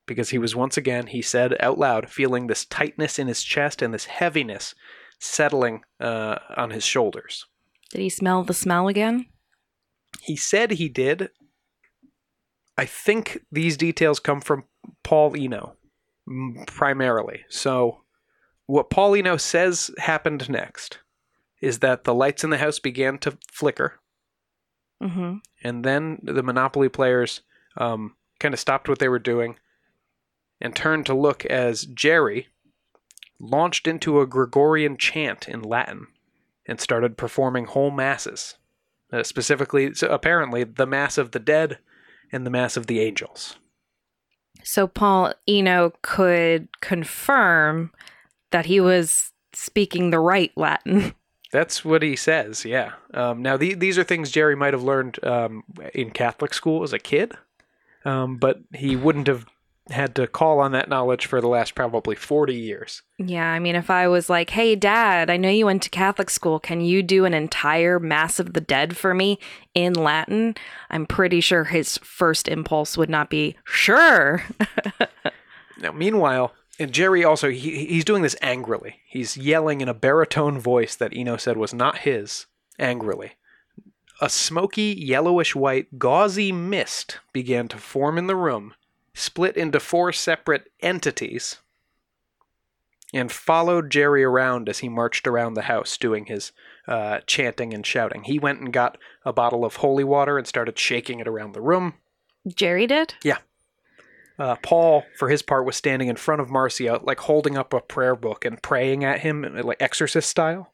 because 0.05 0.29
he 0.29 0.37
was 0.37 0.55
once 0.55 0.77
again, 0.77 1.07
he 1.07 1.21
said 1.21 1.55
out 1.59 1.77
loud, 1.77 2.09
feeling 2.09 2.47
this 2.47 2.65
tightness 2.65 3.19
in 3.19 3.27
his 3.27 3.43
chest 3.43 3.81
and 3.81 3.93
this 3.93 4.05
heaviness 4.05 4.75
settling 5.19 5.81
uh, 5.99 6.37
on 6.55 6.69
his 6.69 6.83
shoulders. 6.83 7.45
Did 7.89 8.01
he 8.01 8.09
smell 8.09 8.43
the 8.43 8.53
smell 8.53 8.87
again? 8.87 9.25
He 10.21 10.35
said 10.35 10.71
he 10.71 10.89
did. 10.89 11.29
I 12.77 12.85
think 12.85 13.39
these 13.51 13.77
details 13.77 14.19
come 14.19 14.41
from 14.41 14.65
Paul 15.03 15.35
Eno, 15.37 15.75
primarily. 16.67 17.45
So, 17.49 18.01
what 18.67 18.89
Paul 18.89 19.15
Eno 19.15 19.37
says 19.37 19.91
happened 19.97 20.49
next 20.49 20.99
is 21.61 21.79
that 21.79 22.03
the 22.03 22.13
lights 22.13 22.43
in 22.43 22.49
the 22.49 22.57
house 22.57 22.79
began 22.79 23.17
to 23.19 23.37
flicker, 23.51 23.99
Mm-hmm. 25.03 25.37
and 25.63 25.83
then 25.83 26.19
the 26.23 26.41
Monopoly 26.41 26.87
players 26.87 27.41
um, 27.77 28.15
kind 28.39 28.53
of 28.53 28.59
stopped 28.59 28.87
what 28.87 28.99
they 28.99 29.09
were 29.09 29.19
doing 29.19 29.57
and 30.61 30.73
turned 30.73 31.05
to 31.05 31.13
look 31.13 31.45
as 31.45 31.85
Jerry 31.85 32.47
launched 33.37 33.87
into 33.87 34.21
a 34.21 34.25
Gregorian 34.25 34.95
chant 34.97 35.49
in 35.49 35.61
Latin 35.61 36.07
and 36.65 36.79
started 36.79 37.17
performing 37.17 37.65
whole 37.65 37.91
masses. 37.91 38.55
Uh, 39.11 39.21
specifically, 39.21 39.93
so 39.93 40.07
apparently, 40.07 40.63
the 40.63 40.87
Mass 40.87 41.17
of 41.17 41.31
the 41.31 41.39
Dead 41.39 41.77
and 42.31 42.45
the 42.45 42.49
Mass 42.49 42.75
of 42.77 42.87
the 42.87 43.01
Angels. 43.01 43.57
So 44.63 44.87
Paul 44.87 45.33
Eno 45.47 45.93
could 46.01 46.69
confirm 46.81 47.91
that 48.55 48.67
he 48.67 48.79
was 48.79 49.33
speaking 49.51 50.11
the 50.11 50.19
right 50.19 50.53
Latin. 50.55 51.13
That's 51.51 51.83
what 51.83 52.01
he 52.01 52.15
says, 52.15 52.63
yeah. 52.63 52.93
Um, 53.13 53.41
now, 53.41 53.57
the, 53.57 53.73
these 53.73 53.97
are 53.97 54.03
things 54.05 54.31
Jerry 54.31 54.55
might 54.55 54.73
have 54.73 54.81
learned 54.81 55.21
um, 55.25 55.65
in 55.93 56.11
Catholic 56.11 56.53
school 56.53 56.81
as 56.81 56.93
a 56.93 56.99
kid, 56.99 57.33
um, 58.05 58.37
but 58.37 58.61
he 58.73 58.95
wouldn't 58.95 59.27
have 59.27 59.45
had 59.89 60.15
to 60.15 60.25
call 60.25 60.61
on 60.61 60.71
that 60.71 60.87
knowledge 60.87 61.25
for 61.25 61.41
the 61.41 61.49
last 61.49 61.75
probably 61.75 62.15
40 62.15 62.55
years. 62.55 63.01
Yeah, 63.19 63.51
I 63.51 63.59
mean, 63.59 63.75
if 63.75 63.89
I 63.89 64.07
was 64.07 64.29
like, 64.29 64.51
hey, 64.51 64.73
dad, 64.75 65.29
I 65.29 65.35
know 65.35 65.49
you 65.49 65.65
went 65.65 65.83
to 65.83 65.89
Catholic 65.89 66.29
school. 66.29 66.57
Can 66.57 66.79
you 66.79 67.03
do 67.03 67.25
an 67.25 67.33
entire 67.33 67.99
Mass 67.99 68.39
of 68.39 68.53
the 68.53 68.61
Dead 68.61 68.95
for 68.95 69.13
me 69.13 69.37
in 69.73 69.93
Latin? 69.93 70.55
I'm 70.89 71.05
pretty 71.05 71.41
sure 71.41 71.65
his 71.65 71.97
first 71.97 72.47
impulse 72.47 72.97
would 72.97 73.09
not 73.09 73.29
be, 73.29 73.57
sure. 73.65 74.43
Now, 75.77 75.91
meanwhile, 75.91 76.53
and 76.79 76.91
Jerry 76.91 77.23
also 77.23 77.49
he, 77.49 77.85
he's 77.85 78.05
doing 78.05 78.21
this 78.21 78.35
angrily. 78.41 78.97
He's 79.07 79.37
yelling 79.37 79.81
in 79.81 79.89
a 79.89 79.93
baritone 79.93 80.59
voice 80.59 80.95
that 80.95 81.13
Eno 81.15 81.37
said 81.37 81.57
was 81.57 81.73
not 81.73 81.99
his. 81.99 82.45
Angrily, 82.77 83.33
a 84.19 84.29
smoky 84.29 84.95
yellowish 84.97 85.55
white 85.55 85.97
gauzy 85.97 86.51
mist 86.51 87.19
began 87.31 87.67
to 87.69 87.77
form 87.77 88.17
in 88.17 88.27
the 88.27 88.35
room, 88.35 88.73
split 89.13 89.55
into 89.55 89.79
four 89.79 90.11
separate 90.11 90.71
entities, 90.81 91.59
and 93.13 93.31
followed 93.31 93.89
Jerry 93.89 94.23
around 94.25 94.67
as 94.67 94.79
he 94.79 94.89
marched 94.89 95.25
around 95.25 95.53
the 95.53 95.63
house 95.63 95.97
doing 95.97 96.25
his 96.25 96.51
uh, 96.87 97.19
chanting 97.25 97.73
and 97.73 97.85
shouting. 97.85 98.23
He 98.23 98.39
went 98.39 98.59
and 98.59 98.73
got 98.73 98.97
a 99.23 99.31
bottle 99.31 99.63
of 99.63 99.77
holy 99.77 100.03
water 100.03 100.37
and 100.37 100.45
started 100.45 100.77
shaking 100.77 101.19
it 101.19 101.27
around 101.27 101.53
the 101.53 101.61
room. 101.61 101.93
Jerry 102.45 102.87
did? 102.87 103.15
Uh, 104.37 104.55
Paul, 104.61 105.03
for 105.17 105.29
his 105.29 105.41
part, 105.41 105.65
was 105.65 105.75
standing 105.75 106.09
in 106.09 106.17
front 106.17 106.41
of 106.41 106.49
Marcia, 106.49 106.99
like 107.03 107.21
holding 107.21 107.57
up 107.57 107.73
a 107.73 107.79
prayer 107.79 108.15
book 108.15 108.43
and 108.43 108.61
praying 108.61 109.03
at 109.03 109.21
him, 109.21 109.43
like 109.63 109.81
exorcist 109.81 110.29
style. 110.29 110.73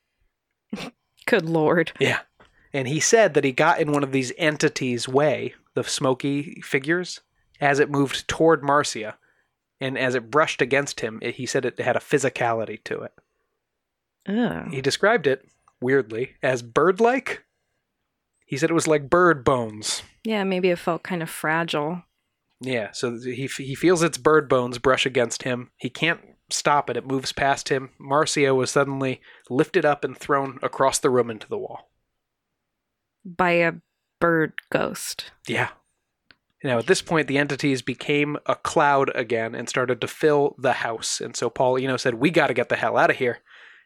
Good 1.26 1.47
lord. 1.47 1.91
Yeah. 2.00 2.19
And 2.74 2.88
he 2.88 3.00
said 3.00 3.34
that 3.34 3.43
he 3.43 3.52
got 3.52 3.80
in 3.80 3.91
one 3.91 4.04
of 4.04 4.12
these 4.12 4.32
entities' 4.38 5.08
way, 5.08 5.54
the 5.74 5.84
smoky 5.84 6.62
figures, 6.62 7.21
as 7.60 7.80
it 7.80 7.91
moved 7.91 8.28
toward 8.28 8.63
Marcia. 8.63 9.17
And 9.80 9.97
as 9.97 10.15
it 10.15 10.32
brushed 10.32 10.62
against 10.62 11.02
him, 11.02 11.19
it, 11.21 11.36
he 11.36 11.45
said 11.45 11.65
it 11.65 11.80
had 11.80 11.95
a 11.95 12.00
physicality 12.00 12.84
to 12.86 13.02
it. 13.02 13.13
Ugh. 14.28 14.71
He 14.71 14.82
described 14.82 15.28
it, 15.28 15.47
weirdly, 15.82 16.36
as 16.41 16.62
bird 16.62 17.00
like. 17.00 17.43
He 18.45 18.58
said 18.58 18.69
it 18.69 18.76
was 18.76 18.88
like 18.88 19.10
bird 19.10 19.43
bones. 19.43 20.04
Yeah, 20.24 20.43
maybe 20.43 20.69
it 20.69 20.80
felt 20.80 21.04
kind 21.04 21.24
of 21.24 21.30
fragile. 21.30 22.04
Yeah, 22.62 22.91
so 22.91 23.19
he, 23.19 23.47
he 23.47 23.76
feels 23.76 24.04
its 24.04 24.17
bird 24.17 24.47
bones 24.47 24.78
brush 24.78 25.06
against 25.06 25.43
him. 25.43 25.71
He 25.78 25.89
can't 25.89 26.21
stop 26.50 26.89
it, 26.89 26.97
it 26.97 27.08
moves 27.08 27.32
past 27.32 27.69
him. 27.69 27.89
Marcia 28.00 28.54
was 28.54 28.69
suddenly 28.69 29.19
lifted 29.50 29.84
up 29.84 30.04
and 30.04 30.17
thrown 30.17 30.60
across 30.62 31.00
the 31.00 31.10
room 31.10 31.32
into 31.32 31.47
the 31.47 31.58
wall. 31.58 31.89
By 33.26 33.52
a 33.52 33.74
bird 34.19 34.54
ghost. 34.71 35.32
Yeah. 35.47 35.69
Now, 36.63 36.78
at 36.78 36.86
this 36.86 37.02
point, 37.02 37.28
the 37.28 37.39
entities 37.39 37.82
became 37.82 38.38
a 38.45 38.56
cloud 38.56 39.12
again 39.15 39.56
and 39.56 39.67
started 39.67 40.00
to 40.02 40.08
fill 40.08 40.56
the 40.60 40.74
house. 40.74 41.19
And 41.19 41.36
so 41.36 41.50
Paul, 41.50 41.80
you 41.80 41.88
know, 41.88 41.97
said, 41.97 42.15
We 42.15 42.30
got 42.30 42.47
to 42.47 42.54
get 42.54 42.69
the 42.69 42.76
hell 42.76 42.97
out 42.97 43.10
of 43.10 43.15
here. 43.15 43.39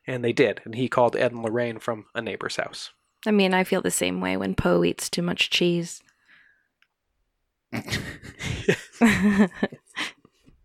And 0.05 0.23
they 0.23 0.33
did. 0.33 0.61
And 0.65 0.75
he 0.75 0.89
called 0.89 1.15
Ed 1.15 1.31
and 1.31 1.41
Lorraine 1.41 1.79
from 1.79 2.05
a 2.13 2.21
neighbor's 2.21 2.57
house. 2.57 2.91
I 3.25 3.31
mean, 3.31 3.53
I 3.53 3.63
feel 3.63 3.81
the 3.81 3.91
same 3.91 4.21
way 4.21 4.37
when 4.37 4.55
Poe 4.55 4.83
eats 4.83 5.09
too 5.09 5.21
much 5.21 5.49
cheese. 5.49 6.03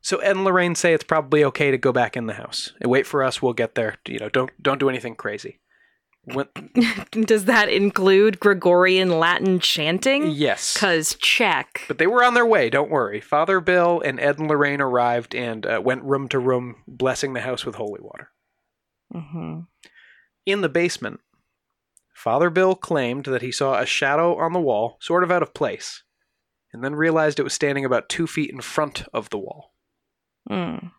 So 0.02 0.18
Ed 0.18 0.36
and 0.36 0.44
Lorraine 0.44 0.74
say 0.74 0.94
it's 0.94 1.04
probably 1.04 1.44
okay 1.44 1.70
to 1.70 1.78
go 1.78 1.92
back 1.92 2.16
in 2.16 2.26
the 2.26 2.32
house. 2.34 2.72
Wait 2.82 3.06
for 3.06 3.22
us, 3.22 3.42
we'll 3.42 3.52
get 3.52 3.74
there. 3.74 3.96
You 4.08 4.18
know, 4.18 4.28
don't 4.28 4.50
don't 4.62 4.80
do 4.80 4.88
anything 4.88 5.14
crazy. 5.14 5.60
When, 6.24 6.48
Does 7.12 7.46
that 7.46 7.68
include 7.68 8.40
Gregorian 8.40 9.18
Latin 9.18 9.58
chanting? 9.60 10.30
yes. 10.32 10.76
Cause 10.76 11.16
check. 11.20 11.82
But 11.88 11.98
they 11.98 12.06
were 12.06 12.24
on 12.24 12.34
their 12.34 12.46
way, 12.46 12.70
don't 12.70 12.90
worry. 12.90 13.20
Father 13.20 13.60
Bill 13.60 14.00
and 14.04 14.18
Ed 14.20 14.38
and 14.38 14.48
Lorraine 14.48 14.80
arrived 14.80 15.34
and 15.34 15.64
uh, 15.64 15.80
went 15.82 16.02
room 16.04 16.28
to 16.28 16.38
room, 16.38 16.76
blessing 16.86 17.32
the 17.32 17.40
house 17.40 17.64
with 17.64 17.76
holy 17.76 18.00
water. 18.00 18.30
hmm 19.12 19.60
In 20.44 20.60
the 20.60 20.68
basement, 20.68 21.20
Father 22.14 22.50
Bill 22.50 22.74
claimed 22.74 23.24
that 23.26 23.42
he 23.42 23.52
saw 23.52 23.78
a 23.78 23.86
shadow 23.86 24.36
on 24.38 24.52
the 24.52 24.60
wall, 24.60 24.98
sort 25.00 25.24
of 25.24 25.30
out 25.30 25.42
of 25.42 25.54
place, 25.54 26.02
and 26.72 26.85
then 26.85 26.94
realized 26.94 27.38
it 27.38 27.44
was 27.44 27.52
standing 27.52 27.85
about 27.85 28.09
two 28.09 28.26
feet 28.26 28.50
in 28.50 28.61
front 28.61 29.04
of 29.12 29.30
the 29.30 29.38
wall. 29.38 29.74
Mm. 30.48 30.92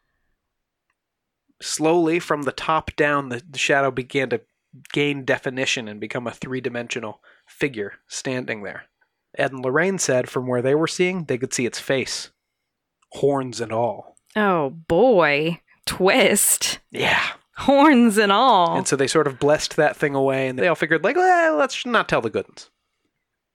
Slowly, 1.62 2.19
from 2.19 2.43
the 2.43 2.51
top 2.51 2.95
down, 2.95 3.29
the, 3.29 3.41
the 3.49 3.60
shadow 3.60 3.91
began 3.91 4.29
to 4.29 4.41
gain 4.93 5.25
definition 5.25 5.88
and 5.88 5.99
become 5.99 6.27
a 6.27 6.31
three 6.31 6.62
dimensional 6.62 7.21
figure 7.47 7.93
standing 8.07 8.63
there. 8.63 8.84
Ed 9.38 9.51
and 9.51 9.63
Lorraine 9.63 9.97
said 9.97 10.29
from 10.29 10.47
where 10.47 10.62
they 10.62 10.75
were 10.75 10.88
seeing, 10.88 11.25
they 11.25 11.38
could 11.38 11.53
see 11.53 11.65
its 11.65 11.79
face, 11.79 12.31
horns 13.12 13.62
and 13.62 13.71
all. 13.71 14.17
Oh 14.36 14.69
boy. 14.69 15.62
Twist. 15.86 16.79
Yeah. 16.89 17.21
Horns 17.57 18.17
and 18.17 18.31
all. 18.31 18.77
And 18.77 18.88
so 18.88 18.95
they 18.95 19.07
sort 19.07 19.27
of 19.27 19.39
blessed 19.39 19.75
that 19.75 19.95
thing 19.95 20.15
away, 20.15 20.47
and 20.47 20.57
they 20.57 20.67
all 20.67 20.75
figured, 20.75 21.03
like, 21.03 21.15
let's 21.15 21.86
not 21.86 22.10
tell 22.10 22.21
the 22.21 22.29
Goodins. 22.29 22.69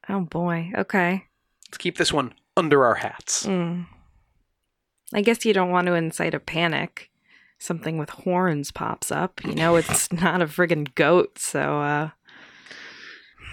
oh 0.09 0.21
boy. 0.21 0.71
Okay. 0.77 1.25
Let's 1.69 1.79
keep 1.79 1.99
this 1.99 2.13
one 2.13 2.35
under 2.57 2.85
our 2.85 2.97
hats. 2.97 3.47
Mm. 3.47 3.87
I 5.13 5.21
guess 5.21 5.45
you 5.45 5.53
don't 5.53 5.71
want 5.71 5.87
to 5.87 5.95
incite 5.95 6.35
a 6.35 6.41
panic. 6.41 7.11
Something 7.59 7.97
with 7.97 8.11
horns 8.11 8.71
pops 8.71 9.11
up. 9.11 9.43
You 9.45 9.55
know, 9.55 9.77
it's 9.77 10.13
not 10.13 10.43
a 10.43 10.47
friggin' 10.47 10.95
goat, 10.95 11.39
so 11.39 11.81
uh 11.81 12.11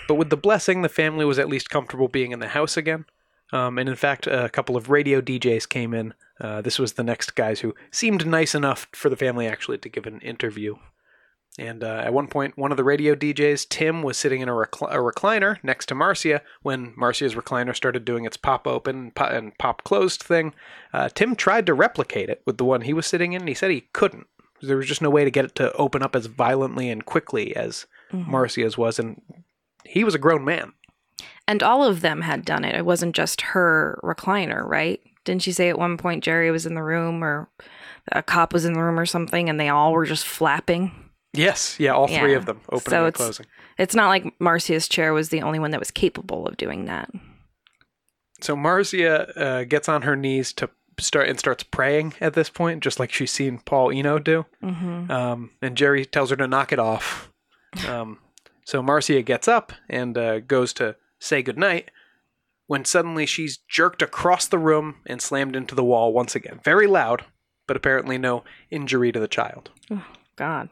But 0.08 0.16
with 0.16 0.30
the 0.30 0.38
blessing, 0.38 0.82
the 0.82 0.90
family 0.90 1.26
was 1.26 1.40
at 1.40 1.50
least 1.50 1.70
comfortable 1.70 2.08
being 2.08 2.32
in 2.32 2.40
the 2.40 2.50
house 2.50 2.78
again. 2.78 3.06
Um, 3.52 3.78
and 3.78 3.88
in 3.88 3.96
fact, 3.96 4.26
a 4.26 4.50
couple 4.50 4.76
of 4.76 4.90
radio 4.90 5.22
DJs 5.22 5.70
came 5.70 5.94
in. 5.94 6.14
Uh, 6.42 6.62
this 6.62 6.80
was 6.80 6.94
the 6.94 7.04
next 7.04 7.36
guys 7.36 7.60
who 7.60 7.76
seemed 7.92 8.26
nice 8.26 8.56
enough 8.56 8.88
for 8.94 9.10
the 9.10 9.16
family 9.16 9.48
actually 9.48 9.78
to 9.78 9.90
give 9.90 10.08
an 10.08 10.20
interview. 10.22 10.76
And 11.60 11.84
uh, 11.84 12.02
at 12.04 12.14
one 12.14 12.28
point, 12.28 12.58
one 12.58 12.72
of 12.72 12.78
the 12.78 12.84
radio 12.84 13.14
DJs, 13.14 13.70
Tim, 13.70 14.02
was 14.02 14.18
sitting 14.18 14.42
in 14.42 14.50
a, 14.50 14.54
recl- 14.54 14.92
a 14.92 14.98
recliner 14.98 15.64
next 15.64 15.86
to 15.88 15.96
Marcia 15.96 16.42
when 16.64 16.94
Marcia's 16.96 17.36
recliner 17.36 17.76
started 17.76 18.06
doing 18.06 18.26
its 18.26 18.38
pop 18.38 18.66
open 18.66 18.96
and 18.96 19.16
pop, 19.16 19.32
and 19.32 19.56
pop 19.60 19.84
closed 19.84 20.24
thing. 20.24 20.56
Uh, 20.94 21.10
Tim 21.10 21.36
tried 21.36 21.68
to 21.68 21.76
replicate 21.76 22.30
it 22.30 22.42
with 22.46 22.58
the 22.58 22.66
one 22.66 22.82
he 22.82 22.94
was 22.94 23.06
sitting 23.06 23.34
in, 23.34 23.44
and 23.44 23.50
he 23.50 23.54
said 23.54 23.70
he 23.70 23.88
couldn't. 23.94 24.26
There 24.64 24.78
was 24.78 24.88
just 24.88 25.02
no 25.02 25.12
way 25.12 25.26
to 25.26 25.32
get 25.32 25.46
it 25.46 25.56
to 25.56 25.72
open 25.74 26.02
up 26.02 26.16
as 26.16 26.26
violently 26.26 26.90
and 26.90 27.06
quickly 27.06 27.56
as 27.56 27.86
Marcia's 28.12 28.78
was, 28.78 28.98
and 28.98 29.22
he 29.86 30.04
was 30.04 30.16
a 30.16 30.20
grown 30.20 30.46
man. 30.46 30.74
And 31.48 31.62
all 31.62 31.84
of 31.84 32.02
them 32.02 32.22
had 32.22 32.46
done 32.46 32.64
it. 32.64 32.76
It 32.76 32.86
wasn't 32.86 33.16
just 33.16 33.42
her 33.42 34.00
recliner, 34.04 34.64
right? 34.66 35.02
Didn't 35.26 35.42
she 35.42 35.52
say 35.52 35.70
at 35.70 35.78
one 35.78 35.98
point 35.98 36.24
Jerry 36.24 36.50
was 36.52 36.66
in 36.66 36.76
the 36.76 36.84
room 36.84 37.24
or 37.24 37.50
a 38.12 38.24
cop 38.24 38.54
was 38.54 38.66
in 38.66 38.74
the 38.74 38.82
room 38.82 39.00
or 39.00 39.06
something 39.06 39.50
and 39.50 39.60
they 39.60 39.70
all 39.70 39.94
were 39.94 40.06
just 40.06 40.26
flapping? 40.26 41.03
Yes, 41.34 41.80
yeah, 41.80 41.92
all 41.94 42.08
three 42.08 42.32
Yeah. 42.32 42.38
of 42.38 42.46
them, 42.46 42.62
opening 42.70 42.90
So 42.92 42.98
and 43.00 43.08
it's- 43.08 43.18
closing. 43.18 43.46
It's 43.78 43.96
not 43.96 44.10
like 44.10 44.40
Marcia's 44.40 44.88
chair 44.88 45.14
was 45.14 45.30
the 45.30 45.42
only 45.42 45.58
one 45.60 45.72
that 45.72 45.80
was 45.80 45.90
capable 45.92 46.46
of 46.48 46.58
doing 46.58 46.86
that. 46.86 47.10
So 48.42 48.56
Marcia 48.56 49.38
uh, 49.40 49.64
gets 49.64 49.90
on 49.90 50.04
her 50.04 50.16
knees 50.16 50.54
to 50.54 50.70
start 51.00 51.28
and 51.30 51.40
starts 51.40 51.64
praying 51.64 52.14
at 52.22 52.34
this 52.34 52.50
point, 52.50 52.84
just 52.84 53.00
like 53.00 53.12
she's 53.12 53.32
seen 53.32 53.58
Paul 53.60 53.92
Eno 53.92 54.20
do. 54.20 54.46
Mm-hmm. 54.62 55.10
Um, 55.10 55.50
and 55.62 55.76
Jerry 55.76 56.06
tells 56.06 56.30
her 56.30 56.36
to 56.36 56.48
knock 56.48 56.72
it 56.72 56.80
off. 56.80 57.32
Um, 57.88 58.20
so 58.66 58.84
Marcia 58.84 59.24
gets 59.24 59.48
up 59.48 59.74
and 59.90 60.16
uh, 60.18 60.40
goes 60.42 60.72
to 60.74 60.96
say 61.20 61.42
goodnight 61.42 61.90
when 62.68 62.86
suddenly 62.86 63.26
she's 63.26 63.58
jerked 63.58 64.02
across 64.04 64.46
the 64.48 64.60
room 64.60 64.98
and 65.08 65.22
slammed 65.22 65.56
into 65.56 65.74
the 65.74 65.84
wall 65.84 66.14
once 66.14 66.36
again. 66.36 66.60
Very 66.64 66.86
loud, 66.86 67.26
but 67.68 67.76
apparently 67.76 68.18
no 68.20 68.44
injury 68.70 69.12
to 69.12 69.20
the 69.20 69.28
child. 69.28 69.72
God. 70.36 70.70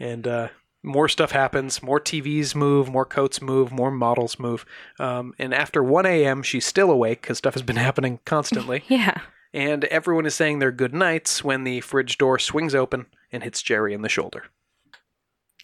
And 0.00 0.26
uh, 0.26 0.48
more 0.82 1.08
stuff 1.08 1.30
happens. 1.30 1.82
More 1.82 2.00
TVs 2.00 2.54
move, 2.54 2.88
more 2.90 3.04
coats 3.04 3.40
move, 3.40 3.70
more 3.70 3.90
models 3.92 4.38
move. 4.38 4.64
Um, 4.98 5.34
and 5.38 5.54
after 5.54 5.82
1 5.82 6.06
a.m., 6.06 6.42
she's 6.42 6.66
still 6.66 6.90
awake 6.90 7.20
because 7.22 7.38
stuff 7.38 7.54
has 7.54 7.62
been 7.62 7.76
happening 7.88 8.18
constantly. 8.24 8.82
Yeah. 8.88 9.20
and 9.52 9.84
everyone 9.84 10.26
is 10.26 10.34
saying 10.34 10.58
their 10.58 10.72
good 10.72 10.94
nights 10.94 11.44
when 11.44 11.64
the 11.64 11.80
fridge 11.82 12.16
door 12.18 12.38
swings 12.38 12.74
open 12.74 13.06
and 13.30 13.42
hits 13.44 13.62
Jerry 13.62 13.92
in 13.94 14.02
the 14.02 14.08
shoulder. 14.08 14.44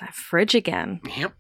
That 0.01 0.14
fridge 0.14 0.55
again. 0.55 1.01
Yep, 1.16 1.33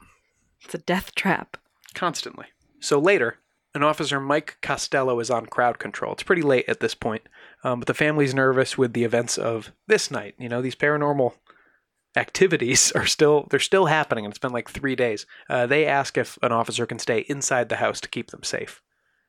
It's 0.64 0.74
a 0.74 0.78
death 0.78 1.14
trap. 1.14 1.56
constantly. 1.94 2.46
So 2.80 2.98
later, 2.98 3.38
an 3.74 3.82
officer, 3.82 4.18
Mike 4.20 4.56
Costello, 4.62 5.20
is 5.20 5.30
on 5.30 5.46
crowd 5.46 5.78
control. 5.78 6.12
It's 6.12 6.22
pretty 6.22 6.42
late 6.42 6.66
at 6.68 6.80
this 6.80 6.94
point, 6.94 7.22
um, 7.64 7.80
but 7.80 7.86
the 7.86 7.94
family's 7.94 8.34
nervous 8.34 8.78
with 8.78 8.92
the 8.94 9.04
events 9.04 9.36
of 9.36 9.72
this 9.86 10.10
night. 10.10 10.34
You 10.38 10.48
know, 10.48 10.62
these 10.62 10.74
paranormal 10.74 11.34
activities 12.16 12.90
are 12.96 13.06
still 13.06 13.46
they're 13.50 13.60
still 13.60 13.86
happening 13.86 14.24
and 14.24 14.32
it's 14.32 14.38
been 14.38 14.52
like 14.52 14.68
three 14.70 14.96
days 14.96 15.26
uh, 15.50 15.66
they 15.66 15.86
ask 15.86 16.16
if 16.18 16.38
an 16.42 16.52
officer 16.52 16.86
can 16.86 16.98
stay 16.98 17.20
inside 17.28 17.68
the 17.68 17.76
house 17.76 18.00
to 18.00 18.08
keep 18.08 18.30
them 18.30 18.42
safe 18.42 18.82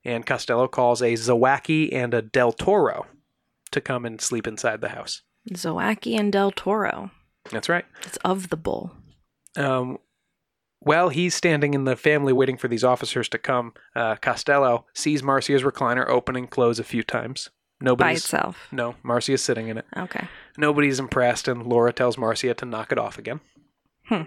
and 0.06 0.26
costello 0.26 0.67
calls 0.67 1.02
a 1.02 1.13
zawacki 1.13 1.91
and 1.93 2.13
a 2.13 2.21
del 2.21 2.52
toro 2.52 3.06
to 3.71 3.82
come 3.82 4.06
and 4.06 4.21
sleep 4.21 4.47
inside 4.47 4.82
the 4.82 4.89
house 4.89 5.21
Zawacki 5.54 6.17
and 6.19 6.32
Del 6.34 6.52
Toro. 6.52 7.10
that's 7.52 7.69
right 7.69 7.86
It's 8.04 8.17
of 8.17 8.50
the 8.50 8.58
bull. 8.58 8.91
um, 9.56 9.97
while 10.80 11.10
he's 11.10 11.34
standing 11.36 11.73
in 11.73 11.86
the 11.86 11.95
family 11.95 12.32
waiting 12.34 12.58
for 12.58 12.67
these 12.67 12.84
officers 12.84 13.28
to 13.30 13.38
come 13.38 13.73
uh, 13.95 14.15
costello 14.17 14.86
sees 14.93 15.23
marcia's 15.23 15.63
recliner 15.63 16.08
open 16.08 16.36
and 16.36 16.50
close 16.50 16.80
a 16.80 16.84
few 16.84 17.02
times 17.04 17.50
By 17.82 18.12
itself. 18.12 18.67
no 18.71 18.95
marcia's 19.04 19.43
sitting 19.43 19.67
in 19.69 19.78
it 19.78 19.86
Okay. 19.97 20.28
Nobody's 20.58 21.00
impressed, 21.00 21.48
and 21.48 21.65
Laura 21.65 21.93
tells 21.93 22.17
Marcia 22.17 22.54
to 22.56 22.65
knock 22.65 22.91
it 22.91 22.98
off 22.98 23.17
again. 23.17 23.39
Hmm. 24.06 24.24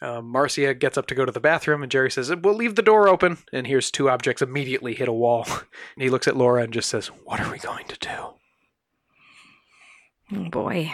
Uh, 0.00 0.20
Marcia 0.20 0.74
gets 0.74 0.96
up 0.96 1.06
to 1.06 1.14
go 1.14 1.24
to 1.24 1.32
the 1.32 1.40
bathroom, 1.40 1.82
and 1.82 1.90
Jerry 1.90 2.10
says, 2.10 2.32
We'll 2.34 2.54
leave 2.54 2.74
the 2.76 2.82
door 2.82 3.08
open. 3.08 3.38
And 3.52 3.66
here's 3.66 3.90
two 3.90 4.08
objects 4.08 4.42
immediately 4.42 4.94
hit 4.94 5.08
a 5.08 5.12
wall. 5.12 5.46
and 5.94 6.02
he 6.02 6.10
looks 6.10 6.28
at 6.28 6.36
Laura 6.36 6.62
and 6.62 6.72
just 6.72 6.88
says, 6.88 7.08
What 7.08 7.40
are 7.40 7.50
we 7.50 7.58
going 7.58 7.86
to 7.86 7.98
do? 7.98 8.34
Oh 10.36 10.50
boy. 10.50 10.92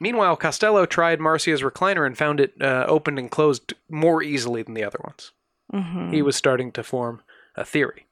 Meanwhile, 0.00 0.36
Costello 0.36 0.86
tried 0.86 1.20
Marcia's 1.20 1.62
recliner 1.62 2.06
and 2.06 2.16
found 2.16 2.40
it 2.40 2.54
uh, 2.60 2.84
opened 2.86 3.18
and 3.18 3.30
closed 3.30 3.74
more 3.90 4.22
easily 4.22 4.62
than 4.62 4.74
the 4.74 4.84
other 4.84 5.00
ones. 5.02 5.32
hmm 5.70 6.10
He 6.10 6.22
was 6.22 6.36
starting 6.36 6.70
to 6.72 6.82
form 6.82 7.22
a 7.56 7.64
theory. 7.64 8.06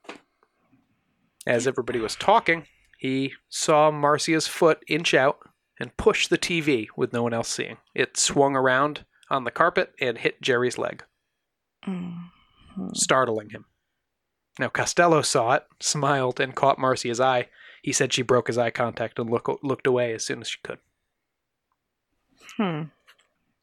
As 1.47 1.67
everybody 1.69 2.01
was 2.01 2.17
talking, 2.17 2.67
he 2.97 3.35
saw 3.49 3.91
Marcia's 3.91 4.47
foot 4.47 4.83
inch 4.89 5.15
out 5.15 5.39
and 5.79 5.97
push 5.97 6.29
the 6.29 6.39
TV 6.39 6.87
with 6.97 7.13
no 7.13 7.23
one 7.23 7.35
else 7.35 7.49
seeing. 7.49 7.77
It 7.95 8.17
swung 8.17 8.57
around 8.57 9.05
on 9.31 9.45
the 9.45 9.51
carpet 9.51 9.93
and 10.01 10.19
hit 10.19 10.41
Jerry's 10.41 10.79
leg, 10.79 11.05
startling 12.95 13.51
him. 13.51 13.67
Now, 14.59 14.69
Costello 14.69 15.23
saw 15.23 15.53
it, 15.55 15.67
smiled, 15.81 16.41
and 16.41 16.55
caught 16.55 16.79
Marcia's 16.79 17.21
eye. 17.21 17.49
He 17.83 17.93
said 17.93 18.13
she 18.13 18.23
broke 18.23 18.47
his 18.47 18.57
eye 18.57 18.71
contact 18.71 19.19
and 19.19 19.29
look, 19.29 19.61
looked 19.63 19.87
away 19.87 20.15
as 20.15 20.25
soon 20.25 20.41
as 20.41 20.49
she 20.49 20.59
could. 20.63 20.79
Hmm. 22.57 22.83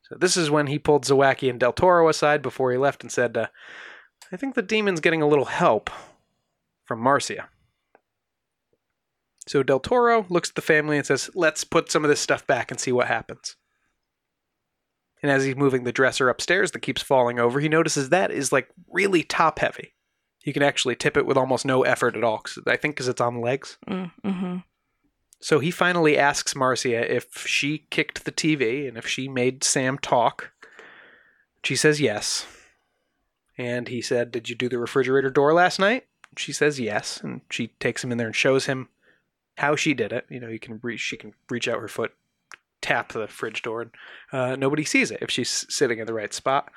So 0.04 0.16
this 0.20 0.38
is 0.38 0.52
when 0.52 0.68
he 0.68 0.78
pulled 0.78 1.06
Zawacki 1.06 1.50
and 1.50 1.60
Del 1.60 1.74
Toro 1.74 2.10
aside 2.10 2.42
before 2.42 2.72
he 2.72 2.78
left 2.78 3.02
and 3.02 3.12
said, 3.12 3.36
uh, 3.36 3.48
I 4.32 4.38
think 4.38 4.54
the 4.54 4.62
demon's 4.62 5.00
getting 5.00 5.22
a 5.22 5.28
little 5.28 5.46
help 5.46 5.90
from 6.86 7.00
Marcia. 7.00 7.50
So 9.48 9.62
Del 9.64 9.80
Toro 9.80 10.26
looks 10.30 10.50
at 10.50 10.56
the 10.56 10.62
family 10.62 10.98
and 10.98 11.06
says, 11.06 11.30
Let's 11.36 11.64
put 11.64 11.92
some 11.92 12.04
of 12.04 12.10
this 12.10 12.22
stuff 12.22 12.46
back 12.48 12.72
and 12.72 12.80
see 12.80 12.92
what 12.92 13.08
happens. 13.08 13.56
And 15.22 15.32
as 15.32 15.46
he's 15.46 15.56
moving 15.56 15.84
the 15.84 15.92
dresser 15.92 16.30
upstairs 16.30 16.72
that 16.72 16.80
keeps 16.82 17.02
falling 17.02 17.40
over, 17.40 17.60
he 17.60 17.70
notices 17.70 18.10
that 18.10 18.32
is 18.32 18.52
like 18.52 18.70
really 18.92 19.24
top 19.24 19.60
heavy. 19.60 19.94
You 20.44 20.52
can 20.52 20.64
actually 20.64 20.96
tip 20.96 21.16
it 21.16 21.26
with 21.26 21.38
almost 21.38 21.66
no 21.66 21.84
effort 21.84 22.18
at 22.18 22.24
all. 22.24 22.40
'cause 22.40 22.60
I 22.68 22.76
think 22.76 22.96
because 22.96 23.08
it's 23.08 23.22
on 23.22 23.40
legs. 23.40 23.78
Mm-hmm. 23.88 24.58
So 25.40 25.60
he 25.60 25.72
finally 25.72 26.18
asks 26.18 26.56
Marcia 26.56 27.14
if 27.14 27.46
she 27.46 27.86
kicked 27.90 28.26
the 28.26 28.32
TV 28.32 28.88
and 28.88 28.98
if 28.98 29.08
she 29.08 29.28
made 29.28 29.64
Sam 29.64 29.98
talk. 29.98 30.52
She 31.64 31.76
says 31.76 32.02
yes. 32.02 32.46
And 33.58 33.88
he 33.88 34.02
said, 34.02 34.32
Did 34.32 34.50
you 34.50 34.56
do 34.56 34.68
the 34.68 34.80
refrigerator 34.80 35.30
door 35.30 35.54
last 35.54 35.80
night? 35.80 36.08
She 36.38 36.52
says 36.52 36.80
yes. 36.80 37.22
And 37.22 37.42
she 37.50 37.68
takes 37.80 38.04
him 38.04 38.12
in 38.12 38.18
there 38.18 38.28
and 38.28 38.36
shows 38.36 38.66
him 38.66 38.90
how 39.58 39.76
she 39.76 39.94
did 39.94 40.12
it. 40.12 40.26
You 40.30 40.40
know, 40.40 40.50
you 40.50 40.60
can 40.60 40.80
reach, 40.82 41.00
she 41.00 41.18
can 41.18 41.34
reach 41.50 41.68
out 41.68 41.80
her 41.80 41.88
foot, 41.88 42.14
tap 42.82 43.14
the 43.14 43.28
fridge 43.28 43.62
door, 43.62 43.82
and 43.82 43.92
uh, 44.32 44.56
nobody 44.56 44.84
sees 44.84 45.12
it 45.12 45.20
if 45.22 45.32
she's 45.32 45.66
sitting 45.70 46.00
in 46.00 46.08
the 46.08 46.14
right 46.14 46.34
spot. 46.34 46.72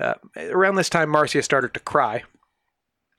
Uh, 0.00 0.14
around 0.36 0.74
this 0.74 0.90
time, 0.90 1.08
Marcia 1.08 1.42
started 1.42 1.74
to 1.74 1.80
cry. 1.80 2.24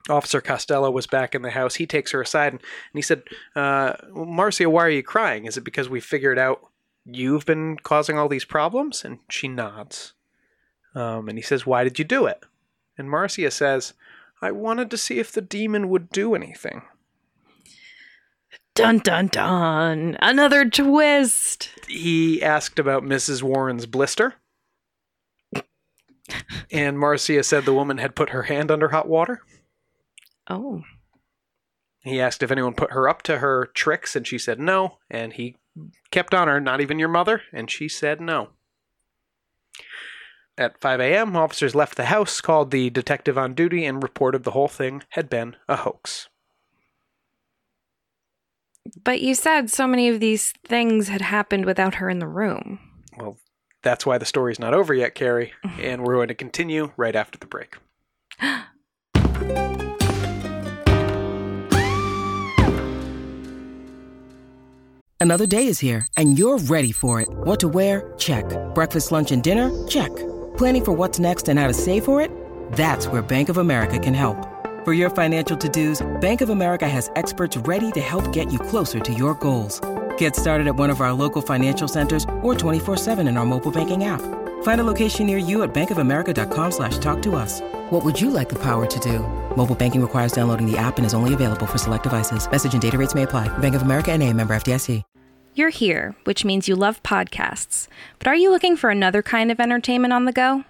Officer 0.09 0.41
Costello 0.41 0.91
was 0.91 1.07
back 1.07 1.33
in 1.33 1.41
the 1.41 1.51
house. 1.51 1.75
He 1.75 1.87
takes 1.87 2.11
her 2.11 2.21
aside 2.21 2.53
and, 2.53 2.61
and 2.61 2.93
he 2.93 3.01
said, 3.01 3.23
uh, 3.55 3.93
Marcia, 4.11 4.69
why 4.69 4.85
are 4.85 4.89
you 4.89 5.01
crying? 5.01 5.45
Is 5.45 5.57
it 5.57 5.63
because 5.63 5.89
we 5.89 5.99
figured 5.99 6.37
out 6.37 6.67
you've 7.05 7.45
been 7.45 7.77
causing 7.77 8.17
all 8.17 8.29
these 8.29 8.45
problems? 8.45 9.03
And 9.03 9.19
she 9.29 9.47
nods. 9.47 10.13
Um, 10.95 11.27
and 11.27 11.37
he 11.37 11.41
says, 11.41 11.65
Why 11.65 11.83
did 11.83 11.99
you 11.99 12.05
do 12.05 12.25
it? 12.25 12.43
And 12.97 13.09
Marcia 13.09 13.51
says, 13.51 13.93
I 14.41 14.51
wanted 14.51 14.89
to 14.91 14.97
see 14.97 15.19
if 15.19 15.31
the 15.31 15.41
demon 15.41 15.89
would 15.89 16.09
do 16.09 16.33
anything. 16.33 16.83
Dun 18.75 18.99
dun 18.99 19.27
dun! 19.27 20.17
Another 20.21 20.69
twist. 20.69 21.69
He 21.87 22.43
asked 22.43 22.77
about 22.77 23.03
Mrs. 23.03 23.41
Warren's 23.41 23.85
blister. 23.85 24.35
And 26.71 26.97
Marcia 26.97 27.43
said 27.43 27.65
the 27.65 27.73
woman 27.73 27.99
had 27.99 28.15
put 28.15 28.31
her 28.31 28.43
hand 28.43 28.71
under 28.71 28.89
hot 28.89 29.07
water. 29.07 29.43
Oh. 30.49 30.81
He 31.99 32.19
asked 32.19 32.41
if 32.41 32.51
anyone 32.51 32.73
put 32.73 32.91
her 32.91 33.07
up 33.07 33.21
to 33.23 33.37
her 33.37 33.67
tricks, 33.67 34.15
and 34.15 34.25
she 34.25 34.39
said 34.39 34.59
no. 34.59 34.97
And 35.09 35.33
he 35.33 35.55
kept 36.09 36.33
on 36.33 36.47
her, 36.47 36.59
not 36.59 36.81
even 36.81 36.97
your 36.97 37.09
mother, 37.09 37.43
and 37.53 37.69
she 37.69 37.87
said 37.87 38.19
no. 38.19 38.49
At 40.57 40.81
5 40.81 40.99
a.m., 40.99 41.35
officers 41.35 41.75
left 41.75 41.95
the 41.95 42.05
house, 42.05 42.41
called 42.41 42.71
the 42.71 42.89
detective 42.89 43.37
on 43.37 43.53
duty, 43.53 43.85
and 43.85 44.01
reported 44.01 44.43
the 44.43 44.51
whole 44.51 44.67
thing 44.67 45.03
had 45.09 45.29
been 45.29 45.55
a 45.69 45.77
hoax. 45.77 46.29
But 49.03 49.21
you 49.21 49.35
said 49.35 49.69
so 49.69 49.87
many 49.87 50.09
of 50.09 50.19
these 50.19 50.53
things 50.65 51.07
had 51.07 51.21
happened 51.21 51.65
without 51.65 51.95
her 51.95 52.09
in 52.09 52.19
the 52.19 52.27
room. 52.27 52.79
Well, 53.17 53.37
that's 53.83 54.05
why 54.05 54.17
the 54.17 54.25
story's 54.25 54.59
not 54.59 54.73
over 54.73 54.93
yet, 54.93 55.15
Carrie, 55.15 55.53
mm-hmm. 55.63 55.81
and 55.81 56.03
we're 56.03 56.15
going 56.15 56.27
to 56.29 56.35
continue 56.35 56.91
right 56.97 57.15
after 57.15 57.37
the 57.37 57.47
break. 57.47 57.77
Another 65.19 65.47
day 65.47 65.65
is 65.67 65.79
here, 65.79 66.05
and 66.17 66.37
you're 66.37 66.59
ready 66.59 66.91
for 66.91 67.21
it. 67.21 67.27
What 67.29 67.59
to 67.61 67.67
wear? 67.67 68.13
Check. 68.17 68.45
Breakfast, 68.75 69.11
lunch, 69.11 69.31
and 69.31 69.41
dinner? 69.41 69.71
Check. 69.87 70.15
Planning 70.57 70.85
for 70.85 70.91
what's 70.91 71.19
next 71.19 71.49
and 71.49 71.57
how 71.57 71.67
to 71.67 71.73
save 71.73 72.05
for 72.05 72.21
it? 72.21 72.29
That's 72.73 73.07
where 73.07 73.23
Bank 73.23 73.49
of 73.49 73.57
America 73.57 73.97
can 73.97 74.13
help. 74.13 74.37
For 74.85 74.93
your 74.93 75.09
financial 75.09 75.57
to-dos, 75.57 76.05
Bank 76.21 76.41
of 76.41 76.49
America 76.49 76.87
has 76.87 77.09
experts 77.15 77.57
ready 77.57 77.91
to 77.93 77.99
help 77.99 78.31
get 78.31 78.53
you 78.53 78.59
closer 78.59 78.99
to 78.99 79.13
your 79.15 79.33
goals. 79.33 79.81
Get 80.19 80.35
started 80.35 80.67
at 80.67 80.75
one 80.75 80.91
of 80.91 81.01
our 81.01 81.11
local 81.11 81.41
financial 81.41 81.87
centers 81.87 82.23
or 82.43 82.53
24-7 82.53 83.27
in 83.27 83.35
our 83.35 83.47
mobile 83.47 83.71
banking 83.71 84.03
app. 84.03 84.21
Find 84.61 84.81
a 84.81 84.83
location 84.83 85.25
near 85.25 85.39
you 85.39 85.63
at 85.63 85.73
bankofamerica.com 85.73 86.71
slash 86.71 86.99
talk 86.99 87.23
to 87.23 87.35
us. 87.35 87.61
What 87.89 88.05
would 88.05 88.21
you 88.21 88.29
like 88.29 88.47
the 88.47 88.59
power 88.59 88.85
to 88.85 88.99
do? 88.99 89.21
Mobile 89.57 89.73
banking 89.73 90.03
requires 90.03 90.33
downloading 90.33 90.71
the 90.71 90.77
app 90.77 90.97
and 90.97 91.05
is 91.05 91.15
only 91.15 91.33
available 91.33 91.65
for 91.65 91.79
select 91.79 92.03
devices. 92.03 92.49
Message 92.49 92.73
and 92.73 92.81
data 92.81 92.99
rates 92.99 93.15
may 93.15 93.23
apply. 93.23 93.47
Bank 93.57 93.73
of 93.73 93.81
America 93.81 94.11
and 94.11 94.21
a 94.21 94.31
member 94.33 94.55
FDIC. 94.55 95.01
You're 95.57 95.69
here, 95.69 96.15
which 96.25 96.43
means 96.43 96.67
you 96.67 96.75
love 96.75 97.01
podcasts. 97.01 97.87
But 98.19 98.27
are 98.27 98.35
you 98.35 98.51
looking 98.51 98.75
for 98.75 98.89
another 98.89 99.21
kind 99.23 99.49
of 99.49 99.61
entertainment 99.61 100.11
on 100.11 100.25
the 100.25 100.33
go? 100.33 100.65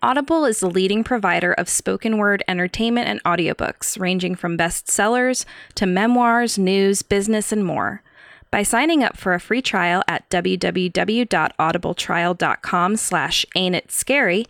Audible 0.00 0.44
is 0.44 0.60
the 0.60 0.70
leading 0.70 1.02
provider 1.02 1.52
of 1.54 1.68
spoken 1.68 2.18
word 2.18 2.44
entertainment 2.46 3.08
and 3.08 3.20
audiobooks, 3.24 3.98
ranging 3.98 4.36
from 4.36 4.56
bestsellers 4.56 5.44
to 5.74 5.86
memoirs, 5.86 6.56
news, 6.56 7.02
business, 7.02 7.50
and 7.50 7.64
more. 7.64 8.00
By 8.48 8.62
signing 8.62 9.02
up 9.02 9.16
for 9.16 9.34
a 9.34 9.40
free 9.40 9.60
trial 9.60 10.04
at 10.06 10.30
www.audibletrial.com 10.30 12.96
slash 12.96 13.44
ain't 13.56 13.74
it 13.74 13.90
scary, 13.90 14.46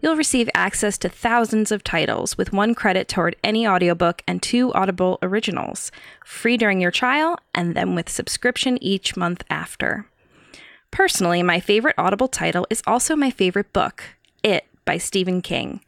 you'll 0.00 0.14
receive 0.14 0.48
access 0.54 0.96
to 0.98 1.08
thousands 1.08 1.72
of 1.72 1.82
titles 1.82 2.38
with 2.38 2.52
one 2.52 2.72
credit 2.72 3.08
toward 3.08 3.34
any 3.42 3.66
audiobook 3.66 4.22
and 4.28 4.40
two 4.40 4.72
Audible 4.72 5.18
originals, 5.20 5.90
free 6.24 6.56
during 6.56 6.80
your 6.80 6.92
trial 6.92 7.40
and 7.56 7.74
then 7.74 7.96
with 7.96 8.08
subscription 8.08 8.80
each 8.80 9.16
month 9.16 9.42
after. 9.50 10.06
Personally, 10.92 11.42
my 11.42 11.58
favorite 11.58 11.96
Audible 11.98 12.28
title 12.28 12.68
is 12.70 12.84
also 12.86 13.16
my 13.16 13.30
favorite 13.30 13.72
book, 13.72 14.04
It 14.44 14.64
by 14.84 14.98
Stephen 14.98 15.42
King. 15.42 15.80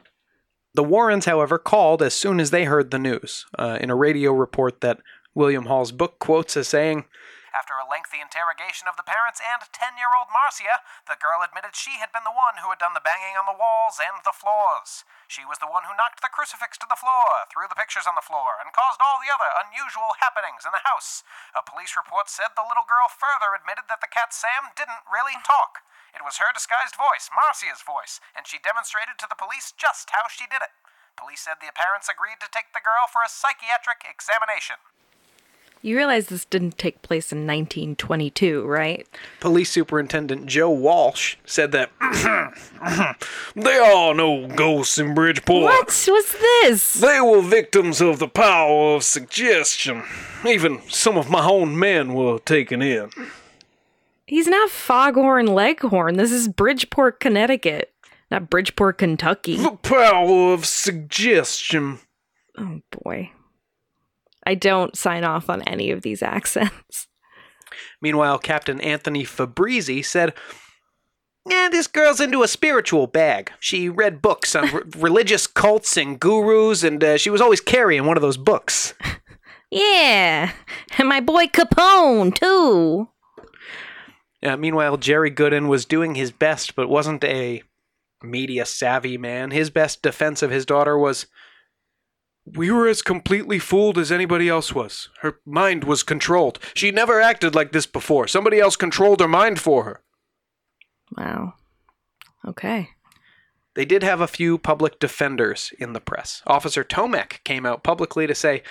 The 0.73 0.83
Warrens, 0.85 1.25
however, 1.25 1.57
called 1.57 2.01
as 2.05 2.13
soon 2.13 2.37
as 2.39 2.53
they 2.53 2.65
heard 2.69 2.91
the 2.93 3.01
news 3.01 3.45
uh, 3.57 3.77
in 3.81 3.89
a 3.89 3.97
radio 3.97 4.31
report 4.33 4.81
that 4.85 5.01
William 5.33 5.65
Hall's 5.65 5.89
book 5.91 6.21
quotes 6.21 6.53
as 6.53 6.69
saying, 6.69 7.09
After 7.57 7.73
a 7.73 7.89
lengthy 7.89 8.21
interrogation 8.21 8.85
of 8.85 8.93
the 8.93 9.05
parents 9.05 9.41
and 9.41 9.65
10 9.65 9.97
year 9.97 10.13
old 10.13 10.29
Marcia, 10.29 10.85
the 11.09 11.17
girl 11.17 11.41
admitted 11.41 11.73
she 11.73 11.97
had 11.97 12.13
been 12.13 12.21
the 12.21 12.33
one 12.37 12.61
who 12.61 12.69
had 12.69 12.77
done 12.77 12.93
the 12.93 13.01
banging 13.01 13.33
on 13.33 13.49
the 13.49 13.57
walls 13.57 13.97
and 13.97 14.21
the 14.21 14.33
floors. 14.33 15.09
She 15.25 15.41
was 15.41 15.57
the 15.57 15.69
one 15.69 15.89
who 15.89 15.97
knocked 15.97 16.21
the 16.21 16.29
crucifix 16.29 16.77
to 16.81 16.89
the 16.89 16.97
floor, 16.97 17.49
threw 17.49 17.65
the 17.65 17.77
pictures 17.77 18.05
on 18.05 18.13
the 18.13 18.25
floor, 18.25 18.61
and 18.61 18.69
caused 18.73 19.01
all 19.01 19.17
the 19.17 19.33
other 19.33 19.49
unusual 19.65 20.17
happenings 20.21 20.69
in 20.69 20.73
the 20.73 20.85
house. 20.85 21.25
A 21.57 21.65
police 21.65 21.97
report 21.97 22.29
said 22.29 22.53
the 22.53 22.65
little 22.65 22.85
girl 22.85 23.09
further 23.09 23.57
admitted 23.57 23.89
that 23.89 24.05
the 24.05 24.09
cat 24.13 24.33
Sam 24.37 24.69
didn't 24.77 25.05
really 25.09 25.37
talk. 25.41 25.81
It 26.15 26.25
was 26.25 26.37
her 26.41 26.49
disguised 26.53 26.97
voice, 26.97 27.29
Marcia's 27.33 27.85
voice, 27.85 28.19
and 28.35 28.47
she 28.47 28.57
demonstrated 28.61 29.17
to 29.19 29.27
the 29.29 29.37
police 29.37 29.73
just 29.75 30.09
how 30.11 30.29
she 30.29 30.49
did 30.49 30.61
it. 30.61 30.73
Police 31.19 31.43
said 31.45 31.59
the 31.59 31.71
parents 31.75 32.07
agreed 32.07 32.39
to 32.39 32.47
take 32.51 32.71
the 32.73 32.83
girl 32.83 33.05
for 33.11 33.19
a 33.21 33.29
psychiatric 33.29 34.07
examination. 34.07 34.79
You 35.81 35.95
realize 35.95 36.27
this 36.27 36.43
didn't 36.43 36.77
take 36.77 37.01
place 37.01 37.31
in 37.31 37.47
1922, 37.47 38.65
right? 38.65 39.07
Police 39.39 39.71
Superintendent 39.71 40.45
Joe 40.45 40.69
Walsh 40.69 41.37
said 41.45 41.71
that 41.71 41.89
they 43.55 43.79
all 43.79 44.13
know 44.13 44.47
ghosts 44.47 44.97
in 44.97 45.13
Bridgeport. 45.13 45.63
What 45.63 45.87
was 45.87 46.33
this? 46.33 46.95
They 46.95 47.21
were 47.21 47.41
victims 47.41 48.01
of 48.01 48.19
the 48.19 48.27
power 48.27 48.95
of 48.95 49.05
suggestion. 49.05 50.03
Even 50.45 50.81
some 50.89 51.17
of 51.17 51.29
my 51.29 51.47
own 51.47 51.79
men 51.79 52.13
were 52.13 52.39
taken 52.39 52.81
in. 52.81 53.11
He's 54.29 54.45
not 54.47 54.69
Foghorn 54.69 55.47
Leghorn. 55.47 56.17
This 56.17 56.31
is 56.31 56.47
Bridgeport, 56.47 57.19
Connecticut, 57.19 57.91
not 58.29 58.47
Bridgeport, 58.47 58.99
Kentucky. 58.99 59.57
The 59.57 59.71
power 59.71 60.53
of 60.53 60.67
suggestion. 60.67 61.97
Oh 62.55 62.81
boy. 63.03 63.31
I 64.45 64.53
don't 64.53 64.95
sign 64.95 65.23
off 65.23 65.49
on 65.49 65.63
any 65.63 65.89
of 65.89 66.03
these 66.03 66.21
accents. 66.35 67.07
Meanwhile, 68.01 68.37
Captain 68.37 68.79
Anthony 68.81 69.23
Fabrizi 69.23 70.05
said, 70.05 70.35
Yeah, 71.49 71.69
this 71.71 71.87
girl's 71.87 72.21
into 72.21 72.43
a 72.43 72.47
spiritual 72.47 73.07
bag. 73.07 73.51
She 73.59 73.89
read 73.89 74.21
books 74.21 74.55
on 74.55 74.69
r- 74.69 74.83
religious 74.97 75.47
cults 75.47 75.97
and 75.97 76.19
gurus, 76.19 76.83
and 76.83 77.03
uh, 77.03 77.17
she 77.17 77.31
was 77.31 77.41
always 77.41 77.61
carrying 77.61 78.05
one 78.05 78.15
of 78.15 78.21
those 78.21 78.37
books. 78.37 78.93
Yeah, 79.71 80.51
and 80.97 81.07
my 81.07 81.19
boy 81.19 81.45
Capone, 81.45 82.33
too. 82.33 83.07
Uh, 84.41 84.55
meanwhile, 84.57 84.97
Jerry 84.97 85.29
Goodin 85.29 85.67
was 85.67 85.85
doing 85.85 86.15
his 86.15 86.31
best, 86.31 86.75
but 86.75 86.89
wasn't 86.89 87.23
a 87.23 87.63
media 88.23 88.65
savvy 88.65 89.17
man. 89.17 89.51
His 89.51 89.69
best 89.69 90.01
defense 90.01 90.41
of 90.41 90.51
his 90.51 90.65
daughter 90.65 90.97
was 90.97 91.27
We 92.45 92.71
were 92.71 92.87
as 92.87 93.01
completely 93.01 93.59
fooled 93.59 93.97
as 93.97 94.11
anybody 94.11 94.49
else 94.49 94.73
was. 94.73 95.09
Her 95.21 95.39
mind 95.45 95.83
was 95.83 96.03
controlled. 96.03 96.59
She 96.73 96.91
never 96.91 97.21
acted 97.21 97.53
like 97.53 97.71
this 97.71 97.85
before. 97.85 98.27
Somebody 98.27 98.59
else 98.59 98.75
controlled 98.75 99.19
her 99.19 99.27
mind 99.27 99.59
for 99.59 99.83
her. 99.83 100.01
Wow. 101.17 101.53
Okay. 102.47 102.89
They 103.75 103.85
did 103.85 104.03
have 104.03 104.19
a 104.19 104.27
few 104.27 104.57
public 104.57 104.99
defenders 104.99 105.71
in 105.79 105.93
the 105.93 106.01
press. 106.01 106.41
Officer 106.47 106.83
Tomek 106.83 107.43
came 107.43 107.65
out 107.65 107.83
publicly 107.83 108.25
to 108.27 108.35
say, 108.35 108.63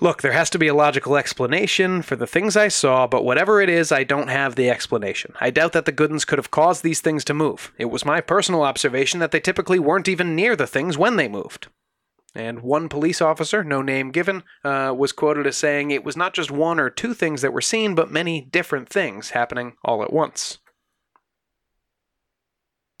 Look, 0.00 0.22
there 0.22 0.32
has 0.32 0.50
to 0.50 0.58
be 0.58 0.66
a 0.66 0.74
logical 0.74 1.16
explanation 1.16 2.02
for 2.02 2.16
the 2.16 2.26
things 2.26 2.56
I 2.56 2.66
saw, 2.66 3.06
but 3.06 3.24
whatever 3.24 3.60
it 3.60 3.68
is, 3.68 3.92
I 3.92 4.02
don't 4.02 4.28
have 4.28 4.56
the 4.56 4.68
explanation. 4.68 5.34
I 5.40 5.50
doubt 5.50 5.72
that 5.72 5.84
the 5.84 5.92
Goodins 5.92 6.24
could 6.24 6.38
have 6.38 6.50
caused 6.50 6.82
these 6.82 7.00
things 7.00 7.24
to 7.26 7.34
move. 7.34 7.72
It 7.78 7.84
was 7.86 8.04
my 8.04 8.20
personal 8.20 8.62
observation 8.62 9.20
that 9.20 9.30
they 9.30 9.38
typically 9.38 9.78
weren't 9.78 10.08
even 10.08 10.34
near 10.34 10.56
the 10.56 10.66
things 10.66 10.98
when 10.98 11.14
they 11.14 11.28
moved. 11.28 11.68
And 12.34 12.62
one 12.62 12.88
police 12.88 13.22
officer, 13.22 13.62
no 13.62 13.82
name 13.82 14.10
given, 14.10 14.42
uh, 14.64 14.92
was 14.96 15.12
quoted 15.12 15.46
as 15.46 15.56
saying 15.56 15.92
it 15.92 16.04
was 16.04 16.16
not 16.16 16.34
just 16.34 16.50
one 16.50 16.80
or 16.80 16.90
two 16.90 17.14
things 17.14 17.42
that 17.42 17.52
were 17.52 17.60
seen, 17.60 17.94
but 17.94 18.10
many 18.10 18.40
different 18.40 18.88
things 18.88 19.30
happening 19.30 19.76
all 19.84 20.02
at 20.02 20.12
once. 20.12 20.58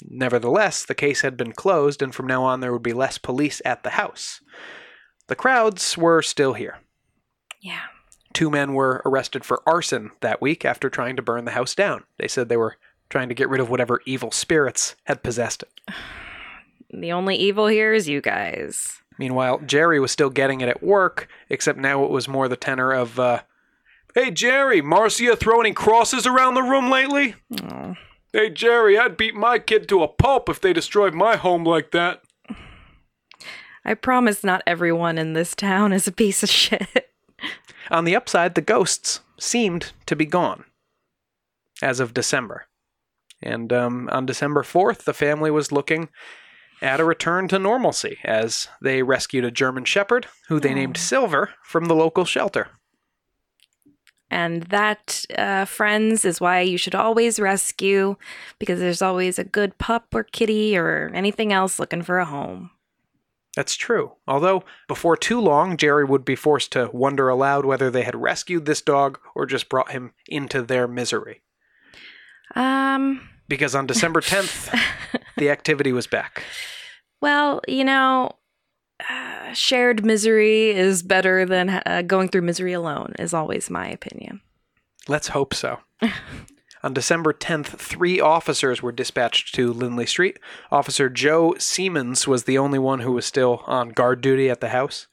Nevertheless, 0.04 0.84
the 0.84 0.94
case 0.94 1.22
had 1.22 1.36
been 1.36 1.52
closed, 1.52 2.02
and 2.02 2.14
from 2.14 2.28
now 2.28 2.44
on 2.44 2.60
there 2.60 2.72
would 2.72 2.84
be 2.84 2.92
less 2.92 3.18
police 3.18 3.60
at 3.64 3.82
the 3.82 3.90
house. 3.90 4.40
The 5.26 5.34
crowds 5.34 5.98
were 5.98 6.22
still 6.22 6.52
here. 6.52 6.78
Yeah. 7.64 7.80
Two 8.34 8.50
men 8.50 8.74
were 8.74 9.00
arrested 9.06 9.44
for 9.44 9.62
arson 9.66 10.10
that 10.20 10.42
week 10.42 10.64
after 10.64 10.90
trying 10.90 11.16
to 11.16 11.22
burn 11.22 11.46
the 11.46 11.52
house 11.52 11.74
down. 11.74 12.04
They 12.18 12.28
said 12.28 12.48
they 12.48 12.58
were 12.58 12.76
trying 13.08 13.28
to 13.30 13.34
get 13.34 13.48
rid 13.48 13.60
of 13.60 13.70
whatever 13.70 14.00
evil 14.04 14.30
spirits 14.30 14.96
had 15.04 15.24
possessed 15.24 15.64
it. 15.64 15.70
The 16.92 17.10
only 17.10 17.34
evil 17.34 17.66
here 17.66 17.92
is 17.92 18.08
you 18.08 18.20
guys. 18.20 19.00
Meanwhile, 19.18 19.62
Jerry 19.66 19.98
was 19.98 20.12
still 20.12 20.30
getting 20.30 20.60
it 20.60 20.68
at 20.68 20.80
work, 20.80 21.26
except 21.50 21.76
now 21.76 22.04
it 22.04 22.10
was 22.10 22.28
more 22.28 22.46
the 22.46 22.54
tenor 22.56 22.92
of, 22.92 23.18
uh, 23.18 23.40
Hey 24.14 24.30
Jerry, 24.30 24.80
Marcia 24.80 25.34
throw 25.34 25.58
any 25.58 25.72
crosses 25.72 26.24
around 26.24 26.54
the 26.54 26.62
room 26.62 26.88
lately? 26.90 27.34
Oh. 27.64 27.96
Hey 28.32 28.50
Jerry, 28.50 28.96
I'd 28.96 29.16
beat 29.16 29.34
my 29.34 29.58
kid 29.58 29.88
to 29.88 30.04
a 30.04 30.08
pulp 30.08 30.48
if 30.48 30.60
they 30.60 30.72
destroyed 30.72 31.14
my 31.14 31.34
home 31.34 31.64
like 31.64 31.90
that. 31.90 32.22
I 33.84 33.94
promise 33.94 34.44
not 34.44 34.62
everyone 34.64 35.18
in 35.18 35.32
this 35.32 35.56
town 35.56 35.92
is 35.92 36.06
a 36.06 36.12
piece 36.12 36.44
of 36.44 36.48
shit. 36.60 37.10
On 37.90 38.04
the 38.04 38.16
upside, 38.16 38.54
the 38.54 38.60
ghosts 38.60 39.20
seemed 39.38 39.92
to 40.06 40.16
be 40.16 40.26
gone 40.26 40.64
as 41.82 42.00
of 42.00 42.14
December. 42.14 42.66
And 43.42 43.72
um, 43.72 44.08
on 44.10 44.26
December 44.26 44.62
4th, 44.62 45.04
the 45.04 45.12
family 45.12 45.50
was 45.50 45.72
looking 45.72 46.08
at 46.80 47.00
a 47.00 47.04
return 47.04 47.48
to 47.48 47.58
normalcy 47.58 48.18
as 48.24 48.68
they 48.80 49.02
rescued 49.02 49.44
a 49.44 49.50
German 49.50 49.84
Shepherd 49.84 50.26
who 50.48 50.60
they 50.60 50.74
named 50.74 50.96
Silver 50.96 51.50
from 51.62 51.86
the 51.86 51.94
local 51.94 52.24
shelter. 52.24 52.68
And 54.30 54.64
that, 54.64 55.24
uh, 55.36 55.64
friends, 55.64 56.24
is 56.24 56.40
why 56.40 56.60
you 56.60 56.76
should 56.76 56.94
always 56.94 57.38
rescue 57.38 58.16
because 58.58 58.80
there's 58.80 59.02
always 59.02 59.38
a 59.38 59.44
good 59.44 59.78
pup 59.78 60.08
or 60.12 60.24
kitty 60.24 60.76
or 60.76 61.10
anything 61.14 61.52
else 61.52 61.78
looking 61.78 62.02
for 62.02 62.18
a 62.18 62.24
home. 62.24 62.70
That's 63.56 63.76
true. 63.76 64.12
Although, 64.26 64.64
before 64.88 65.16
too 65.16 65.40
long, 65.40 65.76
Jerry 65.76 66.04
would 66.04 66.24
be 66.24 66.34
forced 66.36 66.72
to 66.72 66.90
wonder 66.92 67.28
aloud 67.28 67.64
whether 67.64 67.90
they 67.90 68.02
had 68.02 68.16
rescued 68.16 68.64
this 68.66 68.80
dog 68.80 69.18
or 69.34 69.46
just 69.46 69.68
brought 69.68 69.92
him 69.92 70.12
into 70.26 70.62
their 70.62 70.88
misery. 70.88 71.42
Um, 72.54 73.28
Because 73.48 73.74
on 73.74 73.86
December 73.86 74.20
10th, 74.22 74.76
the 75.36 75.50
activity 75.50 75.92
was 75.92 76.06
back. 76.06 76.42
well, 77.20 77.60
you 77.68 77.84
know, 77.84 78.30
uh, 79.08 79.52
shared 79.52 80.04
misery 80.04 80.70
is 80.70 81.02
better 81.02 81.44
than 81.44 81.68
uh, 81.86 82.02
going 82.06 82.28
through 82.28 82.42
misery 82.42 82.72
alone, 82.72 83.12
is 83.18 83.34
always 83.34 83.70
my 83.70 83.88
opinion. 83.88 84.40
Let's 85.08 85.28
hope 85.28 85.54
so. 85.54 85.78
On 86.84 86.92
December 86.92 87.32
10th, 87.32 87.78
three 87.78 88.20
officers 88.20 88.82
were 88.82 88.92
dispatched 88.92 89.54
to 89.54 89.72
Lindley 89.72 90.04
Street. 90.04 90.38
Officer 90.70 91.08
Joe 91.08 91.54
Siemens 91.58 92.28
was 92.28 92.44
the 92.44 92.58
only 92.58 92.78
one 92.78 93.00
who 93.00 93.12
was 93.12 93.24
still 93.24 93.62
on 93.66 93.88
guard 93.88 94.20
duty 94.20 94.50
at 94.50 94.60
the 94.60 94.68
house. 94.68 95.06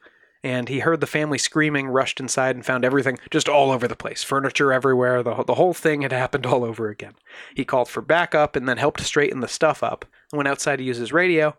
And 0.44 0.68
he 0.68 0.80
heard 0.80 1.00
the 1.00 1.08
family 1.08 1.38
screaming, 1.38 1.88
rushed 1.88 2.20
inside, 2.20 2.58
and 2.58 2.66
found 2.66 2.84
everything 2.84 3.20
just 3.30 3.48
all 3.48 3.72
over 3.72 3.88
the 3.88 3.96
place 3.96 4.22
furniture 4.22 4.74
everywhere. 4.74 5.24
The, 5.24 5.46
the 5.46 5.56
whole 5.56 5.74
thing 5.74 6.02
had 6.02 6.12
happened 6.12 6.46
all 6.46 6.66
over 6.66 6.90
again. 6.90 7.14
He 7.56 7.64
called 7.64 7.88
for 7.88 8.02
backup 8.02 8.58
and 8.58 8.68
then 8.68 8.76
helped 8.78 9.00
straighten 9.00 9.40
the 9.40 9.48
stuff 9.48 9.82
up. 9.82 10.04
Went 10.34 10.50
outside 10.50 10.76
to 10.76 10.84
use 10.84 10.98
his 10.98 11.14
radio 11.14 11.56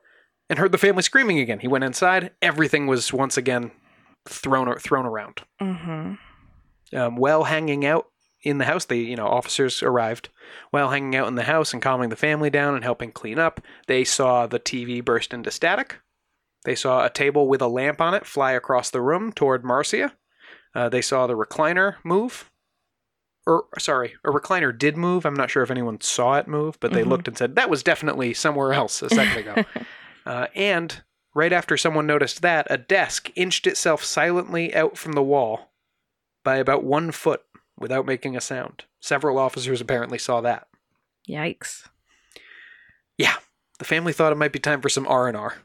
and 0.51 0.59
heard 0.59 0.73
the 0.73 0.79
family 0.79 1.03
screaming 1.03 1.39
again. 1.39 1.61
He 1.61 1.69
went 1.69 1.85
inside. 1.85 2.33
Everything 2.43 2.87
was 2.87 3.15
once 3.15 3.39
again 3.39 3.71
thrown, 4.29 4.77
thrown 4.79 5.07
around 5.07 5.41
Mm-hmm. 5.59 6.97
um, 6.99 7.17
while 7.17 7.45
hanging 7.45 7.87
out 7.87 8.09
in 8.43 8.59
the 8.59 8.65
house, 8.65 8.85
the 8.85 8.97
you 8.97 9.17
know 9.17 9.27
officers 9.27 9.83
arrived. 9.83 10.29
While 10.71 10.91
hanging 10.91 11.17
out 11.17 11.29
in 11.29 11.35
the 11.37 11.45
house 11.45 11.73
and 11.73 11.81
calming 11.83 12.09
the 12.09 12.17
family 12.17 12.51
down 12.51 12.75
and 12.75 12.85
helping 12.85 13.13
clean 13.13 13.39
up, 13.39 13.61
they 13.87 14.05
saw 14.05 14.47
the 14.47 14.59
TV 14.61 15.05
burst 15.05 15.33
into 15.33 15.51
static. 15.51 16.01
They 16.65 16.75
saw 16.75 17.05
a 17.05 17.11
table 17.11 17.49
with 17.49 17.61
a 17.63 17.69
lamp 17.69 18.01
on 18.01 18.15
it 18.15 18.27
fly 18.27 18.53
across 18.53 18.91
the 18.91 19.01
room 19.01 19.33
toward 19.33 19.65
Marcia. 19.65 20.13
Uh, 20.75 20.89
they 20.89 21.03
saw 21.03 21.27
the 21.27 21.37
recliner 21.37 21.97
move. 22.05 22.51
Or 23.47 23.65
sorry, 23.79 24.15
a 24.25 24.31
recliner 24.31 24.77
did 24.77 24.97
move. 24.97 25.27
I'm 25.27 25.35
not 25.35 25.51
sure 25.51 25.65
if 25.65 25.71
anyone 25.71 26.01
saw 26.01 26.35
it 26.39 26.47
move, 26.47 26.79
but 26.79 26.93
they 26.93 27.03
Mhm. 27.03 27.09
looked 27.09 27.27
and 27.29 27.37
said 27.37 27.57
that 27.57 27.69
was 27.71 27.83
definitely 27.83 28.33
somewhere 28.35 28.73
else 28.73 29.03
a 29.03 29.11
second 29.11 29.37
ago. 29.39 29.65
Uh, 30.25 30.47
and 30.55 31.03
right 31.35 31.53
after 31.53 31.77
someone 31.77 32.07
noticed 32.07 32.43
that, 32.43 32.65
a 32.71 32.79
desk 32.79 33.33
inched 33.35 33.67
itself 33.67 34.05
silently 34.05 34.73
out 34.73 34.97
from 34.97 35.15
the 35.15 35.23
wall 35.23 35.73
by 36.45 36.59
about 36.59 36.85
one 36.85 37.11
foot 37.11 37.43
without 37.83 38.07
making 38.07 38.37
a 38.37 38.41
sound. 38.41 38.85
Several 39.01 39.39
officers 39.39 39.81
apparently 39.81 40.19
saw 40.19 40.41
that. 40.41 40.69
Yikes. 41.29 41.89
Yeah, 43.19 43.37
the 43.79 43.85
family 43.85 44.13
thought 44.13 44.33
it 44.33 44.39
might 44.39 44.53
be 44.53 44.59
time 44.59 44.81
for 44.81 44.89
some 44.89 45.07
R&R. 45.07 45.59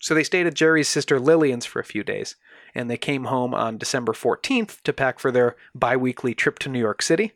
So 0.00 0.14
they 0.14 0.24
stayed 0.24 0.46
at 0.46 0.54
Jerry's 0.54 0.88
sister 0.88 1.20
Lillian's 1.20 1.66
for 1.66 1.78
a 1.78 1.84
few 1.84 2.02
days, 2.02 2.36
and 2.74 2.90
they 2.90 2.96
came 2.96 3.24
home 3.24 3.54
on 3.54 3.78
December 3.78 4.12
14th 4.12 4.80
to 4.82 4.92
pack 4.92 5.18
for 5.18 5.30
their 5.30 5.56
bi-weekly 5.74 6.34
trip 6.34 6.58
to 6.60 6.68
New 6.68 6.80
York 6.80 7.02
City 7.02 7.32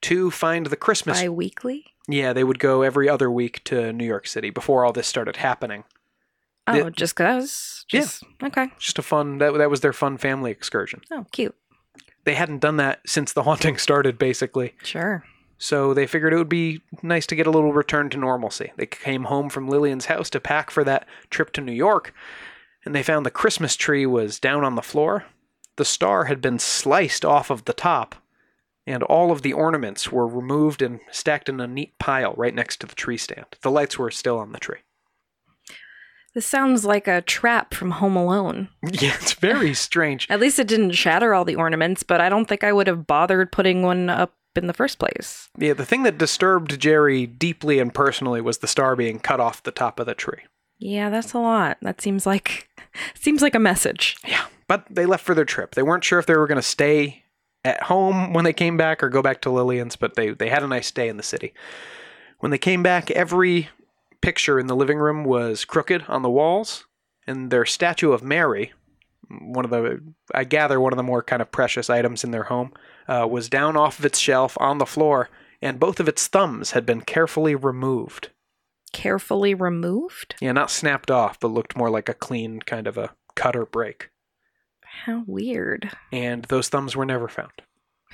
to 0.00 0.30
find 0.30 0.66
the 0.66 0.76
Christmas 0.76 1.20
Bi 1.20 1.28
weekly? 1.28 1.86
Yeah, 2.08 2.32
they 2.32 2.44
would 2.44 2.58
go 2.58 2.82
every 2.82 3.08
other 3.08 3.30
week 3.30 3.62
to 3.64 3.92
New 3.92 4.04
York 4.04 4.26
City 4.26 4.50
before 4.50 4.84
all 4.84 4.92
this 4.92 5.06
started 5.06 5.36
happening. 5.36 5.84
Oh, 6.66 6.90
just 6.90 7.14
cause? 7.16 7.84
Yeah. 7.92 8.06
Okay. 8.42 8.68
Just 8.78 8.98
a 8.98 9.02
fun 9.02 9.38
that 9.38 9.52
that 9.58 9.70
was 9.70 9.80
their 9.80 9.92
fun 9.92 10.16
family 10.16 10.50
excursion. 10.50 11.02
Oh, 11.10 11.26
cute. 11.30 11.54
They 12.24 12.34
hadn't 12.34 12.60
done 12.60 12.76
that 12.78 13.00
since 13.06 13.32
the 13.32 13.42
haunting 13.42 13.76
started, 13.78 14.18
basically. 14.18 14.74
Sure. 14.82 15.24
So 15.58 15.94
they 15.94 16.06
figured 16.06 16.32
it 16.32 16.36
would 16.36 16.48
be 16.48 16.82
nice 17.02 17.26
to 17.26 17.36
get 17.36 17.46
a 17.46 17.50
little 17.50 17.72
return 17.72 18.10
to 18.10 18.18
normalcy. 18.18 18.72
They 18.76 18.86
came 18.86 19.24
home 19.24 19.48
from 19.48 19.68
Lillian's 19.68 20.06
house 20.06 20.28
to 20.30 20.40
pack 20.40 20.70
for 20.70 20.84
that 20.84 21.06
trip 21.30 21.52
to 21.52 21.60
New 21.60 21.72
York, 21.72 22.12
and 22.84 22.94
they 22.94 23.02
found 23.02 23.24
the 23.24 23.30
Christmas 23.30 23.76
tree 23.76 24.04
was 24.04 24.40
down 24.40 24.64
on 24.64 24.74
the 24.74 24.82
floor. 24.82 25.24
The 25.76 25.84
star 25.84 26.24
had 26.24 26.40
been 26.40 26.58
sliced 26.58 27.24
off 27.24 27.50
of 27.50 27.64
the 27.64 27.72
top, 27.72 28.16
and 28.86 29.02
all 29.02 29.32
of 29.32 29.42
the 29.42 29.52
ornaments 29.52 30.12
were 30.12 30.26
removed 30.26 30.82
and 30.82 31.00
stacked 31.10 31.48
in 31.48 31.60
a 31.60 31.66
neat 31.66 31.98
pile 31.98 32.34
right 32.36 32.54
next 32.54 32.80
to 32.80 32.86
the 32.86 32.94
tree 32.94 33.16
stand. 33.16 33.46
The 33.62 33.70
lights 33.70 33.98
were 33.98 34.10
still 34.10 34.38
on 34.38 34.52
the 34.52 34.58
tree. 34.58 34.80
This 36.34 36.46
sounds 36.46 36.84
like 36.84 37.06
a 37.06 37.22
trap 37.22 37.74
from 37.74 37.92
Home 37.92 38.16
Alone. 38.16 38.68
Yeah, 38.92 39.14
it's 39.14 39.32
very 39.34 39.72
strange. 39.74 40.26
At 40.28 40.40
least 40.40 40.58
it 40.58 40.68
didn't 40.68 40.92
shatter 40.92 41.32
all 41.32 41.44
the 41.44 41.54
ornaments, 41.54 42.02
but 42.02 42.20
I 42.20 42.28
don't 42.28 42.46
think 42.46 42.64
I 42.64 42.72
would 42.72 42.86
have 42.86 43.06
bothered 43.06 43.52
putting 43.52 43.82
one 43.82 44.10
up 44.10 44.34
in 44.56 44.66
the 44.66 44.72
first 44.72 44.98
place. 44.98 45.48
Yeah, 45.58 45.72
the 45.72 45.86
thing 45.86 46.02
that 46.04 46.18
disturbed 46.18 46.78
Jerry 46.80 47.26
deeply 47.26 47.78
and 47.78 47.92
personally 47.94 48.40
was 48.40 48.58
the 48.58 48.68
star 48.68 48.94
being 48.96 49.18
cut 49.18 49.40
off 49.40 49.62
the 49.62 49.70
top 49.70 49.98
of 49.98 50.06
the 50.06 50.14
tree. 50.14 50.42
Yeah, 50.78 51.08
that's 51.10 51.32
a 51.32 51.38
lot. 51.38 51.78
That 51.82 52.00
seems 52.00 52.26
like 52.26 52.68
seems 53.14 53.42
like 53.42 53.54
a 53.54 53.60
message. 53.60 54.16
Yeah, 54.26 54.44
but 54.68 54.84
they 54.90 55.06
left 55.06 55.24
for 55.24 55.34
their 55.34 55.44
trip. 55.44 55.74
They 55.74 55.82
weren't 55.82 56.04
sure 56.04 56.18
if 56.18 56.26
they 56.26 56.36
were 56.36 56.46
going 56.46 56.56
to 56.56 56.62
stay 56.62 57.24
at 57.64 57.84
home 57.84 58.32
when 58.32 58.44
they 58.44 58.52
came 58.52 58.76
back 58.76 59.02
or 59.02 59.08
go 59.08 59.22
back 59.22 59.40
to 59.42 59.50
Lillian's, 59.50 59.96
but 59.96 60.14
they 60.14 60.30
they 60.30 60.48
had 60.48 60.62
a 60.62 60.68
nice 60.68 60.90
day 60.90 61.08
in 61.08 61.16
the 61.16 61.22
city. 61.22 61.54
When 62.40 62.50
they 62.50 62.58
came 62.58 62.82
back, 62.82 63.10
every 63.12 63.68
picture 64.24 64.58
in 64.58 64.68
the 64.68 64.76
living 64.76 64.98
room 64.98 65.22
was 65.22 65.66
crooked 65.66 66.04
on 66.08 66.22
the 66.22 66.30
walls, 66.30 66.86
and 67.26 67.50
their 67.50 67.66
statue 67.66 68.12
of 68.12 68.22
Mary, 68.22 68.72
one 69.28 69.66
of 69.66 69.70
the 69.70 70.00
I 70.34 70.44
gather 70.44 70.80
one 70.80 70.94
of 70.94 70.96
the 70.96 71.02
more 71.02 71.22
kind 71.22 71.42
of 71.42 71.52
precious 71.52 71.90
items 71.90 72.24
in 72.24 72.30
their 72.30 72.44
home, 72.44 72.72
uh, 73.06 73.28
was 73.30 73.50
down 73.50 73.76
off 73.76 73.98
of 73.98 74.04
its 74.06 74.18
shelf 74.18 74.56
on 74.58 74.78
the 74.78 74.86
floor, 74.86 75.28
and 75.60 75.78
both 75.78 76.00
of 76.00 76.08
its 76.08 76.26
thumbs 76.26 76.70
had 76.70 76.86
been 76.86 77.02
carefully 77.02 77.54
removed. 77.54 78.30
Carefully 78.94 79.52
removed? 79.54 80.36
Yeah, 80.40 80.52
not 80.52 80.70
snapped 80.70 81.10
off, 81.10 81.38
but 81.38 81.48
looked 81.48 81.76
more 81.76 81.90
like 81.90 82.08
a 82.08 82.14
clean 82.14 82.60
kind 82.60 82.86
of 82.86 82.96
a 82.96 83.14
cut 83.34 83.54
or 83.54 83.66
break. 83.66 84.08
How 85.04 85.24
weird. 85.26 85.90
And 86.12 86.44
those 86.44 86.70
thumbs 86.70 86.96
were 86.96 87.04
never 87.04 87.28
found. 87.28 87.52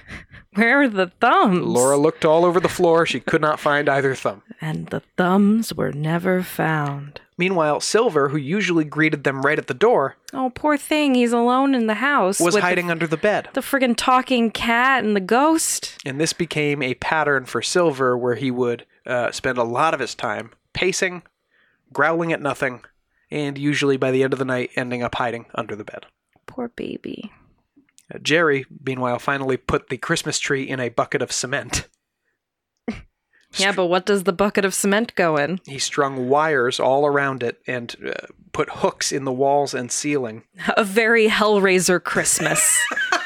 Where 0.54 0.82
are 0.82 0.88
the 0.88 1.12
thumbs? 1.20 1.64
Laura 1.64 1.96
looked 1.96 2.24
all 2.24 2.44
over 2.44 2.58
the 2.58 2.68
floor. 2.68 3.06
She 3.06 3.20
could 3.20 3.40
not 3.40 3.60
find 3.60 3.88
either 3.88 4.14
thumb. 4.16 4.42
And 4.60 4.88
the 4.88 5.00
thumbs 5.16 5.72
were 5.72 5.92
never 5.92 6.42
found. 6.42 7.20
Meanwhile, 7.38 7.80
Silver, 7.80 8.28
who 8.30 8.36
usually 8.36 8.84
greeted 8.84 9.22
them 9.24 9.42
right 9.42 9.58
at 9.58 9.68
the 9.68 9.74
door, 9.74 10.16
Oh, 10.34 10.50
poor 10.54 10.76
thing. 10.76 11.14
He's 11.14 11.32
alone 11.32 11.74
in 11.74 11.86
the 11.86 11.94
house. 11.94 12.40
was 12.40 12.56
hiding 12.56 12.88
the, 12.88 12.92
under 12.92 13.06
the 13.06 13.16
bed. 13.16 13.48
the 13.54 13.60
friggin' 13.60 13.96
talking 13.96 14.50
cat 14.50 15.04
and 15.04 15.14
the 15.16 15.20
ghost. 15.20 15.96
And 16.04 16.20
this 16.20 16.32
became 16.32 16.82
a 16.82 16.94
pattern 16.94 17.46
for 17.46 17.62
Silver 17.62 18.18
where 18.18 18.34
he 18.34 18.50
would 18.50 18.84
uh, 19.06 19.30
spend 19.30 19.56
a 19.56 19.62
lot 19.64 19.94
of 19.94 20.00
his 20.00 20.14
time 20.14 20.50
pacing, 20.72 21.22
growling 21.92 22.32
at 22.32 22.42
nothing, 22.42 22.82
and 23.30 23.56
usually 23.56 23.96
by 23.96 24.10
the 24.10 24.22
end 24.22 24.32
of 24.32 24.38
the 24.38 24.44
night 24.44 24.70
ending 24.76 25.02
up 25.02 25.14
hiding 25.14 25.46
under 25.54 25.74
the 25.76 25.84
bed. 25.84 26.06
Poor 26.46 26.68
baby. 26.68 27.32
Jerry, 28.22 28.66
meanwhile, 28.84 29.18
finally 29.18 29.56
put 29.56 29.88
the 29.88 29.98
Christmas 29.98 30.38
tree 30.38 30.64
in 30.64 30.80
a 30.80 30.88
bucket 30.88 31.22
of 31.22 31.32
cement. 31.32 31.88
Yeah, 33.56 33.72
but 33.72 33.86
what 33.86 34.06
does 34.06 34.22
the 34.22 34.32
bucket 34.32 34.64
of 34.64 34.74
cement 34.74 35.12
go 35.16 35.36
in? 35.36 35.58
He 35.66 35.80
strung 35.80 36.28
wires 36.28 36.78
all 36.78 37.04
around 37.04 37.42
it 37.42 37.60
and 37.66 37.96
uh, 38.06 38.28
put 38.52 38.70
hooks 38.70 39.10
in 39.10 39.24
the 39.24 39.32
walls 39.32 39.74
and 39.74 39.90
ceiling. 39.90 40.44
A 40.76 40.84
very 40.84 41.26
Hellraiser 41.26 42.00
Christmas. 42.00 42.78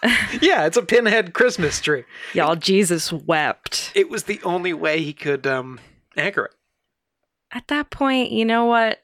yeah, 0.40 0.66
it's 0.66 0.76
a 0.76 0.82
pinhead 0.82 1.34
Christmas 1.34 1.80
tree. 1.80 2.04
Y'all, 2.32 2.56
Jesus 2.56 3.12
wept. 3.12 3.92
It 3.94 4.10
was 4.10 4.24
the 4.24 4.40
only 4.44 4.72
way 4.72 5.02
he 5.02 5.12
could 5.12 5.46
um, 5.46 5.80
anchor 6.16 6.46
it. 6.46 6.54
At 7.50 7.68
that 7.68 7.90
point, 7.90 8.30
you 8.30 8.44
know 8.44 8.66
what? 8.66 9.02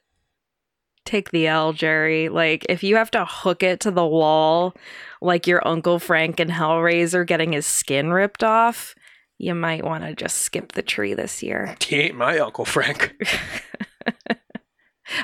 Take 1.05 1.31
the 1.31 1.47
L, 1.47 1.71
Jerry. 1.71 2.29
Like, 2.29 2.65
if 2.67 2.83
you 2.83 2.95
have 2.95 3.11
to 3.11 3.25
hook 3.25 3.63
it 3.63 3.79
to 3.81 3.91
the 3.91 4.05
wall, 4.05 4.75
like 5.21 5.47
your 5.47 5.65
Uncle 5.67 5.99
Frank 5.99 6.39
and 6.39 6.51
Hellraiser 6.51 7.25
getting 7.25 7.53
his 7.53 7.65
skin 7.65 8.11
ripped 8.11 8.43
off, 8.43 8.95
you 9.37 9.53
might 9.53 9.85
want 9.85 10.03
to 10.03 10.15
just 10.15 10.37
skip 10.37 10.71
the 10.71 10.81
tree 10.81 11.13
this 11.13 11.43
year. 11.43 11.75
He 11.85 11.97
ain't 11.97 12.15
my 12.17 12.39
Uncle 12.39 12.65
Frank. 12.65 13.15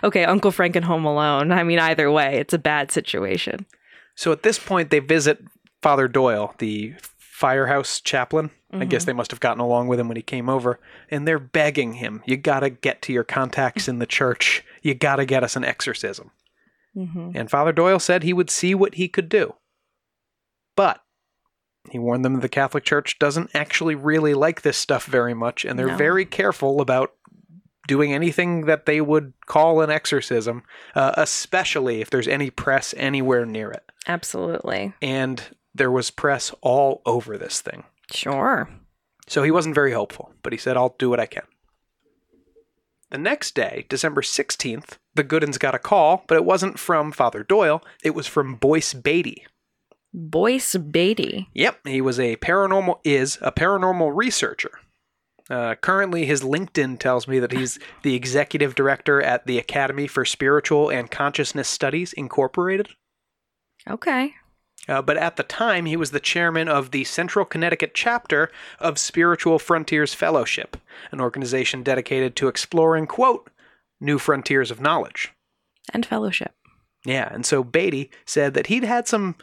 Okay, 0.03 0.23
Uncle 0.25 0.51
Frank 0.51 0.75
and 0.75 0.85
Home 0.85 1.05
Alone. 1.05 1.51
I 1.51 1.63
mean, 1.63 1.79
either 1.79 2.11
way, 2.11 2.37
it's 2.39 2.53
a 2.53 2.59
bad 2.59 2.91
situation. 2.91 3.65
So 4.15 4.31
at 4.31 4.43
this 4.43 4.59
point, 4.59 4.89
they 4.89 4.99
visit 4.99 5.43
Father 5.81 6.07
Doyle, 6.07 6.53
the 6.59 6.93
firehouse 7.17 7.99
chaplain. 7.99 8.51
I 8.73 8.85
guess 8.85 9.01
mm-hmm. 9.01 9.07
they 9.07 9.13
must 9.13 9.31
have 9.31 9.41
gotten 9.41 9.59
along 9.59 9.89
with 9.89 9.99
him 9.99 10.07
when 10.07 10.15
he 10.15 10.23
came 10.23 10.47
over, 10.47 10.79
and 11.09 11.27
they're 11.27 11.39
begging 11.39 11.95
him, 11.95 12.23
"You 12.25 12.37
gotta 12.37 12.69
get 12.69 13.01
to 13.01 13.13
your 13.13 13.25
contacts 13.25 13.89
in 13.89 13.99
the 13.99 14.05
church. 14.05 14.63
You 14.81 14.93
gotta 14.93 15.25
get 15.25 15.43
us 15.43 15.55
an 15.55 15.63
exorcism." 15.63 16.31
Mm-hmm. 16.95 17.31
And 17.35 17.49
Father 17.49 17.71
Doyle 17.71 17.99
said 17.99 18.23
he 18.23 18.33
would 18.33 18.49
see 18.49 18.75
what 18.75 18.95
he 18.95 19.07
could 19.07 19.29
do, 19.29 19.55
but 20.75 21.01
he 21.89 21.97
warned 21.97 22.23
them 22.25 22.33
that 22.35 22.41
the 22.41 22.49
Catholic 22.49 22.83
Church 22.83 23.17
doesn't 23.17 23.49
actually 23.53 23.95
really 23.95 24.33
like 24.33 24.61
this 24.61 24.77
stuff 24.77 25.05
very 25.05 25.33
much, 25.33 25.63
and 25.65 25.79
they're 25.79 25.87
No. 25.87 25.95
very 25.97 26.25
careful 26.25 26.81
about 26.81 27.13
doing 27.87 28.13
anything 28.13 28.65
that 28.65 28.85
they 28.85 29.01
would 29.01 29.33
call 29.47 29.81
an 29.81 29.89
exorcism, 29.89 30.63
uh, 30.93 31.13
especially 31.17 31.99
if 32.01 32.09
there's 32.09 32.27
any 32.27 32.49
press 32.49 32.93
anywhere 32.97 33.45
near 33.45 33.71
it. 33.71 33.89
Absolutely. 34.07 34.93
And 35.01 35.41
there 35.73 35.91
was 35.91 36.11
press 36.11 36.53
all 36.61 37.01
over 37.05 37.37
this 37.37 37.61
thing. 37.61 37.83
Sure. 38.13 38.69
So 39.27 39.41
he 39.43 39.51
wasn't 39.51 39.75
very 39.75 39.93
hopeful, 39.93 40.33
but 40.43 40.53
he 40.53 40.59
said, 40.59 40.77
I'll 40.77 40.95
do 40.99 41.09
what 41.09 41.19
I 41.19 41.25
can. 41.25 41.43
The 43.11 43.17
next 43.17 43.55
day, 43.55 43.85
December 43.89 44.21
16th, 44.21 44.97
the 45.15 45.23
Goodins 45.23 45.57
got 45.57 45.75
a 45.75 45.79
call, 45.79 46.23
but 46.27 46.37
it 46.37 46.45
wasn't 46.45 46.79
from 46.79 47.11
Father 47.11 47.43
Doyle, 47.43 47.83
it 48.03 48.15
was 48.15 48.25
from 48.25 48.55
Boyce 48.55 48.93
Beatty. 48.93 49.45
Boyce 50.13 50.77
Beatty. 50.77 51.49
Yep, 51.53 51.87
he 51.87 51.99
was 51.99 52.19
a 52.19 52.37
paranormal 52.37 52.99
is 53.03 53.37
a 53.41 53.51
paranormal 53.51 54.11
researcher. 54.15 54.71
Uh, 55.49 55.75
currently, 55.75 56.25
his 56.25 56.41
LinkedIn 56.41 56.99
tells 56.99 57.27
me 57.27 57.39
that 57.39 57.51
he's 57.51 57.79
the 58.03 58.15
executive 58.15 58.75
director 58.75 59.21
at 59.21 59.45
the 59.45 59.57
Academy 59.57 60.07
for 60.07 60.23
Spiritual 60.23 60.89
and 60.89 61.11
Consciousness 61.11 61.67
Studies 61.67 62.13
Incorporated. 62.13 62.89
Okay. 63.89 64.35
Uh, 64.87 65.01
but 65.01 65.17
at 65.17 65.35
the 65.35 65.43
time, 65.43 65.85
he 65.85 65.95
was 65.95 66.11
the 66.11 66.19
chairman 66.19 66.67
of 66.67 66.91
the 66.91 67.03
Central 67.03 67.45
Connecticut 67.45 67.91
chapter 67.93 68.51
of 68.79 68.97
Spiritual 68.97 69.59
Frontiers 69.59 70.13
Fellowship, 70.13 70.77
an 71.11 71.21
organization 71.21 71.83
dedicated 71.83 72.35
to 72.37 72.47
exploring, 72.47 73.05
quote, 73.05 73.49
new 73.99 74.17
frontiers 74.17 74.71
of 74.71 74.81
knowledge. 74.81 75.31
And 75.93 76.05
fellowship. 76.05 76.53
Yeah, 77.05 77.29
and 77.31 77.45
so 77.45 77.63
Beatty 77.63 78.09
said 78.25 78.53
that 78.55 78.67
he'd 78.67 78.83
had 78.83 79.07
some 79.07 79.35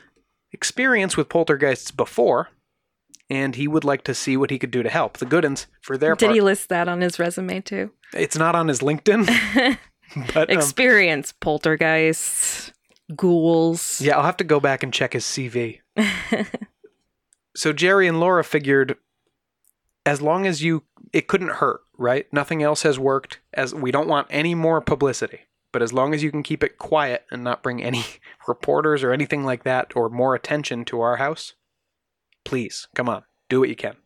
experience 0.53 1.17
with 1.17 1.29
poltergeists 1.29 1.91
before, 1.91 2.49
and 3.31 3.55
he 3.55 3.69
would 3.69 3.85
like 3.85 4.03
to 4.05 4.15
see 4.15 4.37
what 4.37 4.51
he 4.51 4.59
could 4.59 4.71
do 4.71 4.83
to 4.83 4.89
help. 4.91 5.19
The 5.19 5.27
Goodins, 5.27 5.67
for 5.83 5.97
their 5.97 6.15
Did 6.15 6.27
part, 6.27 6.35
he 6.35 6.41
list 6.41 6.69
that 6.69 6.89
on 6.89 7.01
his 7.01 7.19
resume 7.19 7.61
too? 7.61 7.91
it's 8.15 8.37
not 8.37 8.55
on 8.55 8.69
his 8.69 8.81
LinkedIn, 8.81 9.79
but 10.35 10.51
um, 10.51 10.57
Experience, 10.57 11.33
poltergeists, 11.41 12.73
ghouls. 13.15 14.01
Yeah, 14.01 14.17
I'll 14.17 14.25
have 14.25 14.37
to 14.39 14.45
go 14.45 14.61
back 14.61 14.83
and 14.83 14.93
check 14.93 15.13
his 15.13 15.25
CV. 15.25 15.81
so 17.57 17.73
Jerry 17.73 18.07
and 18.07 18.21
Laura 18.21 18.45
figured 18.45 18.97
as 20.05 20.23
long 20.23 20.47
as 20.47 20.63
you 20.63 20.85
it 21.13 21.27
couldn't 21.29 21.53
hurt, 21.53 21.81
right? 21.97 22.31
Nothing 22.33 22.63
else 22.63 22.83
has 22.83 22.99
worked 22.99 23.41
as 23.55 23.75
we 23.75 23.91
don't 23.91 24.09
want 24.09 24.27
any 24.31 24.55
more 24.55 24.81
publicity. 24.81 25.41
But 25.71 25.83
as 25.83 25.93
long 25.93 26.15
as 26.15 26.23
you 26.23 26.31
can 26.31 26.43
keep 26.43 26.65
it 26.65 26.79
quiet 26.79 27.27
and 27.31 27.45
not 27.45 27.63
bring 27.63 27.83
any 27.83 28.03
reporters 28.49 29.03
or 29.03 29.13
anything 29.13 29.45
like 29.45 29.65
that 29.65 29.95
or 29.95 30.09
more 30.09 30.35
attention 30.35 30.85
to 30.87 31.01
our 31.01 31.17
house, 31.17 31.55
please, 32.45 32.89
come 32.95 33.09
on, 33.09 33.25
do 33.51 33.61
what 33.61 33.69
you 33.69 33.77
can. 33.77 33.97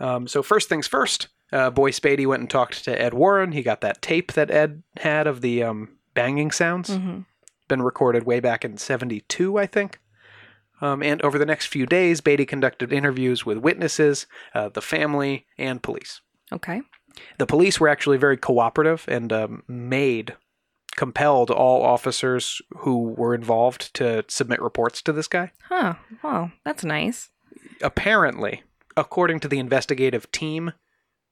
Um, 0.00 0.26
so 0.26 0.42
first 0.42 0.68
things 0.68 0.86
first, 0.86 1.28
uh, 1.52 1.70
Boyce 1.70 2.00
Beatty 2.00 2.26
went 2.26 2.40
and 2.40 2.50
talked 2.50 2.84
to 2.84 3.00
Ed 3.00 3.12
Warren. 3.12 3.52
He 3.52 3.62
got 3.62 3.82
that 3.82 4.00
tape 4.00 4.32
that 4.32 4.50
Ed 4.50 4.82
had 4.98 5.26
of 5.26 5.42
the 5.42 5.62
um, 5.62 5.98
banging 6.14 6.50
sounds 6.50 6.94
hmm 6.96 7.20
been 7.68 7.82
recorded 7.82 8.24
way 8.24 8.40
back 8.40 8.64
in 8.64 8.76
72, 8.76 9.58
I 9.58 9.66
think. 9.66 10.00
Um, 10.80 11.02
and 11.02 11.22
over 11.22 11.38
the 11.38 11.46
next 11.46 11.66
few 11.66 11.86
days, 11.86 12.20
Beatty 12.20 12.44
conducted 12.44 12.92
interviews 12.92 13.46
with 13.46 13.58
witnesses, 13.58 14.26
uh, 14.54 14.68
the 14.68 14.82
family, 14.82 15.46
and 15.56 15.82
police. 15.82 16.20
Okay. 16.52 16.82
The 17.38 17.46
police 17.46 17.80
were 17.80 17.88
actually 17.88 18.18
very 18.18 18.36
cooperative 18.36 19.04
and 19.08 19.32
um, 19.32 19.62
made, 19.66 20.36
compelled 20.96 21.50
all 21.50 21.82
officers 21.82 22.60
who 22.78 23.14
were 23.16 23.34
involved 23.34 23.94
to 23.94 24.24
submit 24.28 24.60
reports 24.60 25.00
to 25.02 25.12
this 25.12 25.28
guy. 25.28 25.52
Huh. 25.68 25.94
Well, 26.22 26.52
that's 26.64 26.84
nice. 26.84 27.30
Apparently, 27.82 28.62
according 28.96 29.40
to 29.40 29.48
the 29.48 29.58
investigative 29.58 30.30
team, 30.30 30.72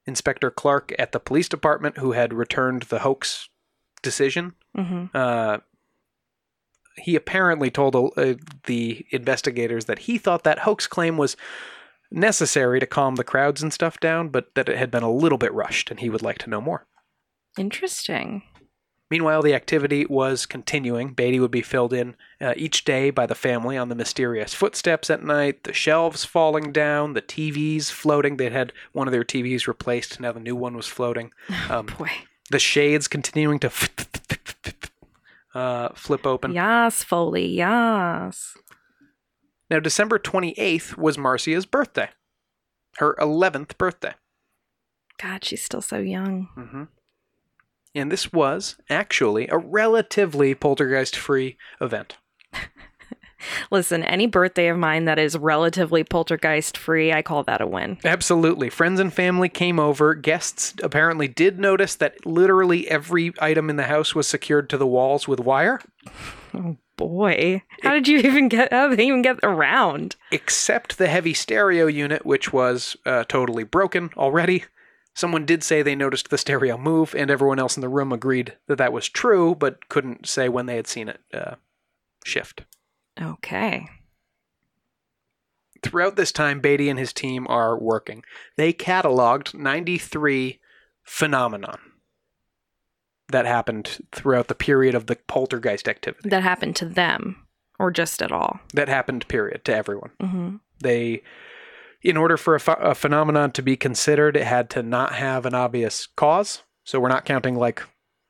Inspector 0.06 0.50
Clark 0.52 0.94
at 0.98 1.12
the 1.12 1.20
police 1.20 1.48
department, 1.48 1.98
who 1.98 2.12
had 2.12 2.34
returned 2.34 2.84
the 2.84 3.00
hoax 3.00 3.48
decision, 4.02 4.54
hmm 4.74 5.06
uh, 5.14 5.58
he 6.96 7.16
apparently 7.16 7.70
told 7.70 7.96
uh, 7.96 8.34
the 8.66 9.04
investigators 9.10 9.86
that 9.86 10.00
he 10.00 10.18
thought 10.18 10.44
that 10.44 10.60
hoax 10.60 10.86
claim 10.86 11.16
was 11.16 11.36
necessary 12.10 12.78
to 12.80 12.86
calm 12.86 13.16
the 13.16 13.24
crowds 13.24 13.62
and 13.62 13.72
stuff 13.72 13.98
down, 14.00 14.28
but 14.28 14.54
that 14.54 14.68
it 14.68 14.76
had 14.76 14.90
been 14.90 15.02
a 15.02 15.10
little 15.10 15.38
bit 15.38 15.52
rushed, 15.52 15.90
and 15.90 16.00
he 16.00 16.10
would 16.10 16.22
like 16.22 16.38
to 16.38 16.50
know 16.50 16.60
more. 16.60 16.86
Interesting. 17.58 18.42
Meanwhile, 19.10 19.42
the 19.42 19.54
activity 19.54 20.06
was 20.06 20.46
continuing. 20.46 21.12
Beatty 21.12 21.38
would 21.38 21.50
be 21.50 21.62
filled 21.62 21.92
in 21.92 22.16
uh, 22.40 22.54
each 22.56 22.84
day 22.84 23.10
by 23.10 23.26
the 23.26 23.34
family 23.34 23.76
on 23.76 23.88
the 23.88 23.94
mysterious 23.94 24.54
footsteps 24.54 25.10
at 25.10 25.22
night, 25.22 25.64
the 25.64 25.72
shelves 25.72 26.24
falling 26.24 26.72
down, 26.72 27.12
the 27.12 27.22
TVs 27.22 27.90
floating. 27.90 28.38
They'd 28.38 28.52
had 28.52 28.72
one 28.92 29.06
of 29.06 29.12
their 29.12 29.24
TVs 29.24 29.66
replaced, 29.66 30.20
now 30.20 30.32
the 30.32 30.40
new 30.40 30.56
one 30.56 30.76
was 30.76 30.86
floating. 30.86 31.32
Um, 31.70 31.86
Boy. 31.86 32.10
the 32.50 32.58
shades 32.58 33.08
continuing 33.08 33.58
to 33.60 33.70
uh, 35.54 35.90
flip 35.94 36.26
open. 36.26 36.52
Yes, 36.52 37.02
Foley. 37.04 37.46
Yes. 37.46 38.56
Now, 39.70 39.80
December 39.80 40.18
28th 40.18 40.96
was 40.96 41.16
Marcia's 41.16 41.66
birthday, 41.66 42.10
her 42.98 43.14
11th 43.18 43.78
birthday. 43.78 44.14
God, 45.20 45.44
she's 45.44 45.64
still 45.64 45.80
so 45.80 45.98
young. 45.98 46.48
hmm 46.54 46.84
And 47.94 48.10
this 48.12 48.32
was 48.32 48.76
actually 48.90 49.48
a 49.48 49.56
relatively 49.58 50.54
poltergeist 50.54 51.16
free 51.16 51.56
event. 51.80 52.16
Listen, 53.70 54.02
any 54.02 54.26
birthday 54.26 54.68
of 54.68 54.78
mine 54.78 55.04
that 55.04 55.18
is 55.18 55.36
relatively 55.36 56.04
poltergeist 56.04 56.76
free, 56.76 57.12
I 57.12 57.22
call 57.22 57.42
that 57.44 57.60
a 57.60 57.66
win. 57.66 57.98
Absolutely. 58.04 58.70
Friends 58.70 59.00
and 59.00 59.12
family 59.12 59.48
came 59.48 59.78
over. 59.78 60.14
Guests 60.14 60.74
apparently 60.82 61.28
did 61.28 61.58
notice 61.58 61.94
that 61.96 62.24
literally 62.26 62.88
every 62.88 63.32
item 63.40 63.70
in 63.70 63.76
the 63.76 63.84
house 63.84 64.14
was 64.14 64.26
secured 64.26 64.68
to 64.70 64.78
the 64.78 64.86
walls 64.86 65.26
with 65.28 65.40
wire, 65.40 65.80
Oh 66.52 66.76
Boy, 66.96 67.62
how 67.82 67.94
did 67.94 68.06
you 68.06 68.18
even 68.18 68.48
get? 68.48 68.72
How 68.72 68.86
did 68.86 69.00
they 69.00 69.06
even 69.08 69.22
get 69.22 69.40
around? 69.42 70.14
except 70.30 70.96
the 70.96 71.08
heavy 71.08 71.34
stereo 71.34 71.86
unit, 71.88 72.24
which 72.24 72.52
was 72.52 72.96
uh, 73.04 73.24
totally 73.24 73.64
broken 73.64 74.10
already. 74.16 74.62
Someone 75.12 75.44
did 75.44 75.64
say 75.64 75.82
they 75.82 75.96
noticed 75.96 76.30
the 76.30 76.38
stereo 76.38 76.78
move, 76.78 77.12
and 77.16 77.32
everyone 77.32 77.58
else 77.58 77.76
in 77.76 77.80
the 77.80 77.88
room 77.88 78.12
agreed 78.12 78.56
that 78.68 78.78
that 78.78 78.92
was 78.92 79.08
true, 79.08 79.56
but 79.56 79.88
couldn't 79.88 80.28
say 80.28 80.48
when 80.48 80.66
they 80.66 80.76
had 80.76 80.86
seen 80.86 81.08
it 81.08 81.20
uh, 81.32 81.56
shift. 82.24 82.62
Okay. 83.20 83.88
Throughout 85.82 86.16
this 86.16 86.32
time, 86.32 86.60
Beatty 86.60 86.88
and 86.88 86.98
his 86.98 87.12
team 87.12 87.46
are 87.48 87.78
working. 87.78 88.24
They 88.56 88.72
cataloged 88.72 89.54
93 89.54 90.60
phenomenon 91.02 91.78
that 93.30 93.46
happened 93.46 93.98
throughout 94.12 94.48
the 94.48 94.54
period 94.54 94.94
of 94.94 95.06
the 95.06 95.16
poltergeist 95.26 95.88
activity. 95.88 96.28
That 96.28 96.42
happened 96.42 96.76
to 96.76 96.86
them, 96.86 97.46
or 97.78 97.90
just 97.90 98.22
at 98.22 98.32
all. 98.32 98.60
That 98.72 98.88
happened, 98.88 99.28
period, 99.28 99.64
to 99.66 99.74
everyone. 99.74 100.10
Mm-hmm. 100.20 100.56
They, 100.80 101.22
in 102.02 102.16
order 102.16 102.36
for 102.36 102.54
a, 102.54 102.60
ph- 102.60 102.78
a 102.80 102.94
phenomenon 102.94 103.52
to 103.52 103.62
be 103.62 103.76
considered, 103.76 104.36
it 104.36 104.46
had 104.46 104.70
to 104.70 104.82
not 104.82 105.14
have 105.14 105.46
an 105.46 105.54
obvious 105.54 106.06
cause. 106.06 106.62
So 106.84 107.00
we're 107.00 107.08
not 107.08 107.24
counting 107.24 107.56
like 107.56 107.82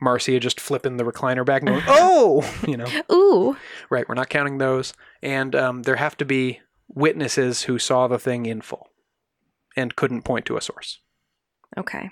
Marcia 0.05 0.39
just 0.39 0.61
flipping 0.61 0.97
the 0.97 1.05
recliner 1.05 1.45
back 1.45 1.63
and 1.63 1.71
going, 1.71 1.83
oh, 1.89 2.49
you 2.69 2.77
know, 2.77 2.87
Ooh. 3.11 3.57
right. 3.91 4.09
We're 4.09 4.15
not 4.15 4.29
counting 4.29 4.59
those. 4.59 4.93
And 5.23 5.57
um, 5.57 5.83
there 5.83 5.97
have 5.97 6.17
to 6.19 6.25
be 6.25 6.61
witnesses 6.89 7.63
who 7.63 7.79
saw 7.79 8.07
the 8.07 8.19
thing 8.19 8.47
in 8.47 8.61
full 8.61 8.91
and 9.77 9.97
couldn't 9.97 10.23
point 10.23 10.45
to 10.47 10.57
a 10.57 10.61
source. 10.61 11.01
Okay. 11.77 12.11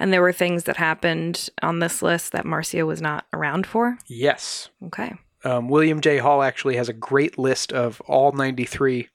And 0.00 0.12
there 0.12 0.22
were 0.22 0.32
things 0.32 0.64
that 0.64 0.78
happened 0.78 1.48
on 1.62 1.78
this 1.78 2.02
list 2.02 2.32
that 2.32 2.44
Marcia 2.44 2.84
was 2.84 3.00
not 3.00 3.26
around 3.32 3.66
for. 3.66 3.98
Yes. 4.08 4.70
Okay. 4.84 5.14
Um, 5.44 5.68
William 5.68 6.00
J. 6.00 6.18
Hall 6.18 6.42
actually 6.42 6.76
has 6.76 6.88
a 6.88 6.92
great 6.92 7.38
list 7.38 7.72
of 7.72 8.00
all 8.02 8.32
93 8.32 9.08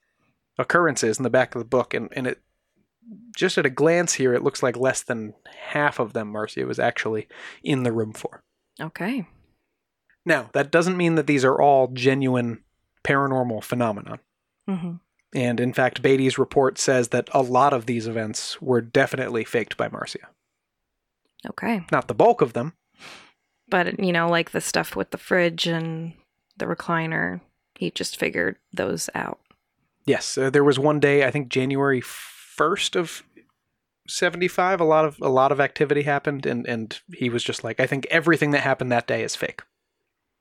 occurrences 0.57 1.17
in 1.17 1.23
the 1.23 1.29
back 1.29 1.55
of 1.55 1.59
the 1.59 1.65
book, 1.67 1.93
and, 1.93 2.07
and 2.13 2.27
it 2.27 2.39
just 3.35 3.57
at 3.57 3.65
a 3.65 3.69
glance 3.69 4.13
here, 4.13 4.33
it 4.33 4.43
looks 4.43 4.63
like 4.63 4.77
less 4.77 5.03
than 5.03 5.33
half 5.69 5.99
of 5.99 6.13
them 6.13 6.29
Marcia 6.29 6.65
was 6.65 6.79
actually 6.79 7.27
in 7.63 7.83
the 7.83 7.91
room 7.91 8.13
for. 8.13 8.43
Okay. 8.79 9.27
Now, 10.25 10.49
that 10.53 10.71
doesn't 10.71 10.97
mean 10.97 11.15
that 11.15 11.27
these 11.27 11.43
are 11.43 11.59
all 11.59 11.87
genuine 11.87 12.63
paranormal 13.03 13.63
phenomenon. 13.63 14.19
Mm-hmm. 14.69 14.93
And 15.33 15.59
in 15.59 15.73
fact, 15.73 16.01
Beatty's 16.01 16.37
report 16.37 16.77
says 16.77 17.09
that 17.09 17.29
a 17.33 17.41
lot 17.41 17.73
of 17.73 17.85
these 17.85 18.07
events 18.07 18.61
were 18.61 18.81
definitely 18.81 19.43
faked 19.43 19.77
by 19.77 19.87
Marcia. 19.87 20.27
Okay. 21.47 21.85
Not 21.91 22.07
the 22.07 22.13
bulk 22.13 22.41
of 22.41 22.53
them. 22.53 22.73
But, 23.69 23.99
you 23.99 24.11
know, 24.11 24.29
like 24.29 24.51
the 24.51 24.61
stuff 24.61 24.95
with 24.95 25.11
the 25.11 25.17
fridge 25.17 25.65
and 25.65 26.13
the 26.57 26.65
recliner, 26.65 27.39
he 27.75 27.89
just 27.89 28.19
figured 28.19 28.57
those 28.73 29.09
out. 29.15 29.39
Yes, 30.05 30.37
uh, 30.37 30.49
there 30.49 30.63
was 30.63 30.77
one 30.77 30.99
day, 30.99 31.25
I 31.25 31.31
think 31.31 31.49
January 31.49 32.01
1st 32.61 32.95
of 32.95 33.23
75, 34.07 34.81
a 34.81 34.83
lot 34.83 35.05
of 35.05 35.17
a 35.21 35.29
lot 35.29 35.51
of 35.51 35.59
activity 35.59 36.03
happened 36.03 36.45
and 36.45 36.67
and 36.67 36.99
he 37.13 37.29
was 37.29 37.43
just 37.43 37.63
like, 37.63 37.79
I 37.79 37.87
think 37.87 38.05
everything 38.11 38.51
that 38.51 38.61
happened 38.61 38.91
that 38.91 39.07
day 39.07 39.23
is 39.23 39.35
fake. 39.35 39.61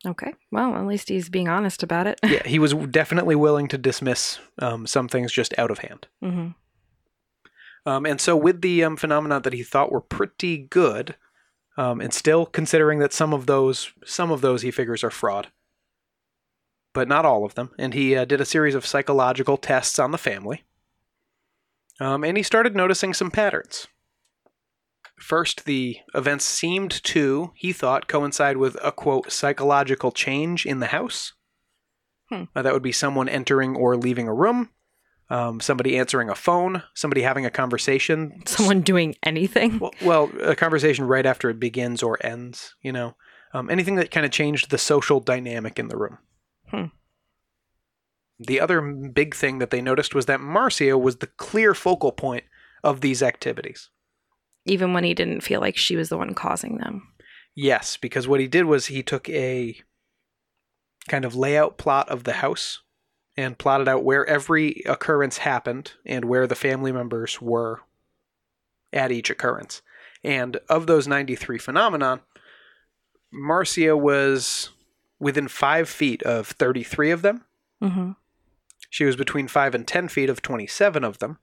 Okay. 0.06 0.32
Well, 0.50 0.74
at 0.76 0.86
least 0.86 1.08
he's 1.08 1.28
being 1.28 1.48
honest 1.48 1.82
about 1.82 2.06
it. 2.06 2.18
Yeah, 2.24 2.46
he 2.46 2.58
was 2.58 2.74
definitely 2.90 3.36
willing 3.36 3.68
to 3.68 3.78
dismiss 3.78 4.38
um, 4.58 4.86
some 4.86 5.08
things 5.08 5.32
just 5.32 5.56
out 5.58 5.70
of 5.70 5.78
hand. 5.78 6.06
mm-hmm. 6.22 6.48
Um, 7.86 8.04
and 8.04 8.20
so, 8.20 8.36
with 8.36 8.60
the 8.60 8.84
um, 8.84 8.98
phenomena 8.98 9.40
that 9.40 9.54
he 9.54 9.62
thought 9.62 9.90
were 9.90 10.02
pretty 10.02 10.58
good, 10.58 11.16
um, 11.78 12.00
and 12.02 12.12
still 12.12 12.44
considering 12.44 12.98
that 12.98 13.14
some 13.14 13.32
of 13.32 13.46
those, 13.46 13.92
some 14.04 14.30
of 14.30 14.42
those 14.42 14.60
he 14.60 14.70
figures 14.70 15.02
are 15.02 15.10
fraud, 15.10 15.48
but 16.92 17.08
not 17.08 17.24
all 17.24 17.46
of 17.46 17.54
them. 17.54 17.70
And 17.78 17.94
he 17.94 18.14
uh, 18.14 18.26
did 18.26 18.38
a 18.38 18.44
series 18.44 18.74
of 18.74 18.84
psychological 18.84 19.56
tests 19.56 19.98
on 19.98 20.10
the 20.10 20.18
family, 20.18 20.64
um, 22.00 22.24
and 22.24 22.36
he 22.36 22.42
started 22.42 22.74
noticing 22.74 23.14
some 23.14 23.30
patterns. 23.30 23.86
First, 25.18 25.66
the 25.66 25.98
events 26.14 26.46
seemed 26.46 26.90
to, 27.04 27.52
he 27.54 27.72
thought, 27.72 28.08
coincide 28.08 28.56
with 28.56 28.76
a 28.82 28.90
quote 28.90 29.30
psychological 29.30 30.10
change 30.10 30.64
in 30.64 30.80
the 30.80 30.86
house. 30.86 31.34
Hmm. 32.30 32.44
Uh, 32.56 32.62
that 32.62 32.72
would 32.72 32.82
be 32.82 32.92
someone 32.92 33.28
entering 33.28 33.76
or 33.76 33.96
leaving 33.96 34.28
a 34.28 34.34
room, 34.34 34.70
um, 35.28 35.60
somebody 35.60 35.98
answering 35.98 36.30
a 36.30 36.34
phone, 36.34 36.82
somebody 36.94 37.22
having 37.22 37.44
a 37.44 37.50
conversation. 37.50 38.42
Someone 38.46 38.80
doing 38.80 39.14
anything. 39.22 39.78
Well, 39.78 39.92
well, 40.02 40.30
a 40.42 40.56
conversation 40.56 41.06
right 41.06 41.26
after 41.26 41.50
it 41.50 41.60
begins 41.60 42.02
or 42.02 42.18
ends, 42.24 42.74
you 42.80 42.92
know. 42.92 43.14
Um, 43.52 43.68
anything 43.68 43.96
that 43.96 44.10
kind 44.10 44.24
of 44.24 44.32
changed 44.32 44.70
the 44.70 44.78
social 44.78 45.20
dynamic 45.20 45.78
in 45.78 45.88
the 45.88 45.96
room. 45.96 46.18
Hmm. 46.70 46.84
The 48.40 48.58
other 48.58 48.80
big 48.80 49.34
thing 49.34 49.58
that 49.58 49.70
they 49.70 49.82
noticed 49.82 50.14
was 50.14 50.26
that 50.26 50.40
Marcia 50.40 50.96
was 50.96 51.16
the 51.16 51.26
clear 51.26 51.74
focal 51.74 52.10
point 52.10 52.44
of 52.82 53.02
these 53.02 53.22
activities. 53.22 53.90
Even 54.64 54.94
when 54.94 55.04
he 55.04 55.12
didn't 55.12 55.42
feel 55.42 55.60
like 55.60 55.76
she 55.76 55.94
was 55.94 56.08
the 56.08 56.16
one 56.16 56.34
causing 56.34 56.78
them. 56.78 57.06
Yes, 57.54 57.98
because 57.98 58.26
what 58.26 58.40
he 58.40 58.48
did 58.48 58.64
was 58.64 58.86
he 58.86 59.02
took 59.02 59.28
a 59.28 59.76
kind 61.08 61.24
of 61.24 61.34
layout 61.34 61.76
plot 61.76 62.08
of 62.08 62.24
the 62.24 62.34
house 62.34 62.80
and 63.36 63.58
plotted 63.58 63.88
out 63.88 64.04
where 64.04 64.26
every 64.26 64.82
occurrence 64.86 65.38
happened 65.38 65.92
and 66.06 66.24
where 66.24 66.46
the 66.46 66.54
family 66.54 66.92
members 66.92 67.40
were 67.40 67.80
at 68.92 69.12
each 69.12 69.30
occurrence. 69.30 69.82
And 70.24 70.58
of 70.68 70.86
those 70.86 71.06
93 71.06 71.58
phenomenon, 71.58 72.20
Marcia 73.32 73.96
was 73.96 74.70
within 75.18 75.48
five 75.48 75.88
feet 75.88 76.22
of 76.22 76.48
33 76.48 77.10
of 77.10 77.22
them. 77.22 77.44
Mm-hmm. 77.82 78.12
She 78.90 79.04
was 79.04 79.16
between 79.16 79.48
5 79.48 79.74
and 79.74 79.86
10 79.86 80.08
feet 80.08 80.28
of 80.28 80.42
27 80.42 81.04
of 81.04 81.18
them. 81.18 81.38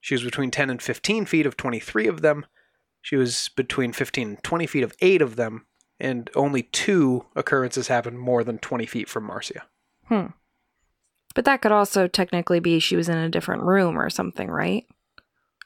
She 0.00 0.14
was 0.14 0.22
between 0.22 0.50
10 0.50 0.68
and 0.68 0.82
15 0.82 1.24
feet 1.24 1.46
of 1.46 1.56
23 1.56 2.06
of 2.08 2.20
them. 2.20 2.44
She 3.00 3.16
was 3.16 3.50
between 3.56 3.92
15 3.92 4.28
and 4.28 4.42
20 4.42 4.66
feet 4.66 4.82
of 4.82 4.92
8 5.00 5.22
of 5.22 5.36
them. 5.36 5.66
And 6.00 6.30
only 6.34 6.64
two 6.64 7.24
occurrences 7.34 7.88
happened 7.88 8.20
more 8.20 8.44
than 8.44 8.58
20 8.58 8.86
feet 8.86 9.08
from 9.08 9.24
Marcia. 9.24 9.62
Hmm. 10.06 10.26
But 11.34 11.44
that 11.44 11.62
could 11.62 11.72
also 11.72 12.06
technically 12.08 12.60
be 12.60 12.78
she 12.78 12.96
was 12.96 13.08
in 13.08 13.16
a 13.16 13.28
different 13.28 13.62
room 13.62 13.98
or 13.98 14.10
something, 14.10 14.48
right? 14.48 14.86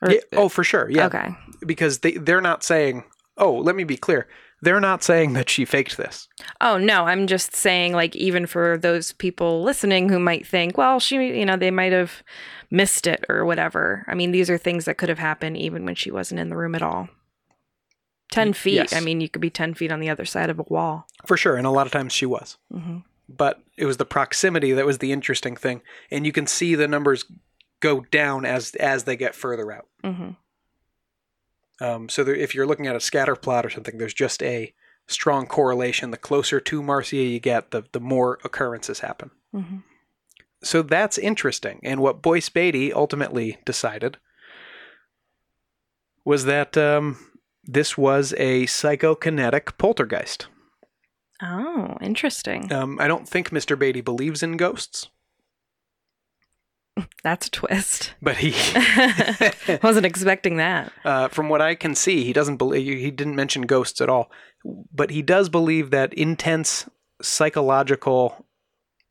Or, 0.01 0.11
Yeah, 0.11 0.21
oh, 0.35 0.49
for 0.49 0.65
sure. 0.65 0.91
Yeah. 0.91 1.07
Okay. 1.07 1.35
Because 1.65 2.01
they, 2.01 2.13
they're 2.13 2.41
not 2.41 2.63
saying, 2.63 3.05
oh, 3.37 3.55
let 3.55 3.77
me 3.77 3.85
be 3.85 3.97
clear. 3.97 4.29
They're 4.63 4.81
not 4.81 5.03
saying 5.03 5.33
that 5.33 5.51
she 5.51 5.65
faked 5.65 5.97
this. 5.97 6.29
Oh 6.61 6.79
no, 6.79 7.05
I'm 7.07 7.27
just 7.27 7.55
saying, 7.55 7.93
like, 7.95 8.15
even 8.15 8.47
for 8.47 8.79
those 8.79 9.11
people 9.13 9.63
listening 9.63 10.09
who 10.09 10.21
might 10.21 10.47
think, 10.47 10.79
well, 10.79 11.01
she, 11.01 11.17
you 11.17 11.45
know, 11.45 11.57
they 11.57 11.73
might 11.73 11.93
have 11.93 12.23
missed 12.71 13.07
it 13.09 13.25
or 13.29 13.45
whatever. 13.45 14.05
I 14.07 14.15
mean, 14.15 14.31
these 14.31 14.49
are 14.49 14.57
things 14.57 14.85
that 14.85 14.99
could 14.99 15.09
have 15.09 15.19
happened 15.19 15.57
even 15.57 15.85
when 15.85 15.97
she 15.97 16.13
wasn't 16.13 16.41
in 16.41 16.49
the 16.49 16.57
room 16.57 16.77
at 16.77 16.83
all. 16.83 17.09
Ten 18.31 18.53
feet. 18.55 18.75
yes. 18.75 18.93
I 18.95 19.01
mean, 19.01 19.21
you 19.21 19.29
could 19.29 19.43
be 19.43 19.51
ten 19.51 19.75
feet 19.75 19.93
on 19.93 20.01
the 20.01 20.09
other 20.09 20.25
side 20.25 20.49
of 20.49 20.59
a 20.59 20.65
wall. 20.69 21.07
For 21.27 21.37
sure. 21.37 21.57
And 21.57 21.67
a 21.67 21.71
lot 21.71 21.87
of 21.87 21.93
times 21.93 22.13
she 22.13 22.25
was. 22.25 22.57
hmm 22.73 22.99
But 23.29 23.61
it 23.77 23.85
was 23.85 23.97
the 23.97 24.07
proximity 24.07 24.73
that 24.73 24.87
was 24.87 24.99
the 24.99 25.13
interesting 25.13 25.57
thing. 25.57 25.83
And 26.11 26.25
you 26.25 26.33
can 26.33 26.47
see 26.47 26.75
the 26.75 26.89
numbers 26.89 27.25
go 27.81 28.03
down 28.13 28.47
as 28.47 28.75
as 28.77 29.05
they 29.05 29.17
get 29.17 29.35
further 29.35 29.73
out. 29.73 29.89
hmm 30.05 30.31
Um, 31.83 32.09
so 32.09 32.22
there, 32.22 32.35
if 32.35 32.55
you're 32.55 32.66
looking 32.66 32.87
at 32.87 32.97
a 32.97 33.01
scatter 33.01 33.35
plot 33.35 33.66
or 33.66 33.70
something, 33.70 33.99
there's 33.99 34.14
just 34.14 34.43
a 34.43 34.72
strong 35.09 35.47
correlation. 35.47 36.12
The 36.12 36.16
closer 36.16 36.61
to 36.61 36.83
Marcia 36.83 37.16
you 37.16 37.41
get, 37.41 37.72
the, 37.72 37.83
the 37.93 38.01
more 38.01 38.39
occurrences 38.45 39.01
happen. 39.01 39.30
hmm 39.53 39.78
So 40.62 40.83
that's 40.83 41.18
interesting. 41.18 41.80
And 41.83 42.01
what 42.01 42.22
Boyce 42.22 42.49
Beatty 42.49 42.93
ultimately 42.93 43.59
decided 43.64 44.18
was 46.24 46.45
that 46.45 46.76
um, 46.76 47.18
this 47.64 47.99
was 47.99 48.33
a 48.37 48.66
psychokinetic 48.66 49.76
poltergeist. 49.76 50.47
Oh, 51.43 51.97
interesting. 52.01 52.72
Um, 52.72 52.99
I 53.01 53.09
don't 53.09 53.28
think 53.28 53.51
Mr. 53.51 53.76
Beatty 53.76 54.01
believes 54.01 54.45
in 54.45 54.57
ghosts, 54.57 55.09
That's 57.22 57.47
a 57.47 57.51
twist. 57.51 58.14
but 58.20 58.36
he, 58.38 58.51
Wasn't 59.82 60.07
expecting 60.07 60.57
that. 60.57 60.93
uh, 61.05 61.28
from 61.28 61.49
what 61.49 61.61
I 61.61 61.74
can 61.74 61.95
see, 61.95 62.24
he 62.24 62.32
doesn't 62.32 62.57
believe. 62.59 62.99
He 62.99 63.11
didn't 63.11 63.36
mention 63.36 63.62
ghosts 63.62 64.01
at 64.01 64.09
all, 64.09 64.30
but 64.93 65.11
he 65.11 65.22
does 65.22 65.49
believe 65.49 65.90
that 65.90 66.12
intense 66.14 66.88
psychological, 67.20 68.47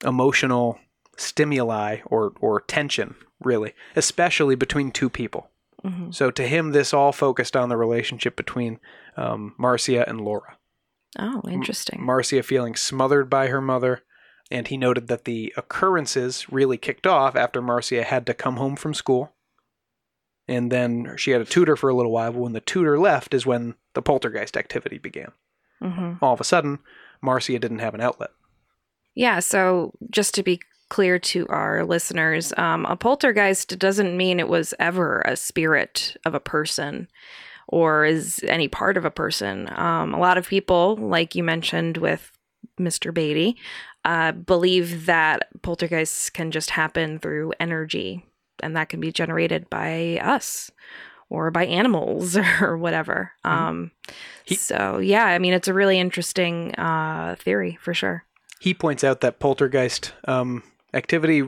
emotional 0.03 0.79
stimuli 1.17 1.99
or 2.05 2.33
or 2.39 2.61
tension, 2.61 3.15
really, 3.39 3.73
especially 3.95 4.55
between 4.55 4.91
two 4.91 5.09
people. 5.09 5.49
hmm 5.83 6.11
So 6.11 6.31
to 6.31 6.47
him, 6.47 6.71
this 6.71 6.93
all 6.93 7.11
focused 7.11 7.55
on 7.55 7.69
the 7.69 7.77
relationship 7.77 8.35
between 8.35 8.79
um, 9.17 9.53
Marcia 9.57 10.07
and 10.07 10.21
Laura. 10.21 10.57
Oh, 11.19 11.41
interesting. 11.49 12.01
Marcia 12.03 12.41
feeling 12.43 12.75
smothered 12.75 13.29
by 13.29 13.47
her 13.47 13.59
mother, 13.61 14.03
and 14.51 14.67
he 14.67 14.77
noted 14.77 15.07
that 15.07 15.25
the 15.25 15.53
occurrences 15.57 16.51
really 16.51 16.77
kicked 16.77 17.07
off 17.07 17.35
after 17.35 17.61
Marcia 17.61 18.03
had 18.03 18.25
to 18.25 18.33
come 18.33 18.57
home 18.57 18.75
from 18.75 18.93
school. 18.93 19.33
And 20.47 20.71
then 20.71 21.13
she 21.17 21.31
had 21.31 21.41
a 21.41 21.45
tutor 21.45 21.75
for 21.75 21.89
a 21.89 21.95
little 21.95 22.11
while, 22.11 22.33
but 22.33 22.41
when 22.41 22.53
the 22.53 22.59
tutor 22.59 22.99
left 22.99 23.33
is 23.33 23.45
when 23.45 23.75
the 23.93 24.01
poltergeist 24.01 24.57
activity 24.57 24.97
began. 24.97 25.31
hmm 25.81 26.13
All 26.21 26.33
of 26.33 26.41
a 26.41 26.45
sudden, 26.45 26.79
Marcia 27.21 27.59
didn't 27.59 27.79
have 27.79 27.93
an 27.93 28.01
outlet. 28.01 28.31
Yeah. 29.15 29.39
So 29.39 29.93
just 30.09 30.33
to 30.35 30.43
be 30.43 30.59
clear 30.89 31.19
to 31.19 31.47
our 31.47 31.85
listeners, 31.85 32.53
um, 32.57 32.85
a 32.85 32.95
poltergeist 32.95 33.79
doesn't 33.79 34.17
mean 34.17 34.39
it 34.39 34.49
was 34.49 34.73
ever 34.79 35.21
a 35.21 35.37
spirit 35.37 36.17
of 36.25 36.33
a 36.35 36.39
person 36.39 37.07
or 37.67 38.03
is 38.03 38.43
any 38.47 38.67
part 38.67 38.97
of 38.97 39.05
a 39.05 39.11
person. 39.11 39.69
Um, 39.77 40.13
a 40.13 40.19
lot 40.19 40.37
of 40.37 40.47
people, 40.47 40.97
like 40.97 41.33
you 41.35 41.43
mentioned 41.43 41.97
with 41.97 42.31
Mr. 42.79 43.13
Beatty, 43.13 43.57
uh, 44.05 44.31
believe 44.31 45.05
that 45.05 45.47
poltergeists 45.61 46.29
can 46.29 46.51
just 46.51 46.71
happen 46.71 47.19
through 47.19 47.53
energy 47.59 48.25
and 48.61 48.75
that 48.75 48.89
can 48.89 48.99
be 48.99 49.11
generated 49.11 49.69
by 49.69 50.19
us 50.23 50.71
or 51.29 51.51
by 51.51 51.65
animals 51.65 52.37
or 52.61 52.77
whatever. 52.77 53.31
Um, 53.43 53.91
He- 54.43 54.55
so, 54.55 54.99
yeah, 54.99 55.25
I 55.25 55.39
mean, 55.39 55.53
it's 55.53 55.67
a 55.67 55.73
really 55.73 55.99
interesting 55.99 56.75
uh, 56.75 57.35
theory 57.39 57.77
for 57.81 57.93
sure. 57.93 58.25
He 58.59 58.73
points 58.73 59.03
out 59.03 59.21
that 59.21 59.39
poltergeist 59.39 60.13
um, 60.27 60.61
activity 60.93 61.43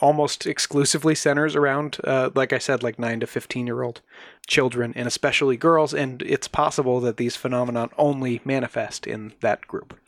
almost 0.00 0.46
exclusively 0.46 1.14
centers 1.14 1.56
around, 1.56 1.96
uh, 2.04 2.30
like 2.34 2.52
I 2.52 2.58
said, 2.58 2.82
like 2.82 2.98
9 2.98 3.20
to 3.20 3.26
15 3.26 3.66
year 3.66 3.82
old 3.82 4.00
children, 4.46 4.92
and 4.94 5.06
especially 5.08 5.56
girls, 5.56 5.94
and 5.94 6.22
it's 6.22 6.46
possible 6.48 7.00
that 7.00 7.16
these 7.16 7.36
phenomena 7.36 7.88
only 7.96 8.40
manifest 8.44 9.06
in 9.06 9.32
that 9.40 9.66
group. 9.66 9.98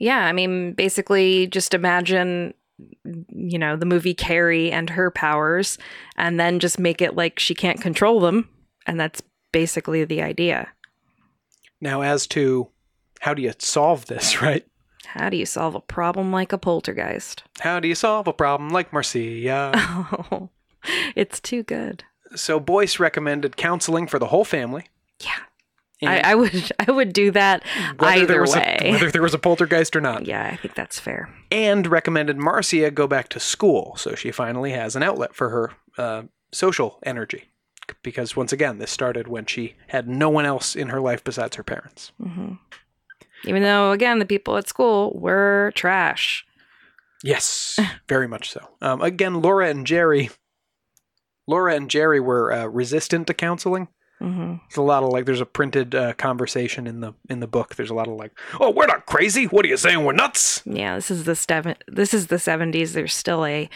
Yeah, 0.00 0.24
I 0.24 0.32
mean, 0.32 0.72
basically, 0.72 1.46
just 1.46 1.74
imagine, 1.74 2.54
you 3.04 3.58
know, 3.58 3.76
the 3.76 3.86
movie 3.86 4.14
Carrie 4.14 4.72
and 4.72 4.90
her 4.90 5.10
powers, 5.12 5.78
and 6.16 6.40
then 6.40 6.58
just 6.58 6.78
make 6.78 7.00
it 7.00 7.14
like 7.14 7.38
she 7.38 7.54
can't 7.54 7.80
control 7.80 8.18
them. 8.18 8.48
And 8.86 8.98
that's 8.98 9.22
basically 9.52 10.04
the 10.04 10.22
idea. 10.22 10.68
Now, 11.80 12.00
as 12.00 12.26
to 12.28 12.68
how 13.20 13.34
do 13.34 13.42
you 13.42 13.52
solve 13.58 14.06
this, 14.06 14.40
right? 14.42 14.66
How 15.04 15.28
do 15.28 15.36
you 15.36 15.46
solve 15.46 15.74
a 15.74 15.80
problem 15.80 16.32
like 16.32 16.52
a 16.52 16.58
poltergeist? 16.58 17.42
How 17.60 17.78
do 17.80 17.86
you 17.88 17.94
solve 17.94 18.26
a 18.26 18.32
problem 18.32 18.70
like 18.70 18.92
Marcia? 18.92 19.72
Oh, 20.32 20.48
it's 21.14 21.40
too 21.40 21.62
good. 21.62 22.04
so 22.34 22.58
Boyce 22.58 22.98
recommended 22.98 23.56
counseling 23.56 24.06
for 24.06 24.18
the 24.18 24.28
whole 24.28 24.44
family. 24.44 24.84
Yeah, 25.22 25.40
I, 26.02 26.32
I 26.32 26.34
would, 26.34 26.72
I 26.88 26.90
would 26.90 27.12
do 27.12 27.30
that 27.32 27.62
either 27.98 28.44
way. 28.46 28.78
A, 28.80 28.90
whether 28.92 29.10
there 29.10 29.22
was 29.22 29.34
a 29.34 29.38
poltergeist 29.38 29.94
or 29.94 30.00
not. 30.00 30.26
yeah, 30.26 30.48
I 30.52 30.56
think 30.56 30.74
that's 30.74 30.98
fair. 30.98 31.28
and 31.50 31.86
recommended 31.86 32.36
Marcia 32.38 32.90
go 32.90 33.06
back 33.06 33.28
to 33.30 33.40
school 33.40 33.94
so 33.96 34.14
she 34.14 34.30
finally 34.30 34.72
has 34.72 34.96
an 34.96 35.02
outlet 35.02 35.34
for 35.34 35.50
her 35.50 35.72
uh, 35.98 36.22
social 36.52 36.98
energy. 37.02 37.44
Because 38.02 38.36
once 38.36 38.52
again, 38.52 38.78
this 38.78 38.90
started 38.92 39.26
when 39.26 39.46
she 39.46 39.74
had 39.88 40.08
no 40.08 40.28
one 40.30 40.46
else 40.46 40.76
in 40.76 40.90
her 40.90 41.00
life 41.00 41.24
besides 41.24 41.56
her 41.56 41.64
parents. 41.64 42.12
hmm 42.22 42.52
Even 43.44 43.62
though, 43.64 43.90
again, 43.90 44.20
the 44.20 44.24
people 44.26 44.56
at 44.56 44.68
school 44.68 45.12
were 45.18 45.72
trash. 45.74 46.46
Yes, 47.24 47.78
very 48.08 48.28
much 48.28 48.48
so. 48.50 48.60
Um, 48.80 49.02
again, 49.02 49.42
Laura 49.42 49.68
and 49.68 49.84
Jerry, 49.86 50.30
Laura 51.48 51.74
and 51.74 51.90
Jerry 51.90 52.20
were 52.20 52.52
uh, 52.52 52.66
resistant 52.66 53.26
to 53.26 53.34
counseling. 53.34 53.88
Hmm 54.20 54.54
There's 54.68 54.76
a 54.76 54.82
lot 54.82 55.02
of 55.02 55.10
like, 55.10 55.24
there's 55.24 55.40
a 55.40 55.46
printed 55.46 55.94
uh, 55.94 56.12
conversation 56.14 56.86
in 56.86 57.00
the 57.00 57.12
in 57.28 57.40
the 57.40 57.46
book. 57.46 57.74
There's 57.74 57.90
a 57.90 57.94
lot 57.94 58.06
of 58.08 58.14
like, 58.14 58.32
oh, 58.60 58.70
we're 58.70 58.86
not 58.86 59.06
crazy. 59.06 59.46
What 59.46 59.64
are 59.64 59.68
you 59.68 59.76
saying? 59.76 60.04
We're 60.04 60.12
nuts. 60.12 60.62
Yeah, 60.64 60.94
this 60.94 61.10
is 61.10 61.24
the 61.24 61.32
stev- 61.32 61.76
This 61.88 62.14
is 62.14 62.26
the 62.28 62.38
seventies. 62.38 62.92
There's 62.92 63.14
still 63.14 63.44
a 63.44 63.68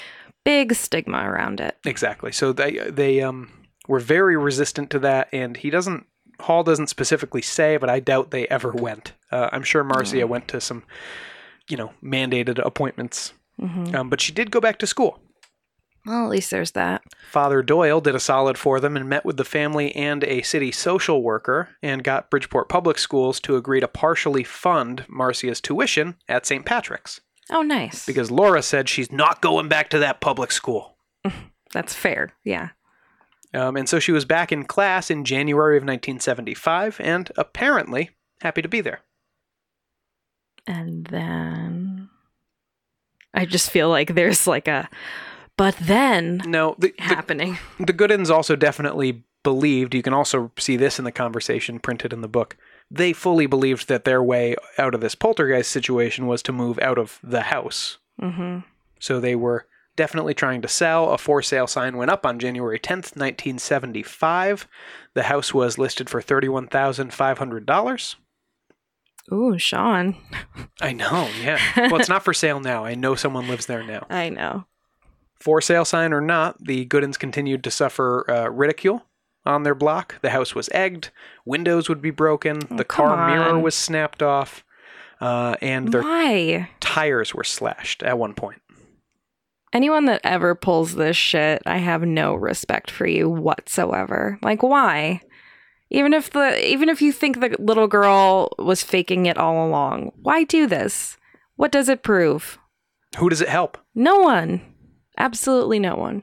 big 0.45 0.75
stigma 0.75 1.29
around 1.31 1.61
it. 1.61 1.79
Exactly. 1.85 2.31
So 2.33 2.53
they 2.53 2.79
they 2.91 3.21
um 3.23 3.51
were 3.89 4.01
very 4.01 4.37
resistant 4.37 4.91
to 4.91 4.99
that, 5.01 5.29
and 5.33 5.57
he 5.57 5.71
doesn't. 5.71 6.07
Hall 6.41 6.65
doesn't 6.65 6.89
specifically 6.89 7.43
say, 7.43 7.77
but 7.77 7.89
I 7.89 8.01
doubt 8.01 8.31
they 8.31 8.47
ever 8.49 8.73
went. 8.73 9.13
Uh, 9.31 9.49
I'm 9.53 9.63
sure 9.63 9.85
Marcia 9.85 10.27
went 10.27 10.49
to 10.49 10.61
some, 10.61 10.83
you 11.69 11.77
know, 11.77 11.93
mandated 12.03 12.59
appointments, 12.65 13.33
hmm 13.59 13.95
um, 13.95 14.11
but 14.11 14.21
she 14.21 14.33
did 14.33 14.51
go 14.51 14.61
back 14.61 14.79
to 14.81 14.87
school. 14.87 15.21
Well, 16.07 16.25
at 16.25 16.31
least 16.31 16.51
there's 16.51 16.73
that. 16.73 17.03
Father 17.31 17.63
Doyle 17.63 18.01
did 18.01 18.15
a 18.15 18.21
solid 18.21 18.59
for 18.59 18.79
them 18.79 18.97
and 18.97 19.09
met 19.09 19.25
with 19.25 19.37
the 19.39 19.45
family 19.45 19.95
and 19.97 20.23
a 20.25 20.43
city 20.43 20.71
social 20.71 21.23
worker 21.23 21.71
and 21.83 22.05
got 22.05 22.31
Bridgeport 22.31 22.69
Public 22.69 22.99
Schools 22.99 23.41
to 23.41 23.57
agree 23.57 23.81
to 23.81 23.89
partially 23.89 24.45
fund 24.45 25.05
Marcia's 25.09 25.61
tuition 25.63 26.17
at 26.29 26.45
St. 26.47 26.67
Patrick's 26.67 27.21
Oh, 27.51 27.63
nice. 27.63 28.05
because 28.07 28.31
Laura 28.31 28.63
said 28.63 28.89
she's 28.89 29.11
not 29.13 29.41
going 29.41 29.69
back 29.69 29.89
to 29.91 29.99
that 29.99 30.21
public 30.21 30.53
school. 30.53 30.97
that's 31.73 31.95
fair. 31.95 32.35
Yeah. 32.45 32.71
Um, 33.55 33.77
and 33.77 33.89
so 33.89 33.99
she 33.99 34.13
was 34.13 34.25
back 34.25 34.51
in 34.53 34.65
class 34.65 35.11
in 35.11 35.25
January 35.25 35.77
of 35.77 35.83
1975 35.83 37.01
and 37.01 37.31
apparently 37.37 38.11
happy 38.41 38.61
to 38.63 38.69
be 38.69 38.81
there. 38.81 39.01
And 40.67 41.07
then 41.07 42.09
I 43.33 43.45
just 43.45 43.71
feel 43.71 43.89
like 43.91 44.15
there's 44.15 44.47
like 44.47 44.67
a 44.69 44.89
but 45.57 45.77
then 45.81 46.43
No, 46.47 46.75
the, 46.79 46.95
the, 46.99 47.03
happening. 47.05 47.59
the 47.79 47.93
Goodins 47.93 48.31
also 48.31 48.57
definitely 48.57 49.25
believed, 49.43 49.95
you 49.95 50.03
can 50.03 50.15
also 50.15 50.51
see 50.59 50.77
this 50.77 50.99
in 50.99 51.05
the 51.05 51.13
conversation 51.13 51.79
printed 51.79 52.13
in 52.13 52.21
the 52.23 52.29
book, 52.29 52.57
they 52.91 53.13
fully 53.13 53.47
believed 53.47 53.89
that 53.89 54.05
their 54.05 54.23
way 54.23 54.57
out 54.79 54.95
of 54.95 55.01
this 55.01 55.15
poltergeist 55.15 55.71
situation 55.71 56.27
was 56.27 56.43
to 56.43 56.53
move 56.53 56.79
out 56.81 56.99
of 56.99 57.19
the 57.23 57.43
house. 57.43 57.99
hmm 58.19 58.59
So 59.01 59.21
they 59.21 59.35
were 59.37 59.67
definitely 59.97 60.35
trying 60.35 60.61
to 60.63 60.69
sell. 60.69 61.11
A 61.13 61.19
for 61.19 61.41
sale 61.43 61.67
sign 61.67 61.97
went 61.97 62.11
up 62.11 62.25
on 62.27 62.39
January 62.39 62.79
10th, 62.79 63.17
1975. 63.17 64.67
The 65.15 65.25
house 65.25 65.53
was 65.55 65.79
listed 65.79 66.09
for 66.11 66.21
$31,500. 66.21 68.17
Ooh, 69.33 69.59
Sean. 69.59 70.17
I 70.83 70.93
know, 70.93 71.29
yeah. 71.43 71.59
well, 71.77 71.97
it's 71.97 72.09
not 72.11 72.25
for 72.25 72.35
sale 72.35 72.61
now. 72.61 72.85
I 72.85 72.95
know 72.95 73.15
someone 73.15 73.49
lives 73.49 73.67
there 73.67 73.83
now. 73.83 74.07
I 74.11 74.29
know. 74.29 74.67
For 75.45 75.61
sale 75.61 75.85
sign 75.85 76.15
or 76.15 76.23
not, 76.23 76.57
the 76.65 76.87
Goodins 76.87 77.19
continued 77.19 77.63
to 77.65 77.71
suffer 77.71 78.25
uh, 78.31 78.49
ridicule 78.49 79.05
on 79.45 79.63
their 79.63 79.75
block. 79.75 80.19
The 80.23 80.31
house 80.31 80.55
was 80.55 80.71
egged, 80.73 81.11
windows 81.45 81.87
would 81.87 82.01
be 82.01 82.11
broken, 82.11 82.61
Oh, 82.71 82.77
the 82.77 82.85
car 82.85 83.29
mirror 83.29 83.59
was 83.59 83.75
snapped 83.75 84.23
off, 84.23 84.65
uh, 85.21 85.57
and 85.61 85.93
their 85.93 86.01
Why? 86.01 86.71
tires 86.81 87.35
were 87.35 87.45
slashed 87.45 88.03
at 88.03 88.19
one 88.19 88.33
point. 88.33 88.63
Anyone 89.75 90.07
that 90.07 90.23
ever 90.25 90.55
pulls 90.55 90.95
this 90.95 91.19
shit, 91.19 91.61
I 91.67 91.77
have 91.77 92.01
no 92.01 92.35
respect 92.35 92.91
for 92.91 93.07
you 93.07 93.29
whatsoever. 93.29 94.39
Like 94.41 94.63
why? 94.63 95.21
Even 95.91 96.15
if 96.15 96.31
the 96.31 96.59
even 96.67 96.89
if 96.89 97.03
you 97.03 97.13
think 97.13 97.41
the 97.41 97.55
little 97.59 97.87
girl 97.87 98.49
was 98.59 98.83
faking 98.83 99.27
it 99.27 99.37
all 99.37 99.67
along, 99.67 100.13
why 100.23 100.45
do 100.45 100.67
this? 100.67 101.19
What 101.57 101.71
does 101.71 101.91
it 101.91 102.03
prove? 102.03 102.59
Who 103.19 103.29
does 103.29 103.43
it 103.43 103.49
help? 103.51 103.77
No 103.95 104.21
one. 104.21 104.63
Absolutely 105.17 105.79
no 105.79 105.97
one. 105.97 106.23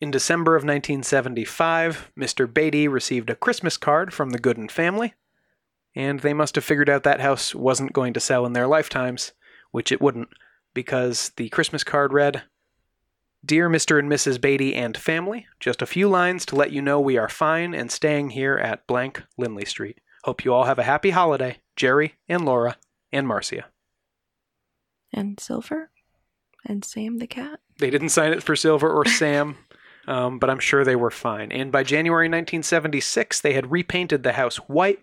In 0.00 0.10
December 0.10 0.56
of 0.56 0.62
1975, 0.62 2.10
Mr. 2.18 2.52
Beatty 2.52 2.88
received 2.88 3.28
a 3.28 3.36
Christmas 3.36 3.76
card 3.76 4.14
from 4.14 4.30
the 4.30 4.38
Goodin 4.38 4.68
family, 4.68 5.14
and 5.94 6.20
they 6.20 6.32
must 6.32 6.54
have 6.54 6.64
figured 6.64 6.88
out 6.88 7.02
that 7.02 7.20
house 7.20 7.54
wasn't 7.54 7.92
going 7.92 8.14
to 8.14 8.20
sell 8.20 8.46
in 8.46 8.54
their 8.54 8.66
lifetimes, 8.66 9.32
which 9.72 9.92
it 9.92 10.00
wouldn't, 10.00 10.30
because 10.72 11.32
the 11.36 11.50
Christmas 11.50 11.84
card 11.84 12.12
read 12.12 12.44
Dear 13.44 13.68
Mr. 13.68 13.98
and 13.98 14.10
Mrs. 14.10 14.40
Beatty 14.40 14.74
and 14.74 14.96
family, 14.96 15.46
just 15.60 15.82
a 15.82 15.86
few 15.86 16.08
lines 16.08 16.46
to 16.46 16.56
let 16.56 16.72
you 16.72 16.80
know 16.80 17.00
we 17.00 17.18
are 17.18 17.28
fine 17.28 17.74
and 17.74 17.90
staying 17.90 18.30
here 18.30 18.56
at 18.56 18.86
blank 18.86 19.22
Lindley 19.36 19.64
Street. 19.64 20.00
Hope 20.24 20.44
you 20.44 20.52
all 20.52 20.64
have 20.64 20.78
a 20.78 20.84
happy 20.84 21.10
holiday. 21.10 21.58
Jerry 21.76 22.14
and 22.28 22.44
Laura 22.44 22.76
and 23.12 23.26
Marcia. 23.26 23.66
And 25.12 25.40
Silver? 25.40 25.90
And 26.66 26.84
Sam 26.84 27.18
the 27.18 27.26
cat? 27.26 27.60
They 27.78 27.90
didn't 27.90 28.10
sign 28.10 28.32
it 28.32 28.42
for 28.42 28.56
Silver 28.56 28.90
or 28.90 29.04
Sam, 29.06 29.56
um, 30.06 30.38
but 30.38 30.50
I'm 30.50 30.58
sure 30.58 30.84
they 30.84 30.96
were 30.96 31.10
fine. 31.10 31.52
And 31.52 31.72
by 31.72 31.82
January 31.82 32.26
1976, 32.26 33.40
they 33.40 33.52
had 33.52 33.70
repainted 33.70 34.22
the 34.22 34.32
house 34.32 34.56
white. 34.56 35.00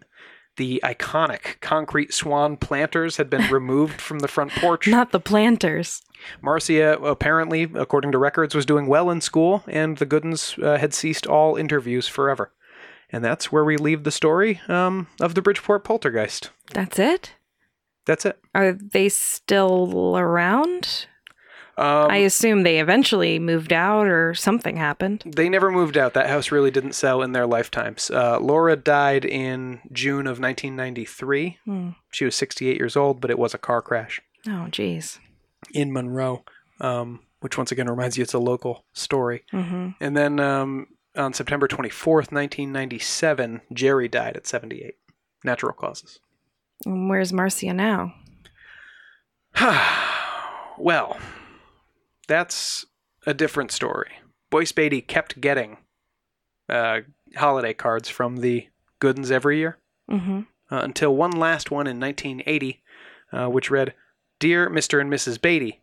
The 0.57 0.81
iconic 0.83 1.59
concrete 1.61 2.13
swan 2.13 2.57
planters 2.57 3.17
had 3.17 3.29
been 3.29 3.47
removed 3.51 4.01
from 4.01 4.19
the 4.19 4.27
front 4.27 4.51
porch. 4.53 4.87
Not 4.87 5.11
the 5.11 5.19
planters. 5.19 6.01
Marcia, 6.41 6.97
apparently, 6.97 7.63
according 7.75 8.11
to 8.11 8.17
records, 8.17 8.55
was 8.55 8.65
doing 8.65 8.87
well 8.87 9.11
in 9.11 9.21
school, 9.21 9.63
and 9.67 9.97
the 9.97 10.05
Goodins 10.05 10.55
uh, 10.61 10.77
had 10.77 10.93
ceased 10.93 11.27
all 11.27 11.55
interviews 11.55 12.07
forever. 12.07 12.51
And 13.09 13.23
that's 13.23 13.51
where 13.51 13.63
we 13.63 13.77
leave 13.77 14.03
the 14.03 14.11
story 14.11 14.59
um, 14.67 15.07
of 15.21 15.35
the 15.35 15.41
Bridgeport 15.41 15.83
poltergeist. 15.83 16.49
That's 16.73 16.99
it? 16.99 17.35
That's 18.05 18.25
it. 18.25 18.39
Are 18.53 18.73
they 18.73 19.09
still 19.09 20.17
around? 20.17 21.07
Um, 21.79 22.09
I 22.09 22.17
assume 22.17 22.63
they 22.63 22.79
eventually 22.79 23.37
moved 23.37 23.71
out 23.71 24.07
or 24.07 24.33
something 24.33 24.77
happened. 24.77 25.23
They 25.35 25.47
never 25.47 25.69
moved 25.71 25.95
out. 25.95 26.13
That 26.15 26.27
house 26.27 26.51
really 26.51 26.71
didn't 26.71 26.93
sell 26.93 27.21
in 27.21 27.33
their 27.33 27.45
lifetimes. 27.45 28.09
Uh, 28.09 28.39
Laura 28.39 28.75
died 28.75 29.23
in 29.25 29.81
June 29.91 30.25
of 30.25 30.39
1993. 30.39 31.59
Hmm. 31.65 31.89
She 32.11 32.25
was 32.25 32.35
68 32.35 32.77
years 32.77 32.95
old, 32.95 33.21
but 33.21 33.29
it 33.29 33.37
was 33.37 33.53
a 33.53 33.59
car 33.59 33.81
crash 33.83 34.19
Oh, 34.47 34.67
geez. 34.71 35.19
in 35.71 35.93
Monroe, 35.93 36.43
um, 36.81 37.19
which 37.41 37.57
once 37.59 37.71
again 37.71 37.87
reminds 37.87 38.17
you 38.17 38.23
it's 38.23 38.33
a 38.33 38.39
local 38.39 38.83
story. 38.93 39.43
hmm 39.51 39.89
And 39.99 40.17
then 40.17 40.39
um, 40.39 40.87
on 41.15 41.33
September 41.33 41.67
24th, 41.67 42.31
1997, 42.31 43.61
Jerry 43.71 44.07
died 44.07 44.35
at 44.35 44.47
78. 44.47 44.95
Natural 45.43 45.73
causes. 45.73 46.19
And 46.87 47.07
where's 47.07 47.31
Marcia 47.31 47.71
now? 47.73 48.15
well, 50.77 51.17
that's 52.27 52.85
a 53.25 53.33
different 53.33 53.71
story. 53.71 54.11
Boyce 54.49 54.71
Beatty 54.71 55.01
kept 55.01 55.41
getting 55.41 55.77
uh, 56.69 57.01
holiday 57.35 57.73
cards 57.73 58.09
from 58.09 58.37
the 58.37 58.67
Goodins 58.99 59.31
every 59.31 59.57
year 59.57 59.77
hmm 60.09 60.41
uh, 60.69 60.81
until 60.83 61.15
one 61.15 61.31
last 61.31 61.71
one 61.71 61.87
in 61.87 61.99
1980, 61.99 62.83
uh, 63.31 63.47
which 63.47 63.71
read, 63.71 63.93
Dear 64.39 64.69
Mr. 64.69 64.99
and 64.99 65.11
Mrs. 65.11 65.41
Beatty, 65.41 65.81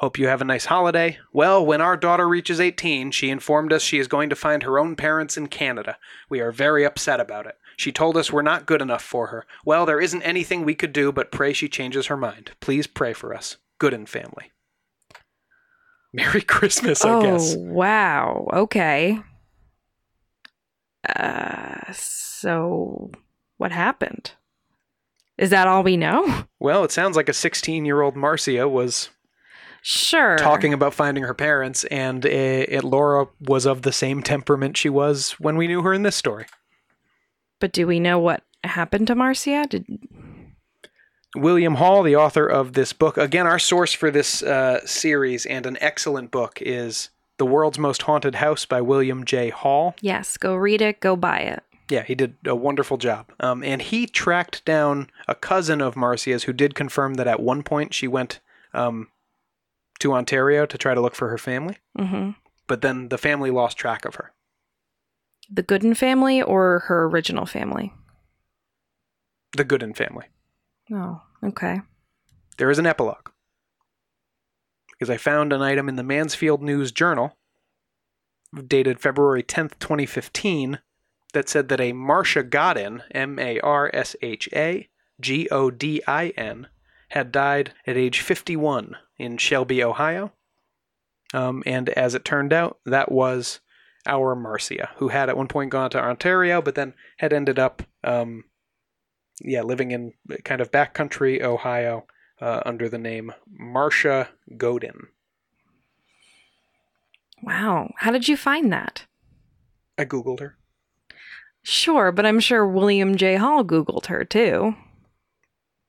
Hope 0.00 0.18
you 0.18 0.26
have 0.26 0.40
a 0.40 0.44
nice 0.44 0.64
holiday. 0.64 1.16
Well, 1.32 1.64
when 1.64 1.80
our 1.80 1.96
daughter 1.96 2.28
reaches 2.28 2.58
18, 2.58 3.12
she 3.12 3.30
informed 3.30 3.72
us 3.72 3.82
she 3.82 4.00
is 4.00 4.08
going 4.08 4.30
to 4.30 4.34
find 4.34 4.64
her 4.64 4.76
own 4.76 4.96
parents 4.96 5.36
in 5.36 5.46
Canada. 5.46 5.96
We 6.28 6.40
are 6.40 6.50
very 6.50 6.84
upset 6.84 7.20
about 7.20 7.46
it. 7.46 7.56
She 7.76 7.92
told 7.92 8.16
us 8.16 8.32
we're 8.32 8.42
not 8.42 8.66
good 8.66 8.82
enough 8.82 9.04
for 9.04 9.28
her. 9.28 9.46
Well, 9.64 9.86
there 9.86 10.00
isn't 10.00 10.22
anything 10.22 10.64
we 10.64 10.74
could 10.74 10.92
do 10.92 11.12
but 11.12 11.30
pray 11.30 11.52
she 11.52 11.68
changes 11.68 12.06
her 12.06 12.16
mind. 12.16 12.50
Please 12.58 12.88
pray 12.88 13.12
for 13.12 13.32
us. 13.32 13.58
Goodin 13.78 14.06
family. 14.06 14.50
Merry 16.14 16.42
Christmas, 16.42 17.04
I 17.04 17.10
oh, 17.10 17.22
guess. 17.22 17.56
wow. 17.56 18.46
Okay. 18.52 19.18
Uh, 21.08 21.92
so 21.92 23.10
what 23.56 23.72
happened? 23.72 24.32
Is 25.38 25.50
that 25.50 25.66
all 25.66 25.82
we 25.82 25.96
know? 25.96 26.44
Well, 26.60 26.84
it 26.84 26.92
sounds 26.92 27.16
like 27.16 27.28
a 27.28 27.32
16 27.32 27.84
year 27.84 28.02
old 28.02 28.14
Marcia 28.14 28.68
was 28.68 29.10
Sure. 29.82 30.38
talking 30.38 30.72
about 30.72 30.94
finding 30.94 31.24
her 31.24 31.34
parents, 31.34 31.82
and 31.84 32.24
uh, 32.24 32.28
it, 32.28 32.84
Laura 32.84 33.26
was 33.40 33.66
of 33.66 33.82
the 33.82 33.90
same 33.90 34.22
temperament 34.22 34.76
she 34.76 34.88
was 34.88 35.32
when 35.40 35.56
we 35.56 35.66
knew 35.66 35.82
her 35.82 35.92
in 35.92 36.04
this 36.04 36.14
story. 36.14 36.46
But 37.58 37.72
do 37.72 37.88
we 37.88 37.98
know 37.98 38.20
what 38.20 38.44
happened 38.62 39.08
to 39.08 39.16
Marcia? 39.16 39.66
Did 39.68 39.86
William 41.34 41.76
Hall, 41.76 42.02
the 42.02 42.16
author 42.16 42.46
of 42.46 42.74
this 42.74 42.92
book, 42.92 43.16
again, 43.16 43.46
our 43.46 43.58
source 43.58 43.92
for 43.92 44.10
this 44.10 44.42
uh, 44.42 44.84
series 44.86 45.46
and 45.46 45.64
an 45.66 45.78
excellent 45.80 46.30
book 46.30 46.58
is 46.60 47.08
The 47.38 47.46
World's 47.46 47.78
Most 47.78 48.02
Haunted 48.02 48.36
House 48.36 48.66
by 48.66 48.80
William 48.80 49.24
J. 49.24 49.50
Hall. 49.50 49.94
yes, 50.00 50.36
go 50.36 50.54
read 50.54 50.82
it, 50.82 51.00
go 51.00 51.16
buy 51.16 51.38
it. 51.38 51.62
Yeah, 51.90 52.02
he 52.02 52.14
did 52.14 52.36
a 52.46 52.54
wonderful 52.54 52.96
job. 52.96 53.32
Um, 53.40 53.62
and 53.62 53.82
he 53.82 54.06
tracked 54.06 54.64
down 54.64 55.10
a 55.28 55.34
cousin 55.34 55.80
of 55.80 55.96
Marcia's 55.96 56.44
who 56.44 56.52
did 56.52 56.74
confirm 56.74 57.14
that 57.14 57.26
at 57.26 57.40
one 57.40 57.62
point 57.62 57.92
she 57.92 58.08
went 58.08 58.40
um, 58.72 59.08
to 59.98 60.12
Ontario 60.12 60.64
to 60.66 60.78
try 60.78 60.94
to 60.94 61.00
look 61.00 61.14
for 61.14 61.28
her 61.28 61.38
family, 61.38 61.78
hmm 61.98 62.30
but 62.68 62.80
then 62.80 63.08
the 63.08 63.18
family 63.18 63.50
lost 63.50 63.76
track 63.76 64.04
of 64.06 64.14
her. 64.14 64.32
The 65.50 65.62
Goodin 65.62 65.94
family 65.94 66.40
or 66.40 66.84
her 66.86 67.04
original 67.04 67.44
family? 67.44 67.92
The 69.56 69.64
Goodin 69.64 69.92
family. 69.92 70.26
Oh, 70.92 71.22
okay. 71.42 71.80
There 72.58 72.70
is 72.70 72.78
an 72.78 72.86
epilogue. 72.86 73.30
Because 74.90 75.10
I 75.10 75.16
found 75.16 75.52
an 75.52 75.62
item 75.62 75.88
in 75.88 75.96
the 75.96 76.02
Mansfield 76.02 76.62
News 76.62 76.92
Journal, 76.92 77.36
dated 78.66 79.00
February 79.00 79.42
10th, 79.42 79.78
2015, 79.78 80.78
that 81.32 81.48
said 81.48 81.68
that 81.68 81.80
a 81.80 81.92
Marsha 81.92 82.48
Godin, 82.48 83.02
M 83.10 83.38
A 83.38 83.58
R 83.60 83.90
S 83.92 84.14
H 84.20 84.48
A 84.54 84.88
G 85.20 85.48
O 85.50 85.70
D 85.70 86.02
I 86.06 86.28
N, 86.36 86.68
had 87.10 87.32
died 87.32 87.72
at 87.86 87.96
age 87.96 88.20
51 88.20 88.96
in 89.18 89.38
Shelby, 89.38 89.82
Ohio. 89.82 90.32
Um, 91.34 91.62
and 91.64 91.88
as 91.90 92.14
it 92.14 92.24
turned 92.24 92.52
out, 92.52 92.78
that 92.84 93.10
was 93.10 93.60
our 94.06 94.34
Marcia, 94.34 94.90
who 94.96 95.08
had 95.08 95.28
at 95.28 95.36
one 95.36 95.48
point 95.48 95.70
gone 95.70 95.90
to 95.90 96.02
Ontario, 96.02 96.60
but 96.60 96.74
then 96.74 96.94
had 97.18 97.32
ended 97.32 97.58
up, 97.58 97.82
um, 98.04 98.44
yeah, 99.44 99.62
living 99.62 99.90
in 99.90 100.12
kind 100.44 100.60
of 100.60 100.70
backcountry 100.70 101.42
Ohio 101.42 102.06
uh, 102.40 102.62
under 102.64 102.88
the 102.88 102.98
name 102.98 103.32
Marsha 103.60 104.28
Godin. 104.56 105.08
Wow. 107.42 107.92
How 107.98 108.10
did 108.10 108.28
you 108.28 108.36
find 108.36 108.72
that? 108.72 109.06
I 109.98 110.04
googled 110.04 110.40
her. 110.40 110.56
Sure, 111.62 112.10
but 112.12 112.26
I'm 112.26 112.40
sure 112.40 112.66
William 112.66 113.16
J. 113.16 113.36
Hall 113.36 113.64
Googled 113.64 114.06
her 114.06 114.24
too. 114.24 114.74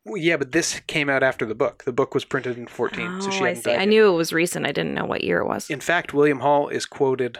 Well, 0.05 0.17
yeah, 0.17 0.37
but 0.37 0.51
this 0.51 0.81
came 0.85 1.09
out 1.09 1.23
after 1.23 1.45
the 1.45 1.55
book. 1.55 1.83
The 1.85 1.93
book 1.93 2.13
was 2.13 2.25
printed 2.25 2.57
in 2.57 2.67
14, 2.67 3.21
so 3.21 3.31
she 3.31 3.41
Oh, 3.41 3.45
I 3.47 3.53
see. 3.53 3.71
I 3.71 3.85
knew 3.85 4.07
it 4.11 4.15
was 4.17 4.33
recent. 4.33 4.65
I 4.67 4.71
didn't 4.71 4.93
know 4.93 5.05
what 5.05 5.23
year 5.23 5.39
it 5.39 5.47
was. 5.47 5.69
In 5.69 5.79
fact, 5.79 6.13
William 6.13 6.41
Hall 6.41 6.67
is 6.67 6.85
quoted 6.85 7.39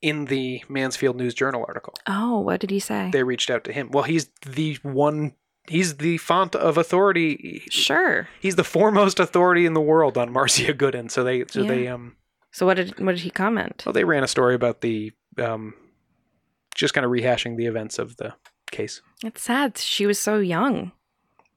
in 0.00 0.26
the 0.26 0.62
Mansfield 0.68 1.16
News 1.16 1.34
Journal 1.34 1.64
article. 1.66 1.94
oh, 2.06 2.38
what 2.40 2.60
did 2.60 2.70
he 2.70 2.78
say? 2.78 3.10
They 3.12 3.24
reached 3.24 3.50
out 3.50 3.64
to 3.64 3.72
him. 3.72 3.90
Well, 3.90 4.04
he's 4.04 4.30
the 4.46 4.78
one. 4.82 5.34
He's 5.68 5.96
the 5.96 6.18
font 6.18 6.54
of 6.54 6.76
authority. 6.78 7.64
Sure. 7.70 8.28
He's 8.40 8.56
the 8.56 8.64
foremost 8.64 9.18
authority 9.20 9.66
in 9.66 9.74
the 9.74 9.80
world 9.80 10.16
on 10.18 10.32
Marcia 10.32 10.72
Goodin. 10.74 11.08
So 11.08 11.24
they, 11.24 11.44
so 11.48 11.62
Yeah. 11.62 11.68
they, 11.68 11.88
um, 11.88 12.16
So 12.52 12.66
what 12.66 12.74
did 12.74 12.98
what 13.00 13.12
did 13.16 13.20
he 13.22 13.30
comment? 13.30 13.82
well, 13.84 13.92
they 13.92 14.04
ran 14.04 14.22
a 14.24 14.28
story 14.28 14.54
about 14.54 14.80
the, 14.80 15.12
um, 15.38 15.74
just 16.74 16.94
kind 16.94 17.04
of 17.04 17.10
rehashing 17.10 17.56
the 17.56 17.66
events 17.66 17.98
of 17.98 18.16
the 18.16 18.34
case. 18.70 19.00
It's 19.24 19.42
sad. 19.42 19.78
She 19.78 20.06
was 20.06 20.18
so 20.18 20.38
young. 20.38 20.92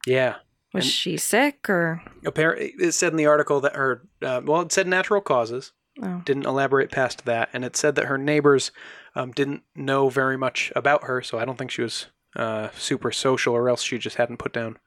Yeah, 0.06 0.36
Was 0.74 0.86
And- 0.86 0.94
she 0.94 1.18
sick 1.18 1.68
or? 1.70 2.02
apparently 2.26 2.74
it 2.80 2.92
said 2.94 3.12
in 3.12 3.18
the 3.18 3.26
article 3.26 3.60
that 3.62 3.76
her, 3.76 4.08
uh, 4.22 4.42
well, 4.44 4.62
it 4.62 4.72
said 4.72 4.88
natural 4.88 5.20
causes. 5.22 5.72
Oh, 6.02 6.22
didn't 6.24 6.46
elaborate 6.46 6.92
past 6.92 7.26
that, 7.26 7.50
and 7.52 7.66
it 7.66 7.76
said 7.76 7.96
that 7.96 8.06
her 8.06 8.18
neighbors 8.18 8.72
um, 9.16 9.32
didn't 9.32 9.64
know 9.76 10.08
very 10.08 10.38
much 10.38 10.72
about 10.76 11.04
her, 11.06 11.22
so 11.22 11.38
I 11.40 11.44
don't 11.46 11.58
think 11.58 11.72
she 11.72 11.82
was 11.82 12.08
uh, 12.36 12.70
super 12.78 13.12
social, 13.12 13.54
or 13.54 13.70
else 13.70 13.82
she 13.82 13.98
just 13.98 14.18
hadn't 14.18 14.38
put 14.38 14.54
down 14.54 14.78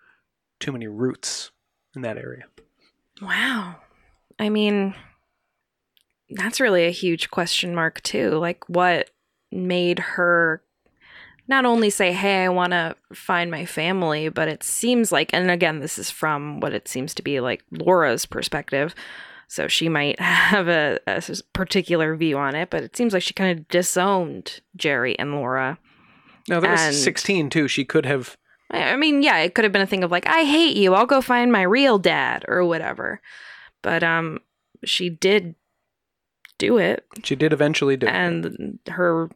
too 0.60 0.72
many 0.72 0.86
roots 0.86 1.50
in 1.94 2.02
that 2.02 2.16
area. 2.16 2.44
wow. 3.20 3.76
I 4.38 4.48
mean, 4.48 4.94
that's 6.30 6.60
really 6.60 6.86
a 6.86 6.90
huge 6.90 7.30
question 7.30 7.74
mark 7.74 8.02
too. 8.02 8.30
Like, 8.30 8.68
what 8.68 9.10
made 9.50 9.98
her 9.98 10.62
not 11.48 11.64
only 11.66 11.90
say, 11.90 12.12
"Hey, 12.12 12.44
I 12.44 12.48
want 12.48 12.72
to 12.72 12.96
find 13.12 13.50
my 13.50 13.66
family," 13.66 14.28
but 14.28 14.48
it 14.48 14.62
seems 14.62 15.12
like, 15.12 15.30
and 15.34 15.50
again, 15.50 15.80
this 15.80 15.98
is 15.98 16.10
from 16.10 16.60
what 16.60 16.72
it 16.72 16.88
seems 16.88 17.14
to 17.14 17.22
be 17.22 17.40
like 17.40 17.62
Laura's 17.70 18.26
perspective. 18.26 18.94
So 19.48 19.68
she 19.68 19.88
might 19.90 20.18
have 20.20 20.68
a 20.68 20.98
particular 21.52 22.16
view 22.16 22.38
on 22.38 22.54
it, 22.54 22.70
but 22.70 22.82
it 22.82 22.96
seems 22.96 23.12
like 23.12 23.22
she 23.22 23.34
kind 23.34 23.58
of 23.58 23.68
disowned 23.68 24.60
Jerry 24.76 25.18
and 25.18 25.34
Laura. 25.34 25.78
No, 26.52 26.60
there 26.60 26.70
was 26.70 26.80
And- 26.80 26.94
16 26.94 27.50
too. 27.50 27.66
She 27.68 27.84
could 27.84 28.06
have. 28.06 28.36
I 28.70 28.96
mean, 28.96 29.22
yeah, 29.22 29.38
it 29.38 29.54
could 29.54 29.64
have 29.64 29.72
been 29.72 29.82
a 29.82 29.86
thing 29.86 30.02
of 30.04 30.10
like, 30.10 30.26
I 30.26 30.44
hate 30.44 30.76
you. 30.76 30.94
I'll 30.94 31.04
go 31.06 31.20
find 31.20 31.52
my 31.52 31.60
real 31.62 31.98
dad 31.98 32.44
or 32.48 32.64
whatever. 32.64 33.20
But 33.82 34.02
um, 34.02 34.38
she 34.84 35.10
did 35.10 35.56
do 36.58 36.78
it, 36.78 37.04
She 37.24 37.34
did 37.36 37.52
eventually 37.52 37.96
do. 37.96 38.06
it. 38.06 38.10
and 38.12 38.78
her 38.88 39.28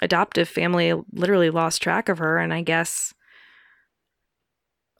adoptive 0.00 0.48
family 0.48 0.94
literally 1.12 1.50
lost 1.50 1.82
track 1.82 2.08
of 2.08 2.18
her. 2.18 2.38
And 2.38 2.54
I 2.54 2.62
guess 2.62 3.12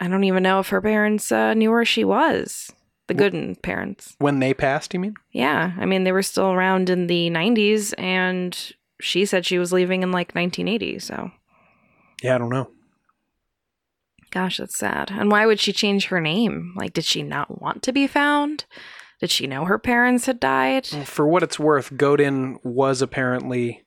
I 0.00 0.08
don't 0.08 0.24
even 0.24 0.42
know 0.42 0.58
if 0.60 0.68
her 0.68 0.80
parents 0.82 1.30
uh, 1.30 1.54
knew 1.54 1.70
where 1.70 1.84
she 1.84 2.04
was. 2.04 2.70
The 3.06 3.14
Goodin 3.14 3.54
parents. 3.56 4.14
when 4.18 4.40
they 4.40 4.52
passed, 4.54 4.92
you 4.94 5.00
mean? 5.00 5.14
Yeah, 5.30 5.72
I 5.78 5.84
mean, 5.86 6.04
they 6.04 6.12
were 6.12 6.22
still 6.22 6.50
around 6.52 6.88
in 6.90 7.06
the 7.06 7.28
'90s, 7.30 7.92
and 7.98 8.58
she 9.00 9.24
said 9.24 9.44
she 9.44 9.58
was 9.58 9.72
leaving 9.72 10.02
in 10.02 10.12
like 10.12 10.34
1980. 10.34 10.98
So 10.98 11.30
Yeah, 12.22 12.34
I 12.34 12.38
don't 12.38 12.50
know. 12.50 12.70
Gosh, 14.30 14.56
that's 14.56 14.76
sad. 14.76 15.12
And 15.12 15.30
why 15.30 15.46
would 15.46 15.60
she 15.60 15.72
change 15.72 16.06
her 16.06 16.20
name? 16.20 16.74
Like, 16.76 16.92
did 16.92 17.04
she 17.04 17.22
not 17.22 17.62
want 17.62 17.84
to 17.84 17.92
be 17.92 18.08
found? 18.08 18.64
Did 19.20 19.30
she 19.30 19.46
know 19.46 19.64
her 19.64 19.78
parents 19.78 20.26
had 20.26 20.40
died? 20.40 20.84
Mm, 20.84 21.04
for 21.06 21.26
what 21.26 21.44
it's 21.44 21.58
worth, 21.58 21.96
Godin 21.96 22.58
was 22.64 23.00
apparently. 23.00 23.84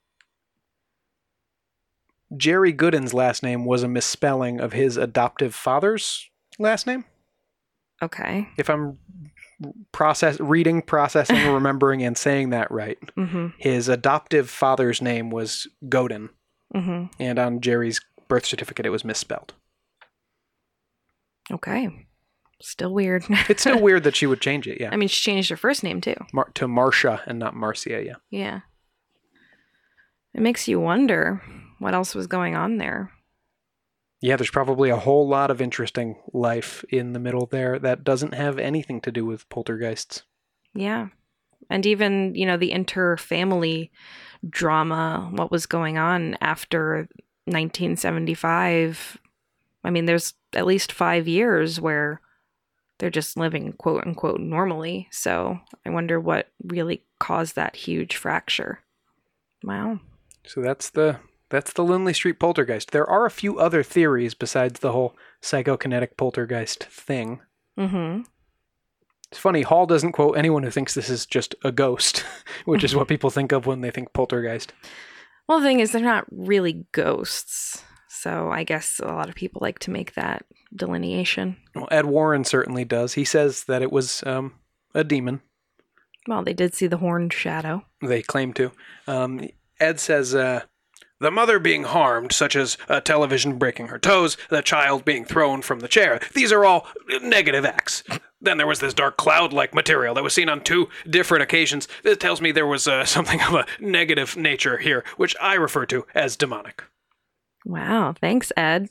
Jerry 2.36 2.72
Goodin's 2.72 3.14
last 3.14 3.44
name 3.44 3.66
was 3.66 3.84
a 3.84 3.88
misspelling 3.88 4.60
of 4.60 4.74
his 4.74 4.98
adoptive 4.98 5.54
father's 5.54 6.30
last 6.60 6.88
name. 6.88 7.06
Okay. 8.02 8.48
If 8.58 8.70
I'm 8.70 8.98
process 9.92 10.40
reading, 10.40 10.82
processing, 10.82 11.48
remembering, 11.54 12.04
and 12.04 12.18
saying 12.18 12.50
that 12.52 12.70
right, 12.72 12.98
Mm-hmm. 13.18 13.48
his 13.58 13.90
adoptive 13.90 14.50
father's 14.50 15.02
name 15.02 15.30
was 15.30 15.68
Godin, 15.90 16.30
Mm-hmm. 16.76 17.06
and 17.20 17.40
on 17.40 17.62
Jerry's 17.62 18.00
birth 18.28 18.46
certificate 18.46 18.86
it 18.86 18.90
was 18.90 19.06
misspelled. 19.06 19.54
Okay. 21.52 21.90
Still 22.62 22.94
weird. 22.94 23.24
It's 23.50 23.62
still 23.62 23.80
weird 23.82 24.04
that 24.04 24.16
she 24.16 24.26
would 24.28 24.42
change 24.42 24.68
it, 24.68 24.80
yeah, 24.82 24.90
I 24.92 24.98
mean, 24.98 25.08
she 25.10 25.22
changed 25.22 25.50
her 25.50 25.58
first 25.58 25.84
name 25.84 26.02
too. 26.02 26.16
Mar- 26.34 26.52
to 26.56 26.68
Marsha 26.68 27.22
and 27.26 27.40
not 27.40 27.56
Marcia, 27.56 28.04
yeah. 28.04 28.16
Yeah. 28.30 28.60
It 30.34 30.42
makes 30.42 30.68
you 30.68 30.80
wonder 30.80 31.42
what 31.80 31.94
else 31.94 32.14
was 32.14 32.28
going 32.28 32.56
on 32.56 32.78
there. 32.78 33.12
Yeah, 34.22 34.36
there's 34.36 34.52
probably 34.52 34.90
a 34.90 34.98
whole 34.98 35.28
lot 35.28 35.52
of 35.52 35.62
interesting 35.62 36.16
life 36.34 36.84
in 36.90 37.14
the 37.14 37.20
middle 37.20 37.46
there 37.46 37.78
that 37.80 38.04
doesn't 38.04 38.34
have 38.34 38.58
anything 38.58 39.00
to 39.02 39.12
do 39.12 39.26
with 39.26 39.48
poltergeists. 39.50 40.24
Yeah. 40.74 41.10
And 41.70 41.86
even, 41.86 42.34
you 42.34 42.46
know, 42.46 42.58
the 42.58 42.72
inter-family 42.72 43.92
drama, 44.50 45.30
what 45.32 45.52
was 45.52 45.66
going 45.66 45.98
on 45.98 46.38
after 46.42 47.08
1975. 47.46 49.18
I 49.84 49.90
mean, 49.90 50.06
there's 50.06 50.34
at 50.54 50.66
least 50.66 50.92
five 50.92 51.28
years 51.28 51.80
where 51.80 52.22
they're 52.98 53.10
just 53.10 53.38
living 53.38 53.74
quote 53.74 54.06
unquote 54.06 54.40
normally. 54.40 55.08
So 55.12 55.60
I 55.86 55.90
wonder 55.90 56.20
what 56.20 56.50
really 56.64 57.04
caused 57.20 57.56
that 57.56 57.76
huge 57.76 58.16
fracture. 58.16 58.80
Wow. 59.64 60.00
So 60.46 60.62
that's 60.62 60.90
the 60.90 61.20
that's 61.50 61.74
the 61.74 61.84
Lindley 61.84 62.14
Street 62.14 62.40
poltergeist. 62.40 62.92
There 62.92 63.10
are 63.10 63.26
a 63.26 63.32
few 63.32 63.60
other 63.60 63.84
theories 63.84 64.34
besides 64.34 64.80
the 64.80 64.92
whole 64.92 65.16
psychokinetic 65.42 66.18
poltergeist 66.18 66.84
thing. 66.86 67.42
Mm-hmm. 67.78 68.24
It's 69.32 69.40
funny, 69.40 69.62
Hall 69.62 69.86
doesn't 69.86 70.14
quote 70.14 70.38
anyone 70.38 70.64
who 70.64 70.72
thinks 70.72 70.94
this 70.94 71.10
is 71.10 71.26
just 71.26 71.54
a 71.64 71.72
ghost, 71.72 72.26
which 72.66 72.84
is 72.84 72.96
what 72.96 73.08
people 73.10 73.30
think 73.30 73.52
of 73.52 73.66
when 73.66 73.82
they 73.82 73.92
think 73.92 74.14
poltergeist. 74.14 74.74
Well, 75.48 75.60
the 75.60 75.66
thing 75.66 75.80
is, 75.80 75.92
they're 75.92 76.02
not 76.02 76.26
really 76.32 76.86
ghosts. 76.92 77.84
So 78.10 78.50
I 78.50 78.64
guess 78.64 79.00
a 79.00 79.08
lot 79.08 79.30
of 79.30 79.36
people 79.36 79.60
like 79.62 79.80
to 79.80 79.92
make 79.92 80.14
that 80.16 80.46
delineation. 80.76 81.58
Well, 81.76 81.88
Ed 81.92 82.06
Warren 82.06 82.44
certainly 82.44 82.84
does. 82.84 83.14
He 83.14 83.24
says 83.24 83.66
that 83.66 83.82
it 83.82 83.92
was 83.92 84.24
um, 84.26 84.56
a 84.94 85.04
demon. 85.04 85.42
Well, 86.28 86.44
they 86.44 86.54
did 86.54 86.74
see 86.74 86.88
the 86.88 86.98
horned 86.98 87.32
shadow. 87.32 87.86
They 88.02 88.22
claim 88.22 88.54
to. 88.54 88.72
Um, 89.08 89.48
Ed 89.80 90.00
says 90.00 90.36
uh, 90.36 90.64
the 91.20 91.32
mother 91.32 91.60
being 91.60 91.84
harmed, 91.84 92.32
such 92.32 92.56
as 92.56 92.78
a 92.88 93.02
television 93.02 93.58
breaking 93.58 93.88
her 93.88 93.98
toes, 93.98 94.38
the 94.50 94.62
child 94.62 95.04
being 95.04 95.26
thrown 95.26 95.62
from 95.62 95.80
the 95.80 95.88
chair. 95.88 96.20
These 96.34 96.52
are 96.52 96.64
all 96.64 96.88
negative 97.22 97.66
acts. 97.66 98.04
Then 98.40 98.58
there 98.58 98.68
was 98.68 98.80
this 98.80 98.94
dark 98.94 99.18
cloud-like 99.18 99.74
material 99.74 100.14
that 100.16 100.24
was 100.24 100.34
seen 100.34 100.50
on 100.50 100.62
two 100.62 100.90
different 101.10 101.44
occasions. 101.44 101.88
This 102.04 102.18
tells 102.18 102.40
me 102.40 102.52
there 102.52 102.68
was 102.68 102.88
uh, 102.88 103.06
something 103.06 103.42
of 103.42 103.54
a 103.54 103.66
negative 103.80 104.38
nature 104.38 104.78
here, 104.78 105.04
which 105.18 105.36
I 105.42 105.56
refer 105.56 105.86
to 105.88 106.06
as 106.14 106.36
demonic. 106.36 106.84
Wow. 107.66 108.14
Thanks, 108.20 108.52
Ed. 108.56 108.90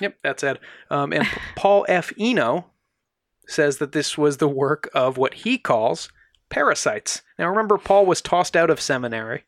Yep, 0.00 0.18
that's 0.22 0.44
Ed. 0.44 0.60
Um, 0.90 1.12
and 1.12 1.26
Paul 1.56 1.84
F. 1.88 2.12
Eno 2.18 2.66
says 3.48 3.78
that 3.78 3.92
this 3.92 4.16
was 4.16 4.36
the 4.36 4.48
work 4.48 4.88
of 4.94 5.16
what 5.16 5.34
he 5.34 5.58
calls 5.58 6.10
parasites. 6.50 7.22
Now, 7.38 7.48
remember, 7.48 7.78
Paul 7.78 8.06
was 8.06 8.20
tossed 8.20 8.56
out 8.56 8.70
of 8.70 8.80
seminary 8.80 9.44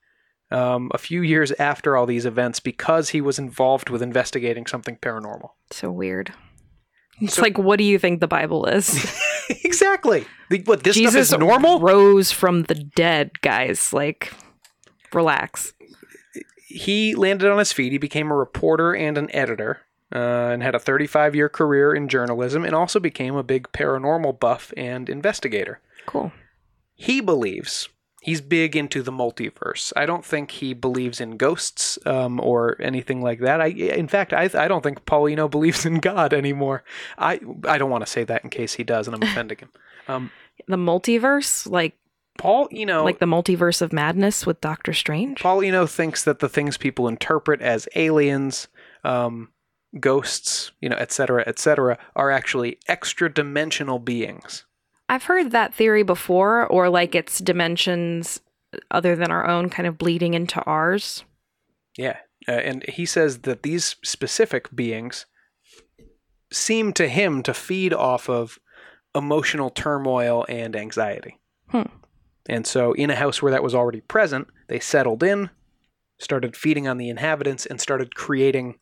um, 0.50 0.90
a 0.92 0.98
few 0.98 1.22
years 1.22 1.52
after 1.52 1.96
all 1.96 2.06
these 2.06 2.26
events 2.26 2.60
because 2.60 3.10
he 3.10 3.20
was 3.20 3.38
involved 3.38 3.88
with 3.90 4.02
investigating 4.02 4.66
something 4.66 4.96
paranormal. 4.96 5.50
So 5.70 5.90
weird. 5.90 6.32
It's 7.20 7.34
So- 7.34 7.42
like, 7.42 7.58
what 7.58 7.76
do 7.78 7.84
you 7.84 7.98
think 7.98 8.20
the 8.20 8.26
Bible 8.28 8.66
is? 8.66 8.88
exactly. 9.64 10.26
The, 10.48 10.62
what 10.64 10.82
this 10.82 10.96
Jesus 10.96 11.28
stuff 11.28 11.40
is 11.40 11.46
normal? 11.46 11.80
rose 11.80 12.32
from 12.32 12.62
the 12.64 12.74
dead, 12.74 13.40
guys. 13.42 13.92
Like, 13.92 14.32
relax. 15.12 15.72
he 16.66 17.14
landed 17.14 17.50
on 17.50 17.58
his 17.58 17.72
feet. 17.72 17.92
He 17.92 17.98
became 17.98 18.30
a 18.30 18.36
reporter 18.36 18.94
and 18.94 19.18
an 19.18 19.28
editor, 19.34 19.80
uh, 20.14 20.18
and 20.52 20.62
had 20.62 20.74
a 20.74 20.78
35 20.80 21.34
year 21.36 21.48
career 21.48 21.94
in 21.94 22.08
journalism, 22.08 22.64
and 22.64 22.74
also 22.74 22.98
became 23.00 23.36
a 23.36 23.42
big 23.42 23.68
paranormal 23.72 24.40
buff 24.40 24.72
and 24.76 25.08
investigator. 25.08 25.80
Cool. 26.06 26.32
he 26.94 27.20
believes 27.20 27.88
he's 28.20 28.40
big 28.40 28.76
into 28.76 29.02
the 29.02 29.12
multiverse. 29.12 29.92
I 29.96 30.06
don't 30.06 30.24
think 30.24 30.50
he 30.50 30.74
believes 30.74 31.20
in 31.20 31.36
ghosts 31.36 31.98
um, 32.06 32.40
or 32.40 32.76
anything 32.80 33.22
like 33.22 33.40
that. 33.40 33.60
I, 33.60 33.66
in 33.66 34.08
fact, 34.08 34.32
I, 34.32 34.50
I 34.54 34.68
don't 34.68 34.82
think 34.82 35.04
Paul 35.06 35.26
Eno 35.26 35.48
believes 35.48 35.86
in 35.86 36.00
God 36.00 36.32
anymore. 36.32 36.84
I, 37.18 37.40
I 37.66 37.78
don't 37.78 37.90
want 37.90 38.04
to 38.04 38.10
say 38.10 38.24
that 38.24 38.44
in 38.44 38.50
case 38.50 38.74
he 38.74 38.84
does, 38.84 39.08
and 39.08 39.16
I'm 39.16 39.22
offending 39.22 39.58
him. 39.58 39.70
Um, 40.06 40.30
The 40.66 40.76
multiverse, 40.76 41.68
like 41.70 41.96
Paul, 42.38 42.68
you 42.70 42.86
know, 42.86 43.04
like 43.04 43.18
the 43.18 43.26
multiverse 43.26 43.82
of 43.82 43.92
madness 43.92 44.46
with 44.46 44.60
Doctor 44.60 44.92
Strange. 44.92 45.40
Paul, 45.40 45.64
you 45.64 45.72
know, 45.72 45.86
thinks 45.86 46.24
that 46.24 46.38
the 46.38 46.48
things 46.48 46.76
people 46.76 47.08
interpret 47.08 47.60
as 47.60 47.88
aliens, 47.94 48.68
um, 49.02 49.48
ghosts, 49.98 50.70
you 50.80 50.88
know, 50.88 50.96
et 50.96 51.12
cetera, 51.12 51.42
et 51.46 51.58
cetera, 51.58 51.98
are 52.14 52.30
actually 52.30 52.78
extra 52.86 53.32
dimensional 53.32 53.98
beings. 53.98 54.64
I've 55.10 55.24
heard 55.24 55.50
that 55.50 55.74
theory 55.74 56.04
before, 56.04 56.68
or 56.68 56.88
like 56.88 57.16
it's 57.16 57.40
dimensions 57.40 58.40
other 58.92 59.16
than 59.16 59.32
our 59.32 59.44
own 59.44 59.68
kind 59.68 59.88
of 59.88 59.98
bleeding 59.98 60.34
into 60.34 60.62
ours. 60.62 61.24
Yeah. 61.98 62.18
Uh, 62.46 62.52
and 62.52 62.84
he 62.88 63.04
says 63.04 63.40
that 63.40 63.64
these 63.64 63.96
specific 64.04 64.74
beings 64.74 65.26
seem 66.52 66.92
to 66.92 67.08
him 67.08 67.42
to 67.42 67.52
feed 67.52 67.92
off 67.92 68.30
of 68.30 68.60
emotional 69.12 69.68
turmoil 69.68 70.46
and 70.48 70.76
anxiety. 70.76 71.40
Hmm. 71.70 71.90
And 72.48 72.64
so, 72.64 72.92
in 72.92 73.10
a 73.10 73.16
house 73.16 73.42
where 73.42 73.50
that 73.50 73.64
was 73.64 73.74
already 73.74 74.02
present, 74.02 74.46
they 74.68 74.78
settled 74.78 75.24
in, 75.24 75.50
started 76.20 76.56
feeding 76.56 76.86
on 76.86 76.98
the 76.98 77.08
inhabitants, 77.08 77.66
and 77.66 77.80
started 77.80 78.14
creating, 78.14 78.78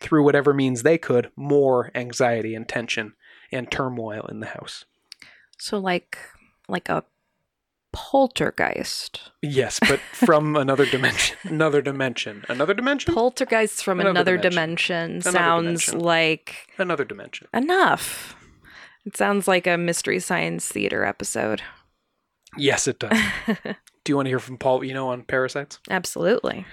through 0.00 0.24
whatever 0.24 0.54
means 0.54 0.82
they 0.82 0.96
could, 0.96 1.30
more 1.36 1.90
anxiety 1.94 2.54
and 2.54 2.66
tension 2.66 3.12
and 3.52 3.70
turmoil 3.70 4.26
in 4.30 4.40
the 4.40 4.46
house. 4.46 4.86
So 5.60 5.78
like 5.78 6.18
like 6.68 6.88
a 6.88 7.04
poltergeist. 7.92 9.30
Yes, 9.42 9.78
but 9.80 9.98
from 10.12 10.56
another 10.64 10.86
dimension. 10.86 11.36
Another 11.44 11.82
dimension. 11.82 12.44
Another 12.48 12.72
dimension? 12.74 13.12
Poltergeist 13.14 13.82
from 13.84 14.00
Another 14.00 14.10
another, 14.36 14.36
dimension. 14.38 15.10
dimension, 15.10 15.10
Another 15.10 15.30
sounds 15.38 15.86
dimension. 15.86 15.98
like 16.06 16.54
Another 16.78 17.04
dimension. 17.04 17.48
enough. 17.52 18.36
It 19.04 19.16
sounds 19.16 19.48
like 19.48 19.66
a 19.66 19.76
mystery 19.76 20.20
science 20.20 20.68
theater 20.68 21.04
episode. 21.04 21.62
Yes, 22.56 22.86
it 22.86 22.98
does. 22.98 23.18
Do 24.04 24.10
you 24.12 24.16
want 24.16 24.26
to 24.26 24.30
hear 24.30 24.38
from 24.38 24.58
Paul 24.58 24.82
Eno 24.84 25.08
on 25.08 25.22
parasites? 25.22 25.78
Absolutely. 25.90 26.64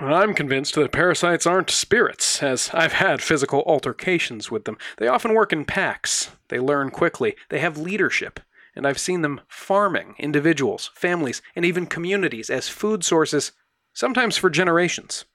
I'm 0.00 0.32
convinced 0.32 0.76
that 0.76 0.92
parasites 0.92 1.46
aren't 1.46 1.68
spirits, 1.68 2.42
as 2.42 2.70
I've 2.72 2.94
had 2.94 3.20
physical 3.22 3.62
altercations 3.66 4.50
with 4.50 4.64
them. 4.64 4.78
They 4.96 5.08
often 5.08 5.34
work 5.34 5.52
in 5.52 5.66
packs. 5.66 6.30
They 6.48 6.58
learn 6.58 6.90
quickly. 6.90 7.36
They 7.50 7.58
have 7.58 7.76
leadership. 7.76 8.40
And 8.74 8.86
I've 8.86 8.98
seen 8.98 9.20
them 9.20 9.42
farming 9.46 10.14
individuals, 10.18 10.90
families, 10.94 11.42
and 11.54 11.66
even 11.66 11.84
communities 11.84 12.48
as 12.48 12.68
food 12.68 13.04
sources, 13.04 13.52
sometimes 13.92 14.38
for 14.38 14.48
generations. 14.48 15.26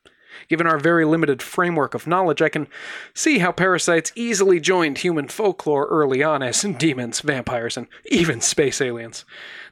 Given 0.49 0.65
our 0.65 0.79
very 0.79 1.05
limited 1.05 1.43
framework 1.43 1.93
of 1.93 2.07
knowledge, 2.07 2.41
I 2.41 2.49
can 2.49 2.67
see 3.13 3.37
how 3.37 3.51
parasites 3.51 4.11
easily 4.15 4.59
joined 4.59 4.97
human 4.97 5.27
folklore 5.27 5.85
early 5.85 6.23
on 6.23 6.41
as 6.41 6.61
demons, 6.79 7.21
vampires, 7.21 7.77
and 7.77 7.85
even 8.07 8.41
space 8.41 8.81
aliens. 8.81 9.25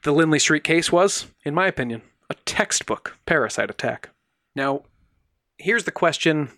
The 0.04 0.12
Lindley 0.12 0.40
Street 0.40 0.64
case 0.64 0.92
was, 0.92 1.26
in 1.44 1.56
my 1.56 1.66
opinion, 1.66 2.04
a 2.30 2.36
textbook 2.46 3.18
parasite 3.26 3.72
attack. 3.72 4.13
Now, 4.56 4.84
here's 5.58 5.84
the 5.86 5.92
question, 5.92 6.50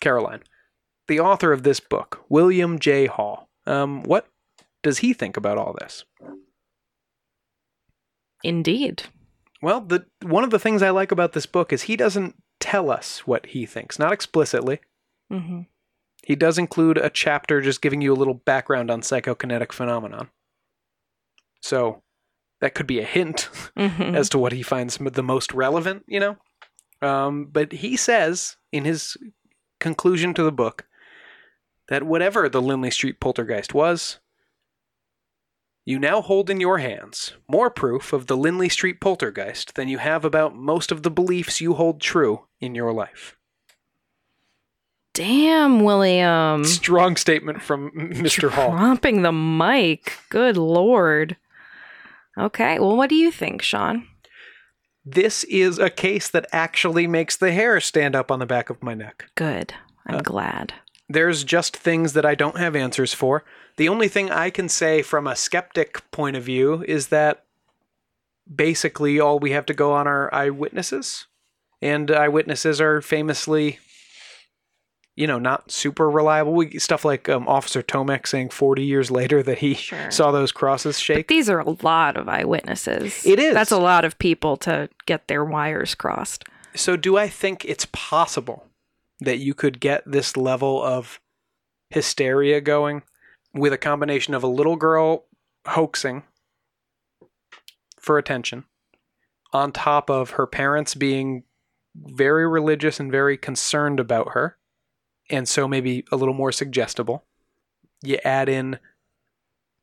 Caroline. 0.00 0.42
The 1.08 1.20
author 1.20 1.52
of 1.52 1.62
this 1.62 1.80
book, 1.80 2.24
William 2.28 2.78
J. 2.78 3.06
Hall, 3.06 3.48
um, 3.66 4.02
what 4.02 4.26
does 4.82 4.98
he 4.98 5.12
think 5.12 5.36
about 5.36 5.58
all 5.58 5.74
this? 5.80 6.04
Indeed. 8.42 9.04
Well, 9.62 9.80
the 9.82 10.06
one 10.22 10.44
of 10.44 10.50
the 10.50 10.58
things 10.58 10.82
I 10.82 10.90
like 10.90 11.12
about 11.12 11.32
this 11.32 11.46
book 11.46 11.72
is 11.72 11.82
he 11.82 11.96
doesn't 11.96 12.36
tell 12.60 12.90
us 12.90 13.26
what 13.26 13.46
he 13.46 13.66
thinks, 13.66 13.98
not 13.98 14.12
explicitly. 14.12 14.80
hmm 15.30 15.62
He 16.24 16.36
does 16.36 16.58
include 16.58 16.96
a 16.96 17.10
chapter 17.10 17.60
just 17.60 17.82
giving 17.82 18.00
you 18.00 18.12
a 18.12 18.16
little 18.16 18.34
background 18.34 18.90
on 18.90 19.02
psychokinetic 19.02 19.72
phenomenon. 19.72 20.30
So 21.60 22.02
that 22.60 22.74
could 22.74 22.86
be 22.86 23.00
a 23.00 23.04
hint 23.04 23.50
hmm 23.76 24.14
as 24.14 24.28
to 24.30 24.38
what 24.38 24.52
he 24.52 24.62
finds 24.62 24.96
the 24.96 25.22
most 25.22 25.52
relevant, 25.52 26.04
you 26.06 26.20
know? 26.20 26.36
Um, 27.02 27.46
but 27.46 27.72
he 27.72 27.96
says 27.96 28.56
in 28.72 28.84
his 28.84 29.16
conclusion 29.78 30.34
to 30.34 30.42
the 30.42 30.52
book 30.52 30.86
that 31.88 32.02
whatever 32.02 32.48
the 32.48 32.62
Lindley 32.62 32.90
Street 32.90 33.20
poltergeist 33.20 33.74
was, 33.74 34.18
you 35.84 35.98
now 35.98 36.20
hold 36.20 36.50
in 36.50 36.60
your 36.60 36.78
hands 36.78 37.32
more 37.48 37.70
proof 37.70 38.12
of 38.12 38.26
the 38.26 38.36
Lindley 38.36 38.68
Street 38.68 39.00
poltergeist 39.00 39.74
than 39.74 39.88
you 39.88 39.98
have 39.98 40.24
about 40.24 40.54
most 40.54 40.92
of 40.92 41.02
the 41.02 41.10
beliefs 41.10 41.60
you 41.60 41.74
hold 41.74 42.00
true 42.00 42.46
in 42.60 42.74
your 42.74 42.92
life. 42.92 43.36
Damn, 45.14 45.82
William. 45.82 46.64
Strong 46.64 47.16
statement 47.16 47.60
from 47.60 47.90
Mr. 47.90 48.50
Hall. 48.50 48.70
Dropping 48.70 49.22
the 49.22 49.32
mic. 49.32 50.18
Good 50.28 50.56
lord. 50.56 51.36
Okay, 52.38 52.78
well, 52.78 52.96
what 52.96 53.10
do 53.10 53.16
you 53.16 53.32
think, 53.32 53.60
Sean? 53.60 54.06
This 55.04 55.44
is 55.44 55.78
a 55.78 55.90
case 55.90 56.28
that 56.28 56.46
actually 56.52 57.06
makes 57.06 57.36
the 57.36 57.52
hair 57.52 57.80
stand 57.80 58.14
up 58.14 58.30
on 58.30 58.38
the 58.38 58.46
back 58.46 58.70
of 58.70 58.82
my 58.82 58.94
neck. 58.94 59.30
Good. 59.34 59.74
I'm 60.06 60.16
Uh, 60.16 60.20
glad. 60.22 60.74
There's 61.08 61.42
just 61.42 61.76
things 61.76 62.12
that 62.12 62.24
I 62.26 62.34
don't 62.34 62.58
have 62.58 62.76
answers 62.76 63.12
for. 63.14 63.44
The 63.76 63.88
only 63.88 64.08
thing 64.08 64.30
I 64.30 64.50
can 64.50 64.68
say 64.68 65.02
from 65.02 65.26
a 65.26 65.34
skeptic 65.36 66.08
point 66.10 66.36
of 66.36 66.44
view 66.44 66.84
is 66.86 67.08
that 67.08 67.44
basically 68.52 69.18
all 69.18 69.38
we 69.38 69.52
have 69.52 69.66
to 69.66 69.74
go 69.74 69.92
on 69.92 70.06
are 70.06 70.32
eyewitnesses. 70.34 71.26
And 71.82 72.10
eyewitnesses 72.10 72.80
are 72.80 73.00
famously, 73.00 73.78
you 75.20 75.26
know, 75.26 75.38
not 75.38 75.70
super 75.70 76.08
reliable. 76.08 76.52
We, 76.54 76.78
stuff 76.78 77.04
like 77.04 77.28
um, 77.28 77.46
Officer 77.46 77.82
Tomek 77.82 78.26
saying 78.26 78.48
40 78.50 78.82
years 78.84 79.10
later 79.10 79.42
that 79.42 79.58
he 79.58 79.74
Sure. 79.74 80.10
saw 80.10 80.30
those 80.32 80.50
crosses 80.50 80.96
But 80.96 81.02
shake. 81.02 81.28
these 81.28 81.50
are 81.50 81.60
a 81.60 81.76
lot 81.82 82.16
of 82.16 82.28
eyewitnesses. 82.28 83.24
It 83.26 83.38
is. 83.38 83.52
That's 83.52 83.70
a 83.70 83.78
lot 83.78 84.04
of 84.06 84.18
people 84.18 84.56
to 84.58 84.88
get 85.04 85.28
their 85.28 85.44
wires 85.44 85.94
crossed. 85.94 86.44
So, 86.74 86.96
do 86.96 87.18
I 87.18 87.28
think 87.28 87.64
it's 87.64 87.86
possible 87.92 88.64
that 89.20 89.38
you 89.38 89.52
could 89.54 89.78
get 89.80 90.02
this 90.10 90.36
level 90.36 90.82
of 90.82 91.20
hysteria 91.90 92.60
going 92.62 93.02
with 93.52 93.72
a 93.72 93.78
combination 93.78 94.32
of 94.34 94.42
a 94.42 94.46
little 94.46 94.76
girl 94.76 95.24
hoaxing 95.66 96.22
for 97.98 98.16
attention 98.16 98.64
on 99.52 99.72
top 99.72 100.08
of 100.08 100.30
her 100.30 100.46
parents 100.46 100.94
being 100.94 101.42
very 101.96 102.46
religious 102.48 103.00
and 103.00 103.10
very 103.10 103.36
concerned 103.36 103.98
about 103.98 104.28
her, 104.34 104.56
and 105.30 105.48
so 105.48 105.68
maybe 105.68 106.04
a 106.10 106.16
little 106.16 106.34
more 106.34 106.52
suggestible? 106.52 107.24
You 108.02 108.18
add 108.24 108.48
in 108.48 108.78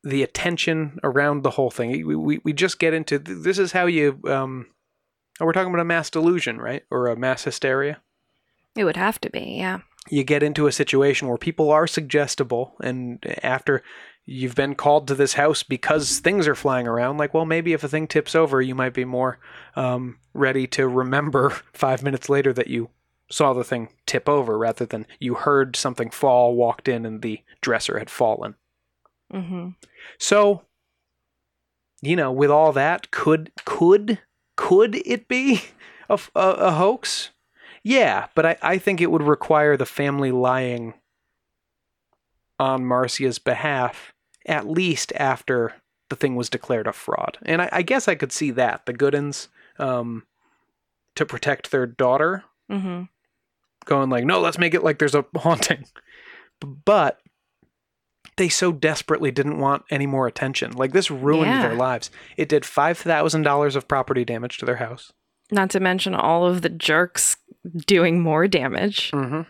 the 0.03 0.23
attention 0.23 0.99
around 1.03 1.43
the 1.43 1.51
whole 1.51 1.69
thing. 1.69 1.91
We, 2.05 2.15
we, 2.15 2.39
we 2.43 2.53
just 2.53 2.79
get 2.79 2.93
into 2.93 3.19
this 3.19 3.59
is 3.59 3.71
how 3.73 3.85
you 3.85 4.19
um, 4.25 4.67
Oh, 5.39 5.45
we're 5.45 5.53
talking 5.53 5.69
about 5.69 5.81
a 5.81 5.85
mass 5.85 6.09
delusion, 6.09 6.57
right? 6.57 6.83
Or 6.89 7.07
a 7.07 7.15
mass 7.15 7.43
hysteria. 7.43 8.01
It 8.75 8.83
would 8.83 8.97
have 8.97 9.21
to 9.21 9.29
be, 9.29 9.55
yeah. 9.57 9.79
You 10.09 10.23
get 10.23 10.43
into 10.43 10.67
a 10.67 10.71
situation 10.71 11.27
where 11.27 11.37
people 11.37 11.69
are 11.71 11.85
suggestible, 11.85 12.75
and 12.81 13.23
after 13.43 13.83
you've 14.25 14.55
been 14.55 14.75
called 14.75 15.07
to 15.07 15.15
this 15.15 15.33
house 15.33 15.63
because 15.63 16.19
things 16.19 16.47
are 16.47 16.55
flying 16.55 16.87
around, 16.87 17.17
like, 17.17 17.33
well, 17.33 17.45
maybe 17.45 17.73
if 17.73 17.83
a 17.83 17.87
thing 17.87 18.07
tips 18.07 18.35
over, 18.35 18.61
you 18.61 18.73
might 18.73 18.93
be 18.93 19.05
more 19.05 19.39
um, 19.75 20.17
ready 20.33 20.65
to 20.67 20.87
remember 20.87 21.49
five 21.73 22.03
minutes 22.03 22.29
later 22.29 22.53
that 22.53 22.67
you 22.67 22.89
saw 23.29 23.53
the 23.53 23.63
thing 23.63 23.89
tip 24.05 24.29
over 24.29 24.57
rather 24.57 24.85
than 24.85 25.05
you 25.19 25.35
heard 25.35 25.75
something 25.75 26.09
fall, 26.09 26.55
walked 26.55 26.87
in, 26.87 27.05
and 27.05 27.21
the 27.21 27.41
dresser 27.61 27.99
had 27.99 28.09
fallen. 28.09 28.55
Mm-hmm. 29.33 29.69
So, 30.17 30.63
you 32.01 32.15
know, 32.15 32.31
with 32.31 32.51
all 32.51 32.71
that, 32.73 33.11
could 33.11 33.51
could 33.65 34.19
could 34.55 34.95
it 35.05 35.27
be 35.27 35.61
a 36.09 36.19
a 36.35 36.71
hoax? 36.71 37.31
Yeah, 37.83 38.27
but 38.35 38.45
I, 38.45 38.57
I 38.61 38.77
think 38.77 38.99
it 38.99 39.11
would 39.11 39.23
require 39.23 39.77
the 39.77 39.85
family 39.85 40.31
lying 40.31 40.93
on 42.59 42.83
Marsha's 42.83 43.39
behalf, 43.39 44.13
at 44.45 44.67
least 44.67 45.13
after 45.15 45.75
the 46.09 46.15
thing 46.15 46.35
was 46.35 46.49
declared 46.49 46.87
a 46.87 46.93
fraud. 46.93 47.37
And 47.43 47.61
I, 47.61 47.69
I 47.71 47.81
guess 47.83 48.07
I 48.07 48.15
could 48.15 48.31
see 48.31 48.51
that. 48.51 48.85
The 48.85 48.93
Goodins, 48.93 49.47
um, 49.79 50.25
to 51.15 51.25
protect 51.25 51.71
their 51.71 51.85
daughter, 51.85 52.43
Mm-hmm. 52.71 53.03
Going 53.87 54.09
like, 54.09 54.25
no, 54.25 54.39
let's 54.39 54.57
make 54.59 54.73
it 54.73 54.83
like 54.83 54.99
there's 54.99 55.15
a 55.15 55.25
haunting. 55.35 55.85
But 56.85 57.19
they 58.37 58.49
so 58.49 58.71
desperately 58.71 59.31
didn't 59.31 59.59
want 59.59 59.83
any 59.89 60.05
more 60.05 60.27
attention. 60.27 60.71
Like 60.73 60.91
this 60.93 61.09
ruined 61.09 61.47
Yeah. 61.51 61.61
their 61.63 61.75
lives. 61.75 62.11
It 62.35 62.49
did 62.49 62.65
five 62.65 62.97
thousand 62.97 63.41
dollars 63.43 63.75
of 63.75 63.87
property 63.87 64.23
damage 64.23 64.57
to 64.59 64.65
their 64.65 64.75
house. 64.75 65.11
Not 65.51 65.69
to 65.71 65.79
mention 65.79 66.13
all 66.13 66.45
of 66.45 66.61
the 66.61 66.69
jerks 66.69 67.37
doing 67.87 68.21
more 68.21 68.47
damage. 68.47 69.11
Mm-hmm. 69.11 69.41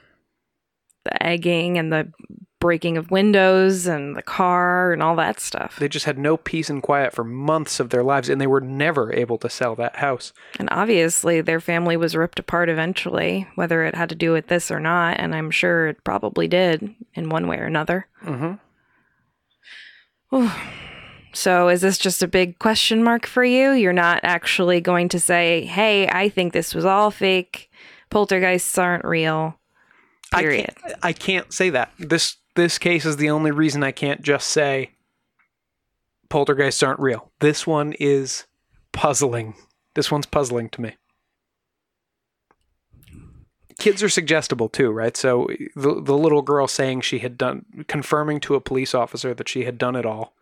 The 1.05 1.23
egging 1.23 1.77
and 1.77 1.91
the 1.91 2.11
breaking 2.59 2.97
of 2.97 3.11
windows 3.11 3.85
and 3.85 4.15
the 4.15 4.21
car 4.21 4.91
and 4.91 5.03
all 5.03 5.15
that 5.15 5.39
stuff. 5.39 5.77
They 5.77 5.87
just 5.87 6.05
had 6.05 6.17
no 6.17 6.37
peace 6.37 6.69
and 6.69 6.81
quiet 6.81 7.13
for 7.13 7.23
months 7.23 7.79
of 7.79 7.89
their 7.89 8.03
lives, 8.03 8.29
and 8.29 8.41
they 8.41 8.47
were 8.47 8.61
never 8.61 9.13
able 9.13 9.37
to 9.39 9.49
sell 9.49 9.75
that 9.75 9.97
house. 9.97 10.33
And 10.59 10.67
obviously, 10.71 11.41
their 11.41 11.59
family 11.59 11.97
was 11.97 12.15
ripped 12.15 12.39
apart 12.39 12.69
eventually, 12.69 13.47
whether 13.55 13.83
it 13.83 13.95
had 13.95 14.09
to 14.09 14.15
do 14.15 14.31
with 14.31 14.47
this 14.47 14.71
or 14.71 14.79
not. 14.79 15.19
And 15.19 15.35
I'm 15.35 15.51
sure 15.51 15.87
it 15.87 16.03
probably 16.03 16.47
did 16.47 16.95
in 17.13 17.29
one 17.29 17.47
way 17.47 17.57
or 17.57 17.65
another. 17.65 18.07
Mm-hmm. 18.23 18.55
So, 21.33 21.69
is 21.69 21.81
this 21.81 21.99
just 21.99 22.23
a 22.23 22.27
big 22.27 22.57
question 22.57 23.03
mark 23.03 23.27
for 23.27 23.43
you? 23.43 23.73
You're 23.73 23.93
not 23.93 24.21
actually 24.23 24.81
going 24.81 25.07
to 25.09 25.19
say, 25.19 25.65
hey, 25.65 26.07
I 26.07 26.29
think 26.29 26.51
this 26.51 26.73
was 26.73 26.83
all 26.83 27.11
fake. 27.11 27.69
Poltergeists 28.09 28.75
aren't 28.79 29.05
real. 29.05 29.59
Period. 30.33 30.73
I 30.83 30.87
can't, 30.87 30.99
I 31.03 31.13
can't 31.13 31.53
say 31.53 31.69
that. 31.69 31.91
This 31.99 32.37
this 32.57 32.77
case 32.77 33.05
is 33.05 33.15
the 33.15 33.29
only 33.29 33.51
reason 33.51 33.83
I 33.83 33.91
can't 33.91 34.21
just 34.21 34.49
say 34.49 34.91
poltergeists 36.27 36.83
aren't 36.83 36.99
real. 36.99 37.31
This 37.39 37.65
one 37.65 37.93
is 37.93 38.45
puzzling. 38.91 39.53
This 39.93 40.11
one's 40.11 40.25
puzzling 40.25 40.67
to 40.69 40.81
me. 40.81 40.97
Kids 43.79 44.01
are 44.01 44.09
suggestible 44.09 44.69
too, 44.69 44.89
right? 44.89 45.15
So 45.15 45.47
the 45.75 46.01
the 46.01 46.17
little 46.17 46.41
girl 46.41 46.67
saying 46.67 47.01
she 47.01 47.19
had 47.19 47.37
done 47.37 47.85
confirming 47.87 48.39
to 48.41 48.55
a 48.55 48.59
police 48.59 48.95
officer 48.95 49.35
that 49.35 49.47
she 49.47 49.63
had 49.65 49.77
done 49.77 49.95
it 49.95 50.05
all 50.05 50.33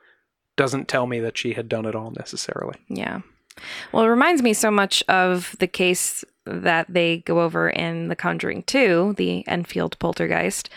doesn't 0.55 0.87
tell 0.87 1.05
me 1.05 1.19
that 1.19 1.37
she 1.37 1.53
had 1.53 1.67
done 1.67 1.85
it 1.85 1.95
all 1.95 2.11
necessarily. 2.11 2.77
Yeah. 2.87 3.21
Well, 3.91 4.05
it 4.05 4.09
reminds 4.09 4.41
me 4.41 4.53
so 4.53 4.71
much 4.71 5.03
of 5.09 5.55
the 5.59 5.67
case 5.67 6.23
that 6.45 6.87
they 6.89 7.17
go 7.19 7.41
over 7.41 7.69
in 7.69 8.07
The 8.07 8.15
Conjuring 8.15 8.63
2, 8.63 9.15
the 9.17 9.47
Enfield 9.47 9.97
poltergeist, 9.99 10.69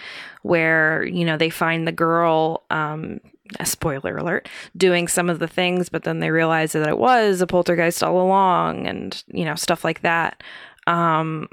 where, 0.48 1.04
you 1.04 1.26
know, 1.26 1.36
they 1.36 1.50
find 1.50 1.86
the 1.86 1.92
girl, 1.92 2.64
um, 2.70 3.20
spoiler 3.64 4.16
alert, 4.16 4.48
doing 4.76 5.06
some 5.06 5.28
of 5.28 5.40
the 5.40 5.46
things, 5.46 5.90
but 5.90 6.04
then 6.04 6.20
they 6.20 6.30
realize 6.30 6.72
that 6.72 6.88
it 6.88 6.98
was 6.98 7.42
a 7.42 7.46
poltergeist 7.46 8.02
all 8.02 8.18
along 8.20 8.86
and, 8.86 9.22
you 9.26 9.44
know, 9.44 9.54
stuff 9.54 9.84
like 9.84 10.00
that. 10.00 10.42
Um, 10.86 11.48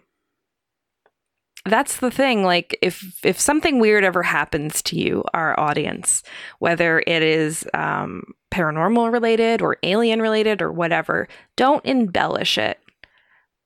that's 1.66 1.98
the 1.98 2.12
thing 2.12 2.44
like 2.44 2.78
if 2.82 3.20
if 3.26 3.40
something 3.40 3.80
weird 3.80 4.04
ever 4.04 4.22
happens 4.22 4.84
to 4.84 4.96
you 5.00 5.24
our 5.34 5.60
audience 5.60 6.22
whether 6.60 7.00
it 7.08 7.24
is 7.24 7.66
um, 7.74 8.22
paranormal 8.52 9.12
related 9.12 9.64
or 9.64 9.78
alien 9.82 10.22
related 10.22 10.62
or 10.62 10.72
whatever 10.72 11.28
don't 11.56 11.84
embellish 11.84 12.60
it 12.60 12.78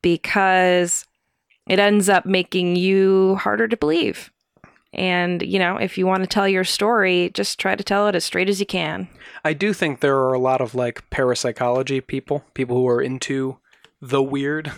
because 0.00 1.04
it 1.68 1.78
ends 1.78 2.08
up 2.08 2.24
making 2.24 2.74
you 2.74 3.36
harder 3.36 3.68
to 3.68 3.76
believe 3.76 4.30
and 4.92 5.42
you 5.42 5.58
know 5.58 5.76
if 5.76 5.96
you 5.96 6.06
want 6.06 6.22
to 6.22 6.26
tell 6.26 6.48
your 6.48 6.64
story 6.64 7.30
just 7.34 7.58
try 7.58 7.74
to 7.74 7.84
tell 7.84 8.08
it 8.08 8.14
as 8.14 8.24
straight 8.24 8.48
as 8.48 8.58
you 8.60 8.66
can 8.66 9.08
I 9.44 9.52
do 9.52 9.72
think 9.72 10.00
there 10.00 10.16
are 10.16 10.32
a 10.32 10.38
lot 10.38 10.60
of 10.60 10.74
like 10.74 11.08
parapsychology 11.10 12.00
people, 12.00 12.44
people 12.54 12.76
who 12.76 12.88
are 12.88 13.00
into 13.00 13.58
the 14.00 14.22
weird, 14.22 14.72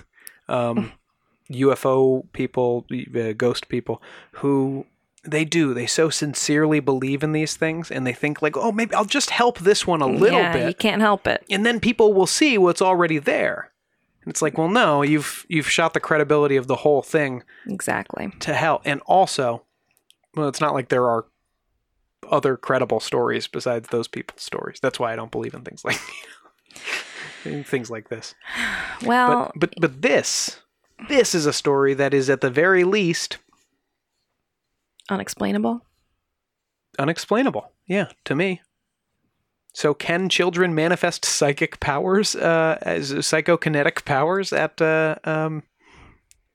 um, 0.48 0.92
UFO 1.50 2.24
people, 2.32 2.86
uh, 2.92 3.32
ghost 3.32 3.68
people, 3.68 4.00
who 4.32 4.86
they 5.24 5.44
do. 5.44 5.74
They 5.74 5.86
so 5.86 6.10
sincerely 6.10 6.80
believe 6.80 7.22
in 7.22 7.32
these 7.32 7.56
things, 7.56 7.90
and 7.90 8.06
they 8.06 8.12
think 8.12 8.40
like, 8.40 8.56
oh, 8.56 8.72
maybe 8.72 8.94
I'll 8.94 9.04
just 9.04 9.30
help 9.30 9.58
this 9.58 9.86
one 9.86 10.00
a 10.00 10.06
little 10.06 10.38
yeah, 10.38 10.68
you 10.68 10.74
can't 10.74 11.02
help 11.02 11.26
it 11.26 11.44
and 11.50 11.66
then 11.66 11.80
people 11.80 12.12
will 12.14 12.26
see 12.26 12.58
what's 12.58 12.82
already 12.82 13.18
there. 13.18 13.70
And 14.24 14.30
it's 14.30 14.40
like, 14.40 14.56
well, 14.56 14.68
no, 14.68 15.02
you've 15.02 15.44
you've 15.48 15.68
shot 15.68 15.94
the 15.94 16.00
credibility 16.00 16.56
of 16.56 16.68
the 16.68 16.76
whole 16.76 17.02
thing 17.02 17.42
exactly 17.66 18.30
to 18.40 18.54
hell. 18.54 18.80
And 18.84 19.00
also, 19.06 19.64
well, 20.35 20.49
it's 20.49 20.61
not 20.61 20.74
like 20.74 20.89
there 20.89 21.09
are 21.09 21.26
other 22.30 22.57
credible 22.57 23.01
stories 23.01 23.47
besides 23.47 23.89
those 23.89 24.09
people's 24.09 24.43
stories. 24.43 24.78
That's 24.80 24.99
why 24.99 25.12
I 25.12 25.16
don't 25.16 25.33
believe 25.33 25.55
in 25.55 25.62
things 25.62 25.85
like 25.85 26.01
in 27.45 27.64
things 27.64 27.91
like 27.91 28.09
this. 28.09 28.35
well 29.05 29.53
But 29.55 29.74
but 29.74 29.80
but 29.80 30.03
this 30.03 30.61
this 31.09 31.35
is 31.35 31.47
a 31.47 31.53
story 31.53 31.95
that 31.95 32.14
is 32.14 32.30
at 32.30 32.41
the 32.41 32.51
very 32.51 32.85
least 32.85 33.39
unexplainable 35.11 35.85
unexplainable. 36.99 37.72
Yeah, 37.87 38.09
to 38.24 38.35
me. 38.35 38.61
So 39.74 39.95
can 39.95 40.28
children 40.28 40.74
manifest 40.74 41.24
psychic 41.24 41.80
powers 41.80 42.37
uh, 42.37 42.78
as 42.83 43.12
psychokinetic 43.12 44.05
powers 44.05 44.53
at 44.53 44.80
uh, 44.83 45.16
um, 45.24 45.62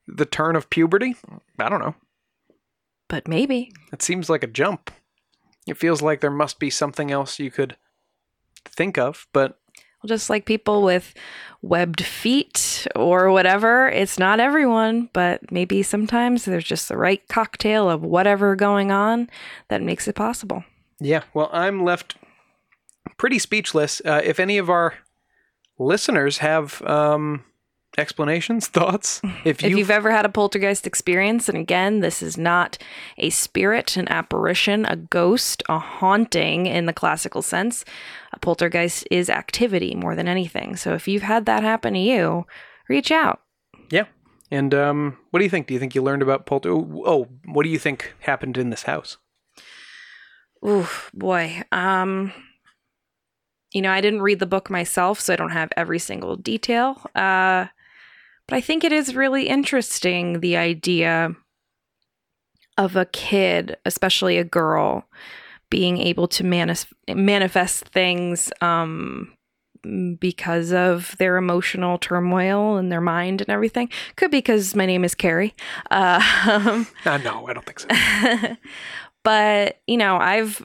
the 0.06 0.24
turn 0.24 0.54
of 0.54 0.70
puberty? 0.70 1.16
I 1.58 1.68
don't 1.68 1.80
know. 1.80 1.96
But 3.08 3.26
maybe. 3.28 3.72
It 3.92 4.02
seems 4.02 4.28
like 4.30 4.42
a 4.42 4.46
jump. 4.48 4.90
It 5.66 5.76
feels 5.76 6.00
like 6.02 6.20
there 6.20 6.30
must 6.30 6.58
be 6.58 6.70
something 6.70 7.10
else 7.10 7.38
you 7.38 7.50
could 7.50 7.76
think 8.64 8.96
of, 8.98 9.26
but 9.32 9.58
Well, 10.02 10.08
Just 10.08 10.30
like 10.30 10.44
people 10.46 10.82
with 10.82 11.14
webbed 11.60 12.04
feet 12.04 12.86
or 12.94 13.30
whatever, 13.30 13.88
it's 13.88 14.18
not 14.18 14.40
everyone, 14.40 15.10
but 15.12 15.50
maybe 15.50 15.82
sometimes 15.82 16.44
there's 16.44 16.64
just 16.64 16.88
the 16.88 16.96
right 16.96 17.26
cocktail 17.28 17.90
of 17.90 18.02
whatever 18.02 18.54
going 18.56 18.90
on 18.92 19.28
that 19.68 19.82
makes 19.82 20.06
it 20.08 20.14
possible. 20.14 20.64
yeah. 21.00 21.22
Well, 21.34 21.50
I'm 21.52 21.84
left 21.84 22.16
pretty 23.16 23.38
speechless. 23.38 24.00
Uh, 24.04 24.20
if 24.24 24.38
any 24.38 24.58
of 24.58 24.70
our 24.70 24.94
listeners 25.78 26.38
have 26.38 26.80
um, 26.82 27.44
explanations, 27.96 28.66
thoughts, 28.68 29.20
if, 29.44 29.62
If 29.62 29.70
you 29.70 29.78
you've 29.78 29.90
ever 29.90 30.10
had 30.10 30.24
a 30.24 30.28
poltergeist 30.28 30.86
experience, 30.86 31.48
and 31.48 31.56
again, 31.56 32.00
this 32.00 32.22
is 32.22 32.36
not 32.36 32.78
a 33.16 33.30
spirit, 33.30 33.96
an 33.96 34.08
apparition, 34.08 34.84
a 34.84 34.96
ghost, 34.96 35.62
a 35.68 35.78
haunting 35.78 36.66
in 36.66 36.86
the 36.86 36.92
classical 36.92 37.42
sense. 37.42 37.84
A 38.32 38.38
poltergeist 38.38 39.06
is 39.10 39.30
activity 39.30 39.94
more 39.94 40.14
than 40.14 40.28
anything. 40.28 40.76
So 40.76 40.94
if 40.94 41.08
you've 41.08 41.22
had 41.22 41.46
that 41.46 41.62
happen 41.62 41.94
to 41.94 42.00
you, 42.00 42.46
reach 42.88 43.10
out. 43.10 43.40
yeah. 43.90 44.04
And 44.50 44.72
um, 44.72 45.18
what 45.30 45.40
do 45.40 45.44
you 45.44 45.50
think? 45.50 45.66
Do 45.66 45.74
you 45.74 45.80
think 45.80 45.94
you 45.94 46.02
learned 46.02 46.22
about 46.22 46.46
polter? 46.46 46.70
Oh, 46.72 47.28
what 47.44 47.64
do 47.64 47.68
you 47.68 47.78
think 47.78 48.14
happened 48.20 48.56
in 48.56 48.70
this 48.70 48.84
house? 48.84 49.18
Ooh, 50.66 50.88
boy. 51.12 51.62
Um, 51.70 52.32
you 53.72 53.82
know, 53.82 53.92
I 53.92 54.00
didn't 54.00 54.22
read 54.22 54.38
the 54.38 54.46
book 54.46 54.70
myself, 54.70 55.20
so 55.20 55.32
I 55.32 55.36
don't 55.36 55.50
have 55.50 55.70
every 55.76 55.98
single 55.98 56.36
detail. 56.36 57.04
Uh, 57.14 57.66
but 58.48 58.56
I 58.56 58.60
think 58.60 58.82
it 58.82 58.92
is 58.92 59.14
really 59.14 59.48
interesting 59.48 60.40
the 60.40 60.56
idea 60.56 61.34
of 62.76 62.96
a 62.96 63.04
kid, 63.06 63.76
especially 63.84 64.38
a 64.38 64.44
girl, 64.44 65.04
being 65.70 65.98
able 65.98 66.26
to 66.28 66.44
manis- 66.44 66.86
manifest 67.08 67.84
things 67.88 68.50
um, 68.60 69.32
because 70.18 70.72
of 70.72 71.14
their 71.18 71.36
emotional 71.36 71.98
turmoil 71.98 72.76
and 72.76 72.90
their 72.90 73.00
mind 73.00 73.40
and 73.40 73.50
everything. 73.50 73.88
Could 74.16 74.30
be 74.30 74.38
because 74.38 74.74
my 74.74 74.86
name 74.86 75.04
is 75.04 75.14
Carrie. 75.14 75.54
Uh, 75.90 76.20
Uh, 77.04 77.18
no, 77.18 77.46
I 77.46 77.52
don't 77.52 77.66
think 77.66 77.80
so. 77.80 77.88
but 79.24 79.80
you 79.86 79.96
know 79.96 80.16
i've 80.16 80.64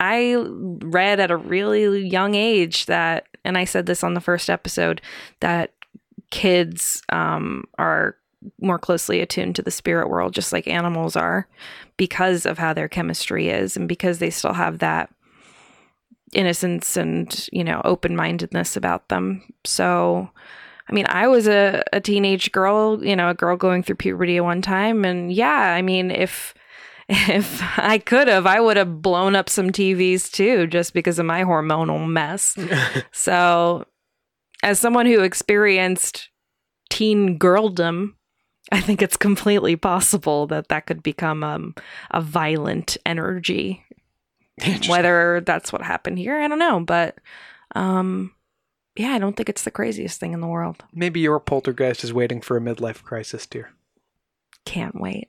i 0.00 0.34
read 0.36 1.20
at 1.20 1.30
a 1.30 1.36
really 1.36 2.06
young 2.08 2.34
age 2.34 2.86
that 2.86 3.26
and 3.44 3.56
i 3.58 3.64
said 3.64 3.86
this 3.86 4.02
on 4.02 4.14
the 4.14 4.20
first 4.20 4.48
episode 4.50 5.00
that 5.40 5.72
kids 6.30 7.02
um, 7.10 7.64
are 7.78 8.16
more 8.60 8.78
closely 8.78 9.20
attuned 9.20 9.56
to 9.56 9.62
the 9.62 9.70
spirit 9.70 10.08
world 10.08 10.32
just 10.32 10.52
like 10.52 10.68
animals 10.68 11.16
are 11.16 11.48
because 11.96 12.46
of 12.46 12.58
how 12.58 12.72
their 12.72 12.88
chemistry 12.88 13.48
is 13.48 13.76
and 13.76 13.88
because 13.88 14.18
they 14.18 14.30
still 14.30 14.52
have 14.52 14.78
that 14.78 15.10
innocence 16.34 16.96
and 16.96 17.48
you 17.52 17.64
know 17.64 17.80
open-mindedness 17.84 18.76
about 18.76 19.08
them 19.08 19.42
so 19.64 20.30
I 20.88 20.94
mean, 20.94 21.06
I 21.08 21.28
was 21.28 21.46
a, 21.46 21.84
a 21.92 22.00
teenage 22.00 22.50
girl, 22.50 23.04
you 23.04 23.14
know, 23.14 23.28
a 23.28 23.34
girl 23.34 23.56
going 23.56 23.82
through 23.82 23.96
puberty 23.96 24.38
at 24.38 24.44
one 24.44 24.62
time. 24.62 25.04
And 25.04 25.32
yeah, 25.32 25.74
I 25.74 25.82
mean, 25.82 26.10
if 26.10 26.54
if 27.08 27.62
I 27.78 27.98
could 27.98 28.28
have, 28.28 28.46
I 28.46 28.60
would 28.60 28.76
have 28.76 29.02
blown 29.02 29.34
up 29.34 29.48
some 29.48 29.70
TVs 29.70 30.30
too, 30.30 30.66
just 30.66 30.94
because 30.94 31.18
of 31.18 31.26
my 31.26 31.42
hormonal 31.42 32.06
mess. 32.06 32.56
so, 33.12 33.86
as 34.62 34.78
someone 34.78 35.06
who 35.06 35.22
experienced 35.22 36.30
teen 36.90 37.38
girldom, 37.38 38.14
I 38.70 38.80
think 38.80 39.00
it's 39.00 39.16
completely 39.16 39.76
possible 39.76 40.46
that 40.48 40.68
that 40.68 40.86
could 40.86 41.02
become 41.02 41.42
um, 41.42 41.74
a 42.10 42.20
violent 42.20 42.96
energy. 43.06 43.84
Whether 44.88 45.40
that's 45.40 45.72
what 45.72 45.82
happened 45.82 46.18
here, 46.18 46.40
I 46.40 46.48
don't 46.48 46.58
know. 46.58 46.80
But 46.80 47.18
um, 47.76 48.32
yeah, 48.96 49.10
I 49.10 49.18
don't 49.18 49.36
think 49.36 49.48
it's 49.48 49.62
the 49.62 49.70
craziest 49.70 50.18
thing 50.18 50.32
in 50.32 50.40
the 50.40 50.48
world. 50.48 50.84
Maybe 50.92 51.20
your 51.20 51.38
poltergeist 51.38 52.02
is 52.02 52.12
waiting 52.12 52.40
for 52.40 52.56
a 52.56 52.60
midlife 52.60 53.02
crisis, 53.04 53.46
dear. 53.46 53.70
Can't 54.64 55.00
wait. 55.00 55.28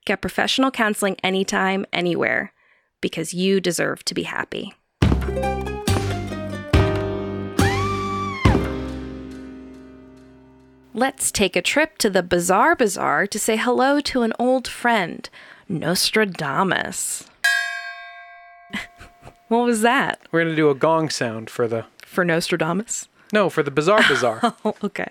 Get 0.04 0.20
professional 0.20 0.70
counseling 0.70 1.16
anytime, 1.22 1.86
anywhere, 1.92 2.52
because 3.00 3.34
you 3.34 3.60
deserve 3.60 4.04
to 4.04 4.14
be 4.14 4.24
happy. 4.24 4.74
Let's 10.94 11.30
take 11.30 11.54
a 11.54 11.62
trip 11.62 11.98
to 11.98 12.10
the 12.10 12.22
Bizarre 12.22 12.74
Bazaar 12.74 13.26
to 13.28 13.38
say 13.38 13.56
hello 13.56 14.00
to 14.00 14.22
an 14.22 14.32
old 14.38 14.66
friend, 14.66 15.28
Nostradamus. 15.68 17.28
what 19.48 19.64
was 19.64 19.82
that? 19.82 20.18
We're 20.32 20.42
gonna 20.42 20.56
do 20.56 20.70
a 20.70 20.74
gong 20.74 21.10
sound 21.10 21.50
for 21.50 21.68
the 21.68 21.84
For 22.08 22.24
Nostradamus? 22.24 23.08
no 23.32 23.50
for 23.50 23.62
the 23.62 23.70
bizarre 23.70 24.02
bazaar. 24.08 24.40
Oh, 24.64 24.74
okay. 24.82 25.10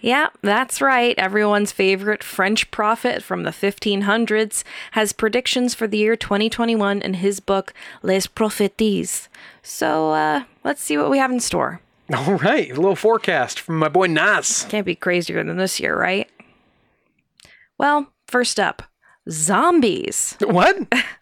Yeah, 0.00 0.28
that's 0.40 0.80
right. 0.80 1.16
Everyone's 1.16 1.70
favorite 1.70 2.24
French 2.24 2.70
prophet 2.72 3.22
from 3.22 3.44
the 3.44 3.50
1500s 3.50 4.64
has 4.92 5.12
predictions 5.12 5.74
for 5.74 5.86
the 5.86 5.98
year 5.98 6.16
2021 6.16 7.02
in 7.02 7.14
his 7.14 7.38
book 7.38 7.72
Les 8.02 8.26
Prophéties. 8.26 9.28
So 9.62 10.10
uh, 10.10 10.42
let's 10.64 10.82
see 10.82 10.96
what 10.96 11.10
we 11.10 11.18
have 11.18 11.30
in 11.30 11.38
store. 11.38 11.80
All 12.16 12.34
right, 12.34 12.68
a 12.70 12.74
little 12.74 12.96
forecast 12.96 13.60
from 13.60 13.78
my 13.78 13.88
boy 13.88 14.06
Nas. 14.06 14.66
Can't 14.68 14.86
be 14.86 14.96
crazier 14.96 15.44
than 15.44 15.56
this 15.56 15.78
year, 15.78 15.96
right? 15.96 16.28
Well, 17.78 18.08
first 18.26 18.58
up, 18.58 18.82
zombies. 19.30 20.36
What? 20.40 20.78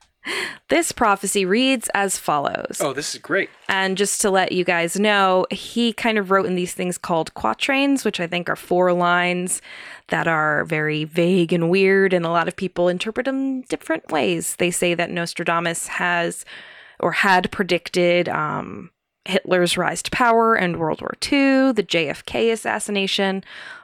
This 0.69 0.93
prophecy 0.93 1.45
reads 1.45 1.89
as 1.95 2.17
follows. 2.17 2.79
Oh, 2.81 2.93
this 2.93 3.15
is 3.15 3.21
great. 3.21 3.51
And 3.69 3.97
just 3.97 4.21
to 4.21 4.31
let 4.31 4.53
you 4.53 4.65
guys 4.65 4.99
know, 5.01 5.47
he 5.51 5.93
kind 5.93 6.17
of 6.17 6.31
wrote 6.31 6.47
in 6.47 6.55
these 6.55 6.75
things 6.75 6.97
called 6.97 7.35
quatrains, 7.35 8.05
which 8.05 8.21
I 8.21 8.27
think 8.27 8.49
are 8.49 8.57
four 8.57 8.93
lines 8.93 9.61
that 10.09 10.29
are 10.29 10.65
very 10.65 11.05
vague 11.05 11.53
and 11.53 11.71
weird, 11.71 12.13
and 12.13 12.25
a 12.25 12.31
lot 12.31 12.49
of 12.49 12.55
people 12.55 12.89
interpret 12.89 13.25
them 13.25 13.63
different 13.63 14.13
ways. 14.13 14.57
They 14.57 14.71
say 14.71 14.95
that 14.95 15.11
Nostradamus 15.11 15.89
has 15.89 16.45
or 17.01 17.13
had 17.13 17.51
predicted 17.51 18.29
um, 18.29 18.91
Hitler's 19.25 19.77
rise 19.77 20.03
to 20.05 20.11
power 20.11 20.55
and 20.55 20.77
World 20.79 21.01
War 21.01 21.15
II, 21.23 21.73
the 21.73 21.83
JFK 21.83 22.53
assassination, 22.53 23.43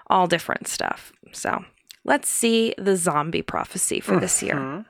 all 0.09 0.27
different 0.27 0.69
stuff. 0.69 1.13
So 1.33 1.65
let's 2.05 2.29
see 2.29 2.75
the 2.79 2.97
zombie 2.97 3.43
prophecy 3.43 4.01
for 4.01 4.21
this 4.21 4.43
year. 4.43 4.85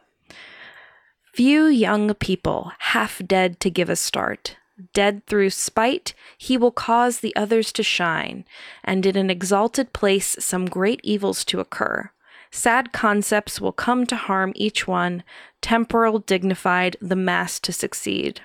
Few 1.37 1.67
young 1.67 2.15
people, 2.15 2.73
half 2.79 3.21
dead 3.27 3.61
to 3.61 3.69
give 3.69 3.91
a 3.91 3.97
start. 3.97 4.57
Dead 4.95 5.21
through 5.27 5.51
spite, 5.51 6.15
he 6.39 6.57
will 6.57 6.71
cause 6.71 7.21
the 7.21 7.37
others 7.37 7.73
to 7.73 7.83
shine, 7.83 8.47
and 8.83 9.05
in 9.05 9.17
an 9.17 9.29
exalted 9.29 9.93
place 9.93 10.37
some 10.39 10.65
great 10.65 10.99
evils 11.05 11.45
to 11.45 11.61
occur. 11.61 12.11
Sad 12.51 12.91
concepts 12.95 13.61
will 13.61 13.73
come 13.73 14.07
to 14.07 14.17
harm 14.17 14.55
each 14.55 14.89
one, 14.89 15.23
temporal, 15.61 16.21
dignified, 16.21 16.97
the 17.03 17.15
mass 17.15 17.61
to 17.61 17.71
succeed. 17.71 18.41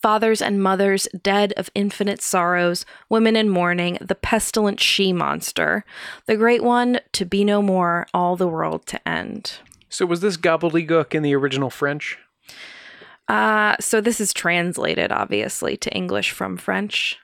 Fathers 0.00 0.40
and 0.40 0.62
mothers 0.62 1.08
dead 1.20 1.52
of 1.56 1.70
infinite 1.74 2.22
sorrows, 2.22 2.86
women 3.08 3.34
in 3.34 3.48
mourning, 3.48 3.98
the 4.00 4.14
pestilent 4.14 4.78
she 4.78 5.12
monster, 5.12 5.84
the 6.26 6.36
great 6.36 6.62
one 6.62 7.00
to 7.10 7.24
be 7.24 7.42
no 7.42 7.60
more, 7.60 8.06
all 8.14 8.36
the 8.36 8.46
world 8.46 8.86
to 8.86 9.08
end. 9.08 9.58
So 9.90 10.06
was 10.06 10.20
this 10.20 10.36
gobbledygook 10.36 11.14
in 11.14 11.22
the 11.22 11.34
original 11.34 11.68
French? 11.68 12.18
Uh, 13.28 13.76
so 13.78 14.00
this 14.00 14.20
is 14.20 14.32
translated, 14.32 15.12
obviously, 15.12 15.76
to 15.76 15.90
English 15.90 16.30
from 16.30 16.56
French. 16.56 17.18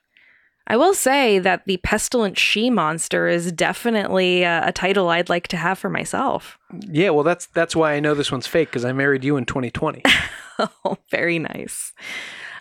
I 0.68 0.76
will 0.76 0.94
say 0.94 1.38
that 1.38 1.64
the 1.66 1.76
pestilent 1.78 2.38
she 2.38 2.70
monster 2.70 3.28
is 3.28 3.52
definitely 3.52 4.42
a, 4.42 4.68
a 4.68 4.72
title 4.72 5.08
I'd 5.08 5.28
like 5.28 5.46
to 5.48 5.56
have 5.56 5.78
for 5.78 5.88
myself. 5.88 6.58
Yeah, 6.80 7.10
well, 7.10 7.22
that's 7.22 7.46
that's 7.46 7.76
why 7.76 7.94
I 7.94 8.00
know 8.00 8.14
this 8.14 8.32
one's 8.32 8.48
fake 8.48 8.68
because 8.70 8.84
I 8.84 8.92
married 8.92 9.24
you 9.24 9.36
in 9.36 9.46
2020. 9.46 10.02
Oh, 10.58 10.96
very 11.10 11.38
nice. 11.38 11.92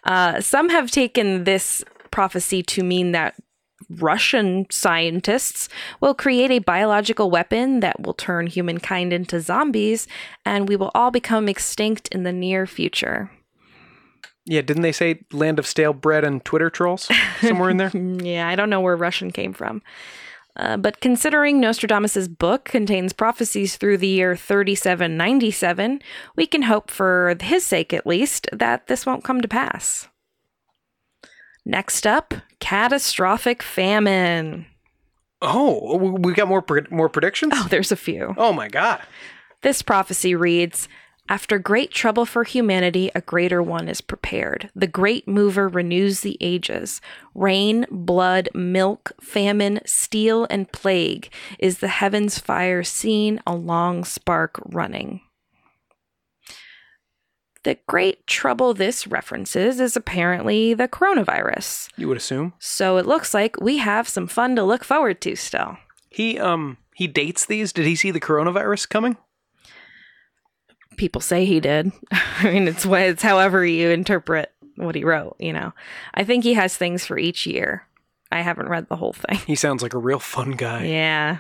Uh, 0.04 0.42
some 0.42 0.68
have 0.68 0.92
taken 0.92 1.46
this 1.46 1.82
prophecy 2.12 2.62
to 2.62 2.84
mean 2.84 3.14
that 3.14 3.36
Russian 3.90 4.68
scientists 4.70 5.70
will 6.02 6.14
create 6.14 6.52
a 6.52 6.60
biological 6.60 7.30
weapon 7.30 7.80
that 7.82 8.02
will 8.02 8.14
turn 8.14 8.48
humankind 8.48 9.14
into 9.14 9.40
zombies, 9.42 10.08
and 10.46 10.68
we 10.68 10.76
will 10.76 10.92
all 10.96 11.12
become 11.12 11.48
extinct 11.48 12.08
in 12.10 12.24
the 12.24 12.34
near 12.34 12.66
future. 12.66 13.30
yeah, 14.46 14.62
didn't 14.62 14.84
they 14.84 14.92
say 14.92 15.22
land 15.32 15.58
of 15.60 15.66
stale 15.66 15.94
bread 15.94 16.24
and 16.24 16.44
Twitter 16.46 16.70
trolls 16.70 17.10
somewhere 17.42 17.70
in 17.70 17.78
there? 17.78 17.92
Yeah, 18.24 18.48
I 18.48 18.56
don't 18.56 18.70
know 18.70 18.82
where 18.82 18.96
Russian 18.96 19.32
came 19.32 19.54
from. 19.54 19.82
Uh, 20.58 20.78
but 20.78 21.02
considering 21.02 21.60
Nostradamus' 21.60 22.30
book 22.30 22.64
contains 22.64 23.12
prophecies 23.12 23.76
through 23.76 23.98
the 23.98 24.08
year 24.08 24.38
3797, 24.38 26.00
we 26.38 26.48
can 26.48 26.62
hope, 26.62 26.90
for 26.90 27.36
his 27.42 27.66
sake 27.66 27.92
at 27.94 28.08
least, 28.08 28.48
that 28.54 28.88
this 28.88 29.06
won't 29.06 29.24
come 29.26 29.42
to 29.42 29.50
pass. 29.50 30.08
Next 31.66 32.08
up, 32.08 32.34
catastrophic 32.60 33.64
famine. 33.64 34.66
Oh, 35.42 35.98
we 35.98 36.34
got 36.34 36.48
more 36.48 36.62
pre- 36.62 36.88
more 36.90 37.10
predictions. 37.10 37.54
Oh, 37.56 37.68
there's 37.70 37.92
a 37.92 37.98
few. 37.98 38.34
Oh 38.38 38.54
my 38.54 38.68
god. 38.68 39.02
This 39.62 39.82
prophecy 39.82 40.36
reads 40.36 40.88
After 41.28 41.58
great 41.60 41.92
trouble 41.92 42.26
for 42.26 42.44
humanity, 42.44 43.12
a 43.16 43.22
greater 43.22 43.62
one 43.62 43.88
is 43.88 44.02
prepared. 44.02 44.70
The 44.76 44.88
great 44.88 45.28
mover 45.28 45.68
renews 45.68 46.22
the 46.22 46.38
ages. 46.40 47.02
Rain, 47.34 47.86
blood, 47.92 48.50
milk, 48.54 49.12
famine, 49.22 49.80
steel, 49.86 50.48
and 50.50 50.72
plague 50.72 51.30
is 51.60 51.80
the 51.80 51.88
heavens' 51.88 52.40
fire 52.40 52.84
seen, 52.84 53.42
a 53.46 53.56
long 53.56 54.04
spark 54.04 54.60
running. 54.66 55.22
The 57.66 57.78
great 57.88 58.26
trouble 58.28 58.74
this 58.74 59.06
references 59.08 59.80
is 59.80 59.96
apparently 59.98 60.74
the 60.74 60.88
coronavirus. 60.88 61.90
You 61.98 62.08
would 62.08 62.18
assume 62.18 62.54
So 62.60 62.98
it 62.98 63.06
looks 63.06 63.34
like 63.34 63.60
we 63.60 63.78
have 63.80 64.08
some 64.08 64.28
fun 64.28 64.56
to 64.56 64.64
look 64.64 64.84
forward 64.84 65.20
to 65.22 65.36
still. 65.36 65.78
he 66.10 66.40
um 66.40 66.78
he 66.96 67.08
dates 67.08 67.46
these. 67.46 67.74
Did 67.74 67.86
he 67.86 67.96
see 67.96 68.12
the 68.12 68.22
coronavirus 68.22 68.88
coming? 68.90 69.18
people 70.98 71.20
say 71.20 71.44
he 71.44 71.60
did. 71.60 71.92
I 72.12 72.44
mean, 72.52 72.68
it's 72.70 72.86
it's 72.86 73.22
however 73.24 73.66
you 73.66 73.90
interpret 73.90 74.52
what 74.78 74.96
he 74.96 75.04
wrote. 75.04 75.36
You 75.40 75.52
know, 75.54 75.74
I 76.14 76.24
think 76.24 76.44
he 76.44 76.54
has 76.54 76.78
things 76.78 77.06
for 77.06 77.18
each 77.18 77.46
year. 77.46 77.86
I 78.32 78.42
haven't 78.42 78.70
read 78.70 78.88
the 78.88 78.96
whole 78.96 79.14
thing. 79.14 79.40
He 79.46 79.56
sounds 79.56 79.84
like 79.84 79.94
a 79.94 79.98
real 80.00 80.20
fun 80.20 80.52
guy. 80.52 80.86
Yeah. 80.86 81.40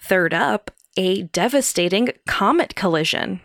Third 0.00 0.34
up, 0.34 0.70
a 0.96 1.22
devastating 1.24 2.08
comet 2.26 2.74
collision. 2.74 3.40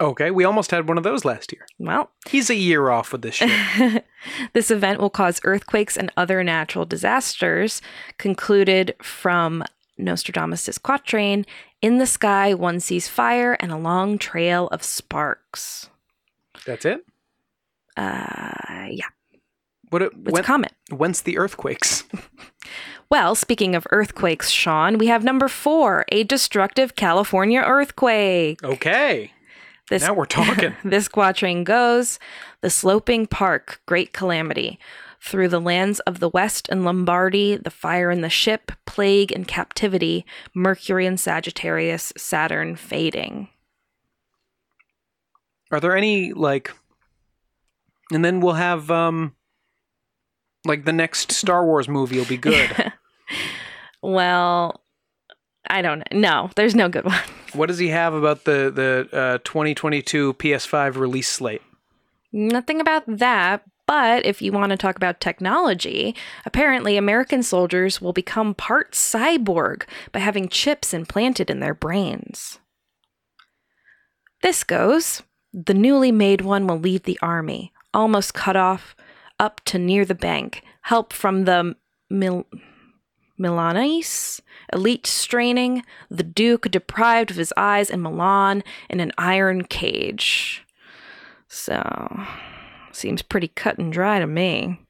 Okay, 0.00 0.30
we 0.30 0.44
almost 0.44 0.70
had 0.70 0.88
one 0.88 0.98
of 0.98 1.04
those 1.04 1.24
last 1.24 1.52
year. 1.52 1.66
Well, 1.78 2.10
He's 2.28 2.50
a 2.50 2.54
year 2.54 2.90
off 2.90 3.12
with 3.12 3.22
this 3.22 3.36
shit. 3.36 4.04
this 4.52 4.70
event 4.70 5.00
will 5.00 5.10
cause 5.10 5.40
earthquakes 5.44 5.96
and 5.96 6.12
other 6.16 6.44
natural 6.44 6.84
disasters. 6.84 7.80
Concluded 8.18 8.94
from 9.02 9.64
Nostradamus' 9.96 10.76
quatrain 10.78 11.46
In 11.80 11.98
the 11.98 12.06
sky, 12.06 12.52
one 12.52 12.80
sees 12.80 13.08
fire 13.08 13.54
and 13.60 13.72
a 13.72 13.76
long 13.78 14.18
trail 14.18 14.68
of 14.68 14.82
sparks. 14.82 15.88
That's 16.66 16.84
it. 16.84 17.04
Uh, 17.96 18.88
yeah, 18.90 19.06
What? 19.88 20.02
It, 20.02 20.12
it's 20.24 20.32
when, 20.32 20.42
a 20.44 20.46
comet. 20.46 20.72
whence 20.90 21.22
the 21.22 21.38
earthquakes? 21.38 22.04
Well, 23.08 23.36
speaking 23.36 23.76
of 23.76 23.86
earthquakes, 23.90 24.50
Sean, 24.50 24.98
we 24.98 25.06
have 25.06 25.22
number 25.22 25.46
four, 25.46 26.04
a 26.10 26.24
destructive 26.24 26.96
California 26.96 27.60
earthquake. 27.64 28.64
Okay, 28.64 29.30
This, 29.90 30.02
now 30.02 30.14
we're 30.14 30.24
talking. 30.24 30.74
this 30.84 31.08
quatrain 31.08 31.64
goes 31.64 32.18
The 32.60 32.70
sloping 32.70 33.26
park, 33.26 33.80
great 33.86 34.12
calamity. 34.12 34.78
Through 35.20 35.48
the 35.48 35.60
lands 35.60 36.00
of 36.00 36.20
the 36.20 36.28
West 36.28 36.68
and 36.68 36.84
Lombardy, 36.84 37.56
the 37.56 37.70
fire 37.70 38.10
in 38.10 38.20
the 38.20 38.28
ship, 38.28 38.70
plague 38.84 39.32
and 39.32 39.48
captivity, 39.48 40.24
Mercury 40.54 41.06
and 41.06 41.18
Sagittarius, 41.18 42.12
Saturn 42.16 42.76
fading. 42.76 43.48
Are 45.72 45.80
there 45.80 45.96
any 45.96 46.32
like? 46.32 46.72
And 48.12 48.24
then 48.24 48.40
we'll 48.40 48.54
have 48.54 48.88
um, 48.90 49.34
like 50.64 50.84
the 50.84 50.92
next 50.92 51.32
Star 51.32 51.64
Wars 51.64 51.88
movie 51.88 52.18
will 52.18 52.26
be 52.26 52.36
good. 52.36 52.92
Well, 54.02 54.84
I 55.68 55.82
don't 55.82 55.98
know. 55.98 56.18
No, 56.20 56.50
there's 56.54 56.76
no 56.76 56.88
good 56.88 57.04
one. 57.04 57.18
What 57.56 57.66
does 57.66 57.78
he 57.78 57.88
have 57.88 58.14
about 58.14 58.44
the 58.44 58.70
the 58.70 59.16
uh, 59.16 59.38
2022 59.44 60.34
PS5 60.34 60.96
release 60.96 61.28
slate? 61.28 61.62
Nothing 62.32 62.80
about 62.80 63.04
that. 63.06 63.62
But 63.86 64.26
if 64.26 64.42
you 64.42 64.50
want 64.50 64.70
to 64.70 64.76
talk 64.76 64.96
about 64.96 65.20
technology, 65.20 66.16
apparently 66.44 66.96
American 66.96 67.42
soldiers 67.44 68.00
will 68.00 68.12
become 68.12 68.52
part 68.52 68.92
cyborg 68.92 69.84
by 70.10 70.18
having 70.18 70.48
chips 70.48 70.92
implanted 70.92 71.50
in 71.50 71.60
their 71.60 71.74
brains. 71.74 72.58
This 74.42 74.64
goes 74.64 75.22
the 75.52 75.72
newly 75.72 76.12
made 76.12 76.42
one 76.42 76.66
will 76.66 76.78
leave 76.78 77.04
the 77.04 77.18
army, 77.22 77.72
almost 77.94 78.34
cut 78.34 78.56
off 78.56 78.94
up 79.38 79.62
to 79.64 79.78
near 79.78 80.04
the 80.04 80.14
bank. 80.14 80.62
Help 80.82 81.12
from 81.12 81.44
the 81.44 81.76
Mil- 82.10 82.46
Milanese 83.38 84.40
elite 84.72 85.06
straining, 85.06 85.84
the 86.10 86.22
Duke 86.22 86.70
deprived 86.70 87.30
of 87.30 87.36
his 87.36 87.52
eyes 87.56 87.90
in 87.90 88.02
Milan 88.02 88.62
in 88.90 89.00
an 89.00 89.12
iron 89.18 89.64
cage. 89.64 90.64
So, 91.48 92.24
seems 92.92 93.22
pretty 93.22 93.48
cut 93.48 93.78
and 93.78 93.92
dry 93.92 94.18
to 94.18 94.26
me. 94.26 94.80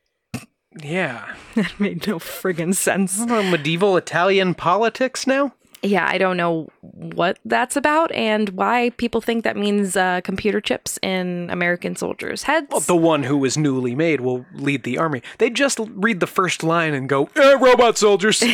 Yeah, 0.82 1.35
That 1.55 1.78
made 1.81 2.06
no 2.06 2.18
friggin' 2.18 2.74
sense. 2.74 3.24
Don't 3.24 3.51
medieval 3.51 3.97
Italian 3.97 4.55
politics 4.55 5.27
now. 5.27 5.55
Yeah, 5.86 6.06
I 6.08 6.18
don't 6.18 6.36
know 6.36 6.68
what 6.80 7.38
that's 7.44 7.76
about 7.76 8.10
and 8.12 8.48
why 8.50 8.90
people 8.96 9.20
think 9.20 9.44
that 9.44 9.56
means 9.56 9.96
uh, 9.96 10.20
computer 10.22 10.60
chips 10.60 10.98
in 11.02 11.48
American 11.50 11.96
soldiers' 11.96 12.44
heads. 12.44 12.68
Well, 12.70 12.80
the 12.80 12.96
one 12.96 13.22
who 13.22 13.36
was 13.36 13.56
newly 13.56 13.94
made 13.94 14.20
will 14.20 14.46
lead 14.54 14.82
the 14.82 14.98
army. 14.98 15.22
They 15.38 15.50
just 15.50 15.78
read 15.90 16.20
the 16.20 16.26
first 16.26 16.64
line 16.64 16.94
and 16.94 17.08
go, 17.08 17.28
eh, 17.36 17.54
"Robot 17.54 17.98
soldiers." 17.98 18.42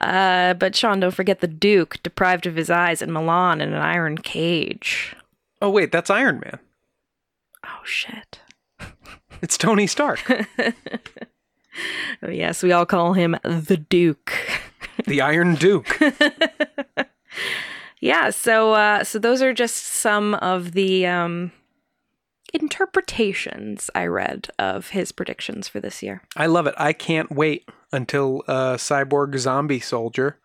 Uh, 0.00 0.54
but 0.54 0.74
Sean, 0.74 0.98
don't 0.98 1.14
forget 1.14 1.40
the 1.40 1.46
Duke 1.46 2.02
deprived 2.02 2.46
of 2.46 2.56
his 2.56 2.68
eyes 2.68 3.00
in 3.00 3.12
Milan 3.12 3.60
in 3.60 3.72
an 3.72 3.80
iron 3.80 4.18
cage. 4.18 5.14
oh 5.62 5.70
wait, 5.70 5.92
that's 5.92 6.10
Iron 6.10 6.40
Man. 6.40 6.58
Oh 7.64 7.80
shit. 7.84 8.40
It's 9.42 9.56
Tony 9.56 9.86
Stark, 9.86 10.20
yes, 12.28 12.62
we 12.62 12.72
all 12.72 12.86
call 12.86 13.12
him 13.12 13.36
the 13.44 13.76
Duke. 13.76 14.32
the 15.06 15.20
Iron 15.20 15.54
Duke. 15.54 16.00
yeah, 18.00 18.30
so 18.30 18.72
uh, 18.72 19.04
so 19.04 19.18
those 19.18 19.42
are 19.42 19.52
just 19.52 19.76
some 19.76 20.34
of 20.34 20.72
the 20.72 21.06
um, 21.06 21.52
interpretations 22.52 23.90
I 23.94 24.06
read 24.06 24.48
of 24.58 24.90
his 24.90 25.12
predictions 25.12 25.68
for 25.68 25.80
this 25.80 26.02
year. 26.02 26.22
I 26.36 26.46
love 26.46 26.66
it. 26.66 26.74
I 26.78 26.92
can't 26.92 27.30
wait 27.30 27.68
until 27.92 28.42
uh, 28.48 28.76
Cyborg 28.76 29.38
Zombie 29.38 29.80
Soldier 29.80 30.38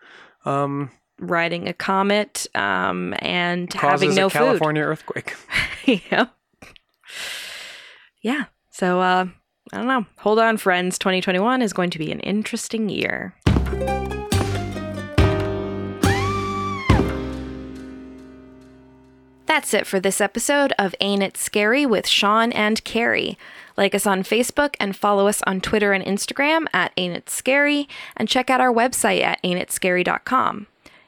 um, 0.46 0.92
Riding 1.20 1.68
a 1.68 1.74
comet 1.74 2.48
um, 2.56 3.14
and 3.20 3.72
having 3.74 4.16
no 4.16 4.26
a 4.26 4.30
California 4.32 4.82
earthquake. 4.82 5.36
yep. 5.86 6.34
Yeah. 8.24 8.46
So 8.72 9.02
uh, 9.02 9.28
I 9.72 9.78
don't 9.78 9.88
know. 9.88 10.08
Hold 10.18 10.40
on, 10.40 10.58
friends. 10.58 10.98
2021 10.98 11.62
is 11.62 11.74
going 11.74 11.92
to 11.92 12.00
be 12.00 12.12
an 12.12 12.22
interesting 12.22 12.90
year. 12.90 13.36
That's 19.52 19.74
it 19.74 19.86
for 19.86 20.00
this 20.00 20.22
episode 20.22 20.72
of 20.80 20.96
Ain't 21.02 21.22
It 21.22 21.36
Scary 21.36 21.86
with 21.86 22.08
Sean 22.08 22.54
and 22.54 22.82
Carrie. 22.86 23.38
Like 23.76 23.94
us 23.94 24.08
on 24.08 24.24
Facebook 24.24 24.76
and 24.80 24.96
follow 24.96 25.28
us 25.28 25.42
on 25.46 25.60
Twitter 25.60 25.92
and 25.92 26.06
Instagram 26.06 26.68
at 26.74 26.94
Ain't 26.96 27.18
It 27.18 27.30
Scary, 27.30 27.90
and 28.16 28.30
check 28.30 28.50
out 28.50 28.62
our 28.62 28.72
website 28.72 29.22
at 29.22 29.44
ain'titscary.com. 29.44 30.68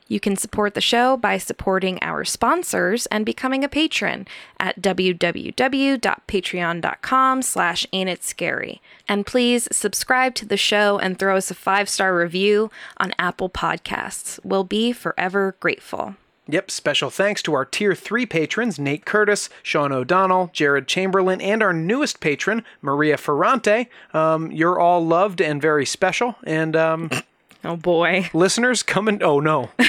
You 0.10 0.20
can 0.20 0.36
support 0.36 0.74
the 0.74 0.82
show 0.82 1.16
by 1.16 1.38
supporting 1.38 2.00
our 2.02 2.26
sponsors 2.26 3.06
and 3.06 3.26
becoming 3.26 3.64
a 3.64 3.70
patron 3.70 4.28
at 4.60 4.82
www.patreon.com 4.82 7.42
slash 7.42 7.88
ain'titscary. 7.94 8.80
And 9.08 9.26
please 9.26 9.70
subscribe 9.72 10.36
to 10.36 10.46
the 10.46 10.58
show 10.58 11.00
and 11.00 11.18
throw 11.18 11.38
us 11.38 11.50
a 11.50 11.56
five-star 11.56 12.14
review 12.14 12.70
on 12.98 13.14
Apple 13.18 13.50
Podcasts. 13.50 14.38
We'll 14.44 14.66
be 14.66 14.92
forever 14.92 15.56
grateful. 15.62 16.18
Yep, 16.48 16.72
special 16.72 17.10
thanks 17.10 17.42
to 17.44 17.54
our 17.54 17.64
Tier 17.64 17.96
3 17.96 18.26
patrons, 18.26 18.78
Nate 18.78 19.06
Curtis, 19.06 19.50
Sean 19.64 19.94
O'Donnell, 19.94 20.50
Jared 20.52 20.88
Chamberlain, 20.88 21.40
and 21.40 21.64
our 21.64 21.72
newest 21.72 22.20
patron, 22.20 22.66
Maria 22.82 23.16
Ferrante. 23.18 23.88
Um, 24.14 24.52
you're 24.52 24.78
all 24.78 25.06
loved 25.06 25.40
and 25.42 25.62
very 25.62 25.86
special. 25.86 26.36
And 26.44 26.76
um, 26.76 27.10
Oh 27.64 27.78
boy. 27.78 28.30
listeners, 28.34 28.84
come 28.84 29.08
and. 29.08 29.24
Oh, 29.24 29.40
no. 29.40 29.70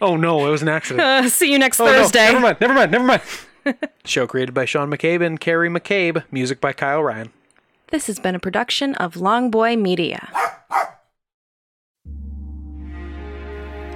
Oh, 0.00 0.16
no, 0.16 0.46
it 0.46 0.50
was 0.50 0.62
an 0.62 0.68
accident. 0.68 1.00
Uh, 1.00 1.28
see 1.28 1.50
you 1.50 1.58
next 1.58 1.80
Oh, 1.80 1.84
no, 1.86 1.90
Thursday. 1.90 2.26
never 2.26 2.38
mind, 2.38 2.58
never 2.60 2.72
mind, 2.72 2.92
never 2.92 3.04
mind. 3.04 3.22
Show 4.04 4.28
created 4.28 4.54
by 4.54 4.64
Sean 4.64 4.88
McCabe 4.88 5.26
and 5.26 5.40
Carrie 5.40 5.68
McCabe. 5.68 6.22
Music 6.30 6.60
by 6.60 6.72
Kyle 6.72 7.02
Ryan. 7.02 7.32
This 7.88 8.06
has 8.06 8.20
been 8.20 8.36
a 8.36 8.38
production 8.38 8.94
of 8.94 9.14
Longboy 9.14 9.76
Media. 9.76 10.28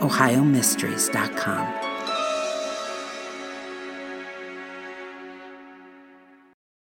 OhioMysteries.com. 0.00 1.85